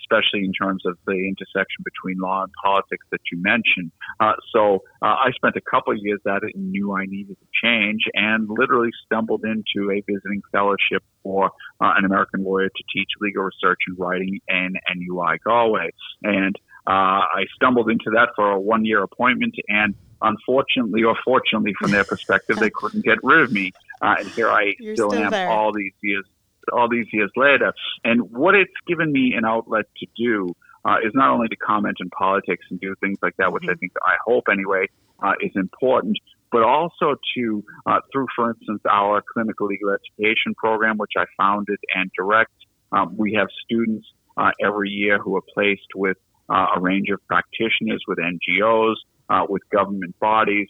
especially 0.00 0.44
in 0.44 0.52
terms 0.52 0.86
of 0.86 0.96
the 1.06 1.12
intersection 1.12 1.82
between 1.82 2.18
law 2.18 2.44
and 2.44 2.52
politics 2.62 3.04
that 3.10 3.20
you 3.32 3.42
mentioned. 3.42 3.90
Uh, 4.20 4.34
so 4.54 4.84
uh, 5.02 5.06
I 5.06 5.32
spent 5.34 5.56
a 5.56 5.60
couple 5.60 5.92
of 5.92 5.98
years 6.00 6.20
at 6.26 6.44
it 6.44 6.54
and 6.54 6.70
knew 6.70 6.94
I 6.94 7.06
needed 7.06 7.36
to 7.40 7.46
change 7.62 8.02
and 8.14 8.48
literally 8.48 8.90
stumbled 9.04 9.44
into 9.44 9.90
a 9.90 10.00
visiting 10.06 10.40
fellowship 10.52 11.02
for 11.24 11.46
uh, 11.80 11.94
an 11.96 12.04
American 12.04 12.44
lawyer 12.44 12.68
to 12.68 12.84
teach 12.94 13.08
legal 13.20 13.42
research 13.42 13.80
and 13.88 13.98
writing 13.98 14.38
in 14.46 14.74
NUI 14.94 15.38
Galway. 15.44 15.90
And 16.22 16.54
uh, 16.86 17.26
I 17.26 17.46
stumbled 17.56 17.90
into 17.90 18.10
that 18.14 18.28
for 18.36 18.52
a 18.52 18.60
one 18.60 18.84
year 18.84 19.02
appointment 19.02 19.56
and 19.68 19.94
unfortunately 20.22 21.02
or 21.02 21.16
fortunately 21.24 21.74
from 21.80 21.90
their 21.90 22.04
perspective, 22.04 22.58
they 22.58 22.70
couldn't 22.70 23.04
get 23.04 23.18
rid 23.24 23.40
of 23.40 23.52
me. 23.52 23.72
Uh, 24.00 24.16
and 24.20 24.28
here 24.28 24.48
I 24.48 24.74
still, 24.74 25.10
still 25.10 25.14
am 25.14 25.30
there. 25.30 25.48
all 25.50 25.72
these 25.72 25.92
years 26.02 26.24
all 26.72 26.88
these 26.88 27.06
years 27.12 27.30
later. 27.36 27.72
And 28.04 28.30
what 28.30 28.54
it's 28.54 28.72
given 28.86 29.12
me 29.12 29.34
an 29.36 29.44
outlet 29.44 29.86
to 29.98 30.06
do 30.16 30.54
uh, 30.84 30.96
is 31.04 31.12
not 31.14 31.30
only 31.30 31.48
to 31.48 31.56
comment 31.56 31.96
in 32.00 32.10
politics 32.10 32.64
and 32.70 32.80
do 32.80 32.94
things 33.00 33.18
like 33.22 33.36
that, 33.38 33.52
which 33.52 33.62
mm-hmm. 33.62 33.72
I 33.72 33.74
think 33.74 33.92
I 34.02 34.14
hope 34.24 34.44
anyway 34.50 34.86
uh, 35.22 35.32
is 35.40 35.52
important, 35.54 36.18
but 36.52 36.62
also 36.62 37.16
to 37.36 37.64
uh, 37.86 38.00
through, 38.12 38.26
for 38.36 38.50
instance, 38.50 38.82
our 38.90 39.22
clinical 39.32 39.66
legal 39.66 39.90
education 39.90 40.54
program, 40.56 40.98
which 40.98 41.12
I 41.16 41.24
founded 41.36 41.78
and 41.94 42.10
direct. 42.16 42.52
Um, 42.92 43.16
we 43.16 43.34
have 43.34 43.48
students 43.64 44.06
uh, 44.36 44.50
every 44.64 44.90
year 44.90 45.18
who 45.18 45.36
are 45.36 45.42
placed 45.54 45.88
with 45.94 46.16
uh, 46.48 46.66
a 46.76 46.80
range 46.80 47.08
of 47.10 47.20
practitioners, 47.26 48.02
with 48.06 48.18
NGOs, 48.18 48.96
uh, 49.30 49.46
with 49.48 49.62
government 49.70 50.18
bodies, 50.20 50.68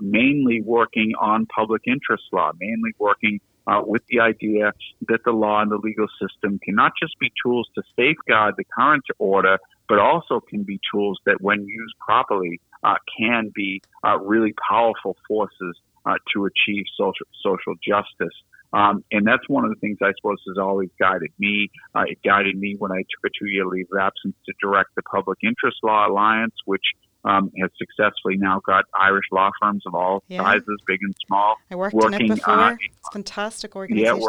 mainly 0.00 0.62
working 0.62 1.12
on 1.20 1.46
public 1.46 1.82
interest 1.86 2.22
law, 2.32 2.52
mainly 2.58 2.92
working 2.98 3.40
uh, 3.66 3.82
with 3.84 4.02
the 4.08 4.20
idea 4.20 4.72
that 5.08 5.20
the 5.24 5.32
law 5.32 5.60
and 5.60 5.70
the 5.70 5.76
legal 5.76 6.06
system 6.20 6.58
can 6.62 6.74
not 6.74 6.92
just 7.00 7.18
be 7.18 7.32
tools 7.42 7.68
to 7.74 7.82
safeguard 7.96 8.54
the 8.56 8.64
current 8.64 9.04
order, 9.18 9.58
but 9.88 9.98
also 9.98 10.40
can 10.40 10.62
be 10.62 10.80
tools 10.92 11.18
that, 11.26 11.40
when 11.40 11.66
used 11.66 11.94
properly, 11.98 12.60
uh, 12.82 12.94
can 13.18 13.50
be 13.54 13.82
uh, 14.04 14.18
really 14.18 14.54
powerful 14.68 15.16
forces 15.26 15.76
uh, 16.04 16.14
to 16.32 16.46
achieve 16.46 16.84
social 16.96 17.26
social 17.42 17.74
justice. 17.86 18.36
Um, 18.72 19.04
and 19.10 19.26
that's 19.26 19.48
one 19.48 19.64
of 19.64 19.70
the 19.70 19.76
things 19.76 19.98
I 20.02 20.12
suppose 20.16 20.38
has 20.48 20.58
always 20.58 20.90
guided 20.98 21.30
me. 21.38 21.70
Uh, 21.94 22.04
it 22.06 22.18
guided 22.24 22.58
me 22.58 22.76
when 22.78 22.92
I 22.92 22.98
took 22.98 23.24
a 23.24 23.30
two 23.38 23.48
year 23.48 23.64
leave 23.64 23.86
of 23.92 23.98
absence 23.98 24.36
to 24.46 24.52
direct 24.60 24.94
the 24.96 25.02
Public 25.02 25.38
Interest 25.42 25.78
Law 25.82 26.08
Alliance, 26.08 26.54
which 26.64 26.84
um, 27.26 27.50
has 27.60 27.70
successfully 27.76 28.36
now 28.36 28.60
got 28.64 28.84
Irish 28.98 29.26
law 29.32 29.50
firms 29.60 29.82
of 29.86 29.94
all 29.94 30.22
yeah. 30.28 30.42
sizes, 30.42 30.80
big 30.86 31.00
and 31.02 31.14
small. 31.26 31.56
I 31.70 31.74
worked 31.74 31.94
working, 31.94 32.26
in 32.26 32.32
it 32.32 32.34
before. 32.36 32.54
Uh, 32.54 32.72
it's 32.72 33.08
a 33.08 33.12
fantastic 33.12 33.76
organization. 33.76 34.20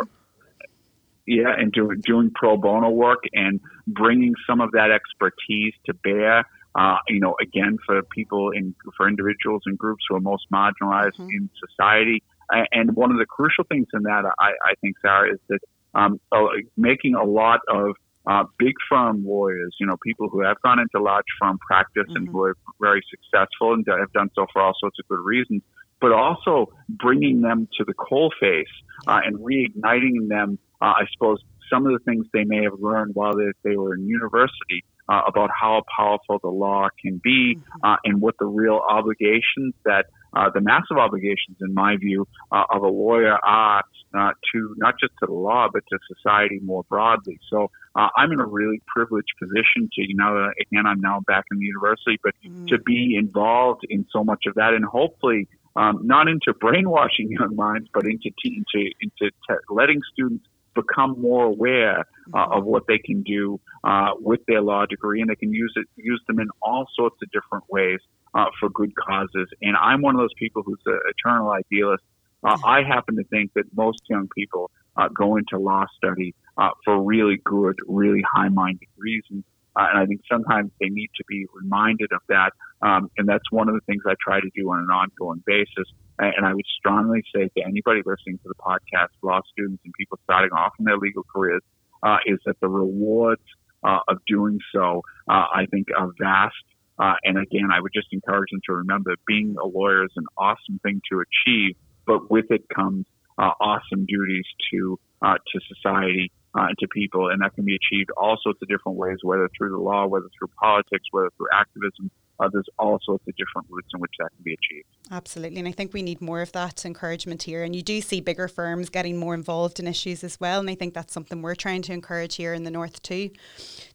Yeah, 1.28 1.44
yeah, 1.44 1.54
and 1.58 1.72
do, 1.72 1.94
doing 1.96 2.32
pro 2.34 2.58
bono 2.58 2.90
work 2.90 3.24
and 3.34 3.60
bringing 3.86 4.34
some 4.48 4.62
of 4.62 4.72
that 4.72 4.92
expertise 4.92 5.74
to 5.86 5.94
bear. 5.94 6.46
Uh, 6.76 6.98
you 7.08 7.20
know, 7.20 7.36
again, 7.42 7.78
for 7.86 8.02
people 8.04 8.52
in 8.52 8.76
for 8.96 9.08
individuals 9.08 9.64
and 9.66 9.78
groups 9.78 10.04
who 10.08 10.16
are 10.16 10.20
most 10.20 10.46
marginalized 10.52 11.18
mm-hmm. 11.18 11.30
in 11.30 11.50
society. 11.70 12.24
And 12.50 12.96
one 12.96 13.12
of 13.12 13.18
the 13.18 13.26
crucial 13.26 13.66
things 13.66 13.88
in 13.94 14.04
that, 14.04 14.24
I, 14.40 14.52
I 14.64 14.74
think, 14.80 14.96
Sarah, 15.02 15.34
is 15.34 15.40
that 15.50 15.60
um, 15.94 16.22
uh, 16.32 16.46
making 16.78 17.16
a 17.16 17.24
lot 17.24 17.60
of 17.68 17.98
uh, 18.30 18.44
big 18.60 18.74
firm 18.90 19.26
lawyers, 19.26 19.76
you 19.80 19.88
know, 19.88 19.96
people 20.04 20.30
who 20.30 20.42
have 20.42 20.58
gone 20.62 20.80
into 20.80 21.04
large 21.04 21.26
firm 21.40 21.58
practice 21.60 22.04
mm-hmm. 22.10 22.18
and 22.18 22.30
who 22.30 22.44
are 22.44 22.58
very 22.80 23.02
successful 23.10 23.74
and 23.74 23.86
have 23.88 24.12
done 24.14 24.30
so 24.36 24.46
for 24.52 24.62
all 24.62 24.74
sorts 24.80 24.98
of 25.00 25.08
good 25.08 25.24
reasons, 25.24 25.62
but 26.02 26.12
also 26.12 26.68
bringing 26.90 27.42
them 27.42 27.68
to 27.78 27.86
the 27.86 27.94
coalface 27.94 28.64
uh, 29.08 29.20
and 29.24 29.38
reigniting 29.40 30.28
them, 30.28 30.60
uh, 30.82 30.86
I 30.86 31.04
suppose, 31.14 31.40
some 31.72 31.86
of 31.86 31.94
the 31.94 32.00
things 32.00 32.26
they 32.34 32.44
may 32.44 32.64
have 32.64 32.80
learned 32.80 33.16
while 33.16 33.36
they, 33.36 33.52
they 33.64 33.76
were 33.76 33.96
in 33.96 34.08
university 34.08 34.84
uh, 35.10 35.22
about 35.28 35.50
how 35.58 35.84
powerful 35.96 36.40
the 36.42 36.50
law 36.50 36.88
can 37.02 37.20
be 37.24 37.56
mm-hmm. 37.56 37.86
uh, 37.86 37.96
and 38.04 38.22
what 38.22 38.36
the 38.40 38.46
real 38.46 38.82
obligations 38.90 39.74
that 39.86 40.06
uh, 40.36 40.50
the 40.54 40.62
massive 40.62 40.98
obligations, 40.98 41.58
in 41.62 41.74
my 41.74 41.96
view, 41.98 42.28
uh, 42.52 42.64
of 42.70 42.84
a 42.84 42.88
lawyer 42.88 43.38
are 43.44 43.84
uh, 44.14 44.32
to 44.54 44.76
not 44.78 44.96
just 45.00 45.14
to 45.20 45.26
the 45.26 45.34
law 45.34 45.68
but 45.72 45.84
to 45.90 45.98
society 46.14 46.60
more 46.62 46.84
broadly. 46.90 47.40
So 47.50 47.72
uh, 47.98 48.10
I'm 48.16 48.32
in 48.32 48.40
a 48.40 48.46
really 48.46 48.80
privileged 48.86 49.34
position 49.40 49.90
to, 49.94 50.02
you 50.08 50.16
know, 50.16 50.52
again, 50.62 50.86
I'm 50.86 51.02
now 51.02 51.22
back 51.26 51.46
in 51.52 51.58
the 51.58 51.66
university, 51.66 52.20
but 52.24 52.36
mm. 52.46 52.68
to 52.68 52.78
be 52.78 53.16
involved 53.18 53.86
in 53.90 54.06
so 54.14 54.24
much 54.24 54.46
of 54.46 54.54
that, 54.56 54.74
and 54.74 54.86
hopefully 54.86 55.48
um, 55.76 56.02
not 56.06 56.28
into 56.28 56.54
brainwashing 56.54 57.32
young 57.40 57.56
minds, 57.56 57.90
but 57.94 58.06
into 58.06 58.30
te- 58.42 58.64
into 58.64 58.92
into 59.02 59.32
te- 59.48 59.66
letting 59.70 60.02
students 60.14 60.46
become 60.76 61.20
more 61.20 61.46
aware 61.46 62.06
uh, 62.36 62.48
of 62.52 62.66
what 62.66 62.86
they 62.88 63.00
can 63.00 63.24
do 63.24 63.60
uh, 63.84 64.12
with 64.20 64.42
their 64.48 64.62
law 64.62 64.86
degree, 64.86 65.20
and 65.22 65.30
they 65.32 65.36
can 65.36 65.52
use 65.52 65.74
it 65.76 65.88
use 65.96 66.22
them 66.28 66.40
in 66.40 66.50
all 66.62 66.88
sorts 66.96 67.16
of 67.24 67.32
different 67.32 67.64
ways 67.68 68.00
uh, 68.36 68.46
for 68.60 68.70
good 68.70 68.94
causes. 68.96 69.48
And 69.64 69.76
I'm 69.76 70.04
one 70.04 70.14
of 70.14 70.22
those 70.22 70.36
people 70.38 70.62
who's 70.62 70.82
an 70.86 71.00
eternal 71.10 71.50
idealist. 71.50 72.04
Uh, 72.44 72.58
I 72.64 72.84
happen 72.84 73.16
to 73.16 73.24
think 73.24 73.54
that 73.56 73.66
most 73.76 74.02
young 74.08 74.30
people 74.36 74.70
uh, 74.96 75.08
go 75.10 75.38
into 75.38 75.58
law 75.58 75.86
study 75.98 76.36
uh, 76.58 76.70
for 76.84 77.02
really 77.02 77.38
good, 77.44 77.76
really 77.88 78.24
high-minded 78.34 78.88
reasons. 78.98 79.44
Uh, 79.76 79.86
and 79.94 80.00
I 80.00 80.06
think 80.08 80.22
sometimes 80.32 80.72
they 80.82 80.90
need 80.90 81.10
to 81.18 81.24
be 81.28 81.46
reminded 81.54 82.12
of 82.12 82.22
that. 82.30 82.52
Um, 82.82 83.12
and 83.18 83.28
that's 83.28 83.52
one 83.52 83.70
of 83.70 83.76
the 83.76 83.82
things 83.82 84.02
I 84.08 84.16
try 84.20 84.40
to 84.40 84.50
do 84.56 84.72
on 84.72 84.80
an 84.80 84.90
ongoing 84.90 85.44
basis. 85.46 85.88
And 86.20 86.46
I 86.46 86.54
would 86.54 86.66
strongly 86.80 87.24
say 87.34 87.50
to 87.56 87.64
anybody 87.64 88.02
listening 88.04 88.40
to 88.40 88.48
the 88.48 88.56
podcast, 88.56 89.10
law 89.22 89.42
students 89.52 89.84
and 89.86 89.94
people 89.94 90.18
starting 90.24 90.50
off 90.52 90.74
in 90.80 90.86
their 90.86 90.98
legal 90.98 91.24
careers, 91.32 91.62
uh, 92.02 92.18
is 92.26 92.40
that 92.46 92.60
the 92.60 92.68
rewards 92.68 93.42
uh, 93.84 94.00
of 94.08 94.18
doing 94.26 94.60
so, 94.74 95.04
uh, 95.30 95.46
I 95.54 95.68
think, 95.70 95.88
are 95.96 96.10
vast. 96.20 96.56
Uh, 96.98 97.14
and 97.24 97.38
again, 97.38 97.70
I 97.72 97.80
would 97.80 97.94
just 97.94 98.08
encourage 98.12 98.50
them 98.50 98.62
to 98.66 98.74
remember 98.74 99.14
being 99.28 99.56
a 99.62 99.68
lawyer 99.68 100.06
is 100.06 100.12
an 100.16 100.26
awesome 100.36 100.80
thing 100.82 101.02
to 101.12 101.22
achieve, 101.22 101.76
but 102.08 102.32
with 102.32 102.50
it 102.50 102.64
comes 102.76 103.06
uh, 103.38 103.52
awesome 103.62 104.08
duties 104.08 104.46
to 104.72 105.00
to 105.22 105.60
society 105.76 106.32
uh, 106.58 106.68
to 106.80 106.88
people, 106.88 107.30
and 107.30 107.42
that 107.42 107.54
can 107.54 107.66
be 107.66 107.76
achieved 107.76 108.10
all 108.18 108.38
sorts 108.42 108.60
of 108.62 108.68
different 108.68 108.98
ways, 108.98 109.18
whether 109.22 109.48
through 109.56 109.70
the 109.70 109.78
law, 109.78 110.08
whether 110.08 110.28
through 110.38 110.50
politics, 110.60 111.06
whether 111.12 111.30
through 111.38 111.48
activism. 111.54 112.10
Uh, 112.40 112.48
there's 112.54 112.68
all 112.78 113.00
sorts 113.04 113.24
of 113.28 113.36
different 113.36 113.68
routes 113.68 113.88
in 113.96 114.00
which 114.00 114.12
that 114.20 114.30
can 114.36 114.44
be 114.44 114.54
achieved. 114.54 114.86
Absolutely, 115.10 115.58
and 115.58 115.68
I 115.68 115.72
think 115.72 115.92
we 115.92 116.04
need 116.04 116.22
more 116.22 116.42
of 116.42 116.52
that 116.52 116.86
encouragement 116.86 117.44
here. 117.44 117.64
And 117.64 117.76
you 117.76 117.82
do 117.82 118.00
see 118.00 118.22
bigger 118.22 118.48
firms 118.48 118.90
getting 118.90 119.18
more 119.18 119.34
involved 119.34 119.80
in 119.80 119.88
issues 119.88 120.24
as 120.24 120.40
well, 120.40 120.60
and 120.60 120.70
I 120.70 120.76
think 120.76 120.94
that's 120.94 121.14
something 121.14 121.42
we're 121.42 121.56
trying 121.56 121.82
to 121.84 121.94
encourage 121.94 122.36
here 122.36 122.54
in 122.54 122.64
the 122.64 122.70
north 122.70 123.02
too, 123.02 123.32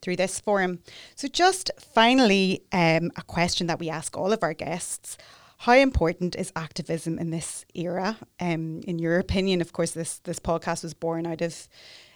through 0.01 0.17
this 0.17 0.41
forum. 0.41 0.81
So, 1.15 1.29
just 1.29 1.71
finally, 1.79 2.63
um, 2.73 3.13
a 3.17 3.23
question 3.27 3.69
that 3.69 3.79
we 3.79 3.89
ask 3.89 4.17
all 4.17 4.33
of 4.33 4.43
our 4.43 4.55
guests: 4.55 5.17
How 5.59 5.75
important 5.75 6.35
is 6.35 6.53
activism 6.57 7.21
in 7.21 7.31
this 7.31 7.65
era? 7.75 8.17
Um, 8.41 8.81
in 8.89 8.99
your 8.99 9.21
opinion, 9.21 9.61
of 9.61 9.73
course, 9.73 9.93
this 9.93 10.19
this 10.19 10.41
podcast 10.41 10.83
was 10.83 10.95
born 10.95 11.29
out 11.29 11.43
of 11.43 11.69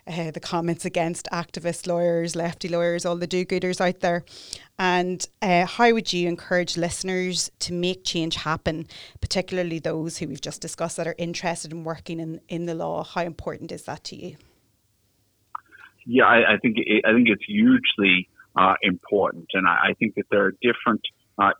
uh, 0.06 0.30
the 0.30 0.40
comments 0.40 0.84
against 0.84 1.28
activist 1.32 1.86
lawyers, 1.86 2.36
lefty 2.36 2.68
lawyers, 2.68 3.04
all 3.04 3.16
the 3.16 3.26
do-gooders 3.26 3.80
out 3.80 4.00
there. 4.00 4.24
And 4.78 5.26
uh, 5.42 5.66
how 5.66 5.92
would 5.92 6.12
you 6.12 6.28
encourage 6.28 6.76
listeners 6.76 7.50
to 7.60 7.72
make 7.72 8.04
change 8.04 8.36
happen, 8.36 8.86
particularly 9.20 9.78
those 9.78 10.18
who 10.18 10.28
we've 10.28 10.40
just 10.40 10.60
discussed 10.60 10.96
that 10.98 11.06
are 11.06 11.14
interested 11.18 11.72
in 11.72 11.84
working 11.84 12.20
in, 12.20 12.40
in 12.48 12.66
the 12.66 12.74
law? 12.74 13.04
How 13.04 13.22
important 13.22 13.72
is 13.72 13.82
that 13.84 14.04
to 14.04 14.16
you? 14.16 14.36
Yeah, 16.04 16.24
I, 16.24 16.54
I 16.54 16.56
think 16.58 16.76
it, 16.78 17.04
I 17.04 17.12
think 17.12 17.28
it's 17.28 17.44
hugely 17.44 18.28
uh, 18.56 18.74
important, 18.82 19.46
and 19.54 19.66
I, 19.66 19.88
I, 19.88 19.94
think 19.98 20.14
that 20.14 20.26
there 20.30 20.44
are 20.44 20.54
different 20.62 21.00
uh, 21.36 21.50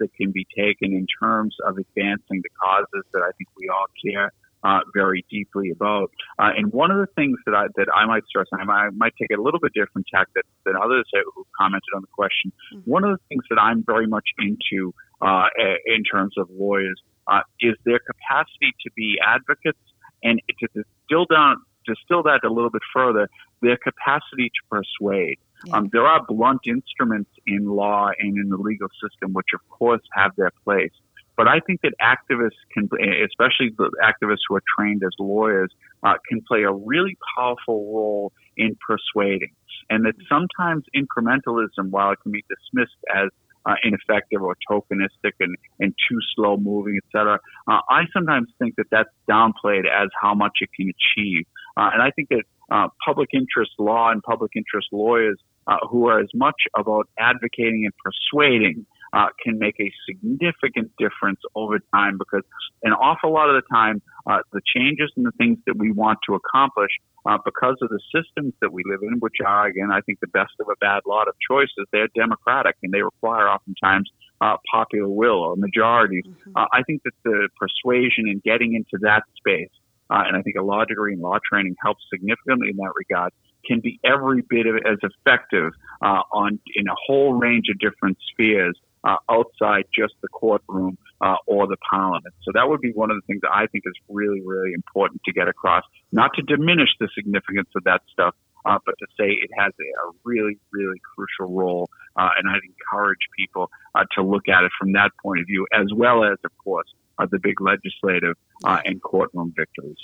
that 0.00 0.08
can 0.16 0.32
be 0.32 0.46
taken 0.56 0.92
in 0.94 1.06
terms 1.20 1.54
of 1.66 1.76
advancing 1.76 2.42
the 2.42 2.48
causes 2.60 3.04
that 3.12 3.20
I 3.20 3.30
think 3.36 3.48
we 3.56 3.68
all 3.68 3.86
care 4.02 4.32
uh, 4.64 4.80
very 4.94 5.24
deeply 5.30 5.70
about. 5.70 6.10
Uh, 6.38 6.50
and 6.56 6.72
one 6.72 6.90
of 6.90 6.98
the 6.98 7.06
things 7.14 7.36
that 7.46 7.54
I 7.54 7.66
that 7.76 7.86
I 7.94 8.06
might 8.06 8.26
stress, 8.26 8.46
and 8.52 8.70
I 8.70 8.88
might 8.90 9.12
take 9.20 9.36
a 9.36 9.40
little 9.40 9.60
bit 9.60 9.72
different 9.74 10.06
tack 10.12 10.28
than, 10.34 10.42
than 10.64 10.74
others 10.76 11.04
who 11.12 11.46
commented 11.58 11.92
on 11.94 12.02
the 12.02 12.08
question. 12.12 12.52
Mm-hmm. 12.74 12.90
One 12.90 13.04
of 13.04 13.10
the 13.10 13.22
things 13.28 13.44
that 13.50 13.58
I'm 13.60 13.84
very 13.84 14.06
much 14.06 14.28
into 14.38 14.94
uh, 15.20 15.46
in 15.86 16.04
terms 16.04 16.34
of 16.38 16.48
lawyers 16.50 17.00
uh, 17.26 17.40
is 17.60 17.74
their 17.84 18.00
capacity 18.00 18.74
to 18.84 18.90
be 18.96 19.18
advocates 19.24 19.78
and 20.22 20.40
to 20.60 20.66
distill 20.74 21.26
down 21.26 21.56
distill 21.86 22.22
that 22.22 22.40
a 22.44 22.48
little 22.48 22.70
bit 22.70 22.82
further, 22.94 23.28
their 23.60 23.76
capacity 23.76 24.48
to 24.48 24.60
persuade. 24.70 25.38
Yeah. 25.66 25.76
Um, 25.76 25.90
there 25.92 26.06
are 26.06 26.24
blunt 26.26 26.62
instruments 26.66 27.30
in 27.46 27.66
law 27.66 28.10
and 28.18 28.36
in 28.38 28.48
the 28.48 28.56
legal 28.56 28.88
system, 29.02 29.32
which 29.32 29.48
of 29.54 29.60
course 29.68 30.02
have 30.12 30.32
their 30.36 30.50
place. 30.64 30.92
But 31.36 31.48
I 31.48 31.60
think 31.66 31.80
that 31.82 31.92
activists 32.00 32.60
can, 32.72 32.88
especially 33.24 33.74
the 33.76 33.90
activists 34.02 34.44
who 34.48 34.56
are 34.56 34.62
trained 34.78 35.02
as 35.04 35.10
lawyers, 35.18 35.70
uh, 36.02 36.14
can 36.28 36.40
play 36.46 36.62
a 36.62 36.72
really 36.72 37.16
powerful 37.36 37.92
role 37.92 38.32
in 38.56 38.76
persuading. 38.86 39.52
And 39.90 40.06
that 40.06 40.14
sometimes 40.28 40.84
incrementalism, 40.94 41.90
while 41.90 42.12
it 42.12 42.18
can 42.22 42.32
be 42.32 42.44
dismissed 42.48 42.96
as 43.14 43.28
uh, 43.66 43.74
ineffective 43.82 44.42
or 44.42 44.56
tokenistic 44.70 45.32
and, 45.40 45.56
and 45.80 45.94
too 46.08 46.18
slow 46.34 46.56
moving, 46.56 46.98
et 47.02 47.08
cetera, 47.10 47.40
uh, 47.66 47.80
I 47.90 48.02
sometimes 48.12 48.48
think 48.58 48.76
that 48.76 48.86
that's 48.90 49.10
downplayed 49.28 49.86
as 49.90 50.08
how 50.20 50.34
much 50.34 50.58
it 50.60 50.70
can 50.76 50.90
achieve. 50.90 51.46
Uh, 51.76 51.90
and 51.92 52.02
I 52.02 52.10
think 52.10 52.28
that 52.28 52.44
uh, 52.70 52.88
public 53.04 53.30
interest 53.32 53.72
law 53.78 54.10
and 54.10 54.22
public 54.22 54.52
interest 54.54 54.88
lawyers 54.92 55.38
uh, 55.66 55.76
who 55.90 56.06
are 56.08 56.20
as 56.20 56.28
much 56.34 56.56
about 56.76 57.08
advocating 57.18 57.84
and 57.84 57.94
persuading 57.96 58.86
uh, 59.14 59.26
can 59.42 59.58
make 59.58 59.76
a 59.80 59.90
significant 60.08 60.90
difference 60.98 61.40
over 61.54 61.78
time 61.94 62.18
because 62.18 62.42
an 62.82 62.92
awful 62.92 63.32
lot 63.32 63.48
of 63.48 63.54
the 63.54 63.74
time, 63.74 64.02
uh, 64.26 64.38
the 64.52 64.60
changes 64.74 65.10
and 65.16 65.24
the 65.24 65.32
things 65.38 65.58
that 65.66 65.76
we 65.76 65.92
want 65.92 66.18
to 66.28 66.34
accomplish, 66.34 66.90
uh, 67.26 67.38
because 67.44 67.76
of 67.80 67.88
the 67.88 68.00
systems 68.14 68.52
that 68.60 68.72
we 68.72 68.82
live 68.86 69.00
in, 69.02 69.18
which 69.20 69.36
are, 69.44 69.66
again, 69.66 69.90
I 69.92 70.00
think 70.00 70.20
the 70.20 70.26
best 70.26 70.52
of 70.60 70.66
a 70.68 70.76
bad 70.80 71.02
lot 71.06 71.28
of 71.28 71.34
choices, 71.48 71.86
they're 71.92 72.08
democratic 72.14 72.76
and 72.82 72.92
they 72.92 73.02
require 73.02 73.48
oftentimes 73.48 74.10
uh, 74.40 74.56
popular 74.70 75.08
will 75.08 75.40
or 75.40 75.56
majorities. 75.56 76.24
Mm-hmm. 76.26 76.56
Uh, 76.56 76.66
I 76.72 76.82
think 76.82 77.02
that 77.04 77.14
the 77.24 77.48
persuasion 77.58 78.28
and 78.28 78.42
getting 78.42 78.74
into 78.74 79.02
that 79.02 79.22
space, 79.36 79.70
uh, 80.10 80.24
and 80.26 80.36
I 80.36 80.42
think 80.42 80.56
a 80.56 80.62
law 80.62 80.84
degree 80.84 81.14
and 81.14 81.22
law 81.22 81.38
training 81.48 81.76
helps 81.82 82.02
significantly 82.12 82.68
in 82.70 82.76
that 82.76 82.92
regard, 82.94 83.32
can 83.64 83.80
be 83.80 83.98
every 84.04 84.42
bit 84.42 84.66
of, 84.66 84.76
as 84.84 84.98
effective 85.02 85.72
uh, 86.02 86.20
on 86.32 86.58
in 86.74 86.86
a 86.88 86.94
whole 87.06 87.32
range 87.32 87.68
of 87.70 87.78
different 87.78 88.18
spheres 88.30 88.76
uh, 89.04 89.16
outside 89.30 89.84
just 89.96 90.14
the 90.22 90.28
courtroom 90.28 90.96
uh, 91.20 91.36
or 91.46 91.66
the 91.66 91.76
parliament. 91.88 92.34
So 92.42 92.50
that 92.54 92.68
would 92.68 92.80
be 92.80 92.92
one 92.92 93.10
of 93.10 93.16
the 93.16 93.22
things 93.26 93.42
that 93.42 93.52
I 93.52 93.66
think 93.66 93.84
is 93.86 93.94
really, 94.08 94.40
really 94.40 94.72
important 94.72 95.22
to 95.24 95.32
get 95.32 95.48
across. 95.48 95.84
Not 96.12 96.32
to 96.34 96.42
diminish 96.42 96.90
the 96.98 97.08
significance 97.14 97.68
of 97.76 97.84
that 97.84 98.02
stuff, 98.12 98.34
uh, 98.64 98.78
but 98.84 98.94
to 98.98 99.06
say 99.18 99.30
it 99.30 99.50
has 99.58 99.72
a, 99.78 100.12
really, 100.24 100.58
really 100.72 101.00
crucial 101.14 101.54
role. 101.54 101.88
Uh, 102.16 102.30
and 102.38 102.48
I'd 102.48 102.60
encourage 102.64 103.18
people 103.36 103.70
uh, 103.94 104.04
to 104.14 104.22
look 104.22 104.48
at 104.48 104.64
it 104.64 104.72
from 104.78 104.92
that 104.92 105.10
point 105.22 105.40
of 105.40 105.46
view, 105.46 105.66
as 105.72 105.86
well 105.94 106.24
as, 106.24 106.38
of 106.44 106.56
course, 106.62 106.86
uh, 107.18 107.26
the 107.30 107.38
big 107.38 107.60
legislative 107.60 108.36
and 108.64 109.02
courtroom 109.02 109.52
victories. 109.56 109.98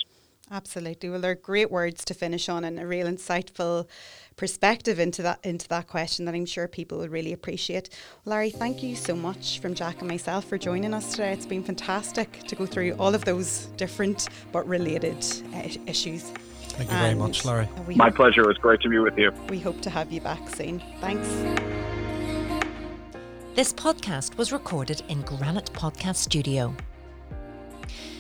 Absolutely. 0.53 1.09
Well, 1.09 1.21
they're 1.21 1.37
great 1.37 1.71
words 1.71 2.05
to 2.07 2.15
finish 2.15 2.49
on 2.49 2.65
and 2.65 2.81
a 2.81 2.87
real 2.87 3.07
insightful 3.07 3.87
perspective 4.37 4.99
into 4.99 5.23
that 5.23 5.39
into 5.45 5.69
that 5.69 5.87
question 5.87 6.25
that 6.25 6.35
I'm 6.35 6.47
sure 6.47 6.67
people 6.67 6.99
will 6.99 7.09
really 7.09 7.33
appreciate. 7.33 7.91
Larry, 8.25 8.51
thank 8.51 8.83
you 8.83 8.97
so 8.97 9.15
much 9.15 9.61
from 9.61 9.75
Jack 9.75 10.01
and 10.01 10.09
myself 10.09 10.47
for 10.47 10.59
joining 10.59 10.93
us 10.93 11.13
today. 11.13 11.33
It's 11.33 11.47
been 11.47 11.63
fantastic 11.63 12.33
to 12.49 12.57
go 12.57 12.67
through 12.67 12.95
all 12.99 13.15
of 13.15 13.25
those 13.25 13.67
different 13.77 14.29
but 14.51 14.67
related 14.67 15.25
uh, 15.55 15.69
issues. 15.87 16.23
Thank 16.23 16.91
you 16.91 16.97
and 16.97 17.05
very 17.05 17.15
much, 17.15 17.45
Larry. 17.45 17.69
My 17.95 18.11
pleasure. 18.11 18.43
It 18.43 18.49
was 18.49 18.59
great 18.59 18.81
to 18.81 18.89
be 18.89 18.99
with 18.99 19.17
you. 19.19 19.31
We 19.49 19.61
hope 19.61 19.81
to 19.83 19.91
have 19.91 20.11
you 20.11 20.21
back 20.21 20.49
soon. 20.49 20.83
Thanks. 21.01 21.29
This 23.55 23.73
podcast 23.73 24.37
was 24.37 24.53
recorded 24.53 25.03
in 25.09 25.21
Granite 25.23 25.73
Podcast 25.75 26.17
Studio. 26.17 26.75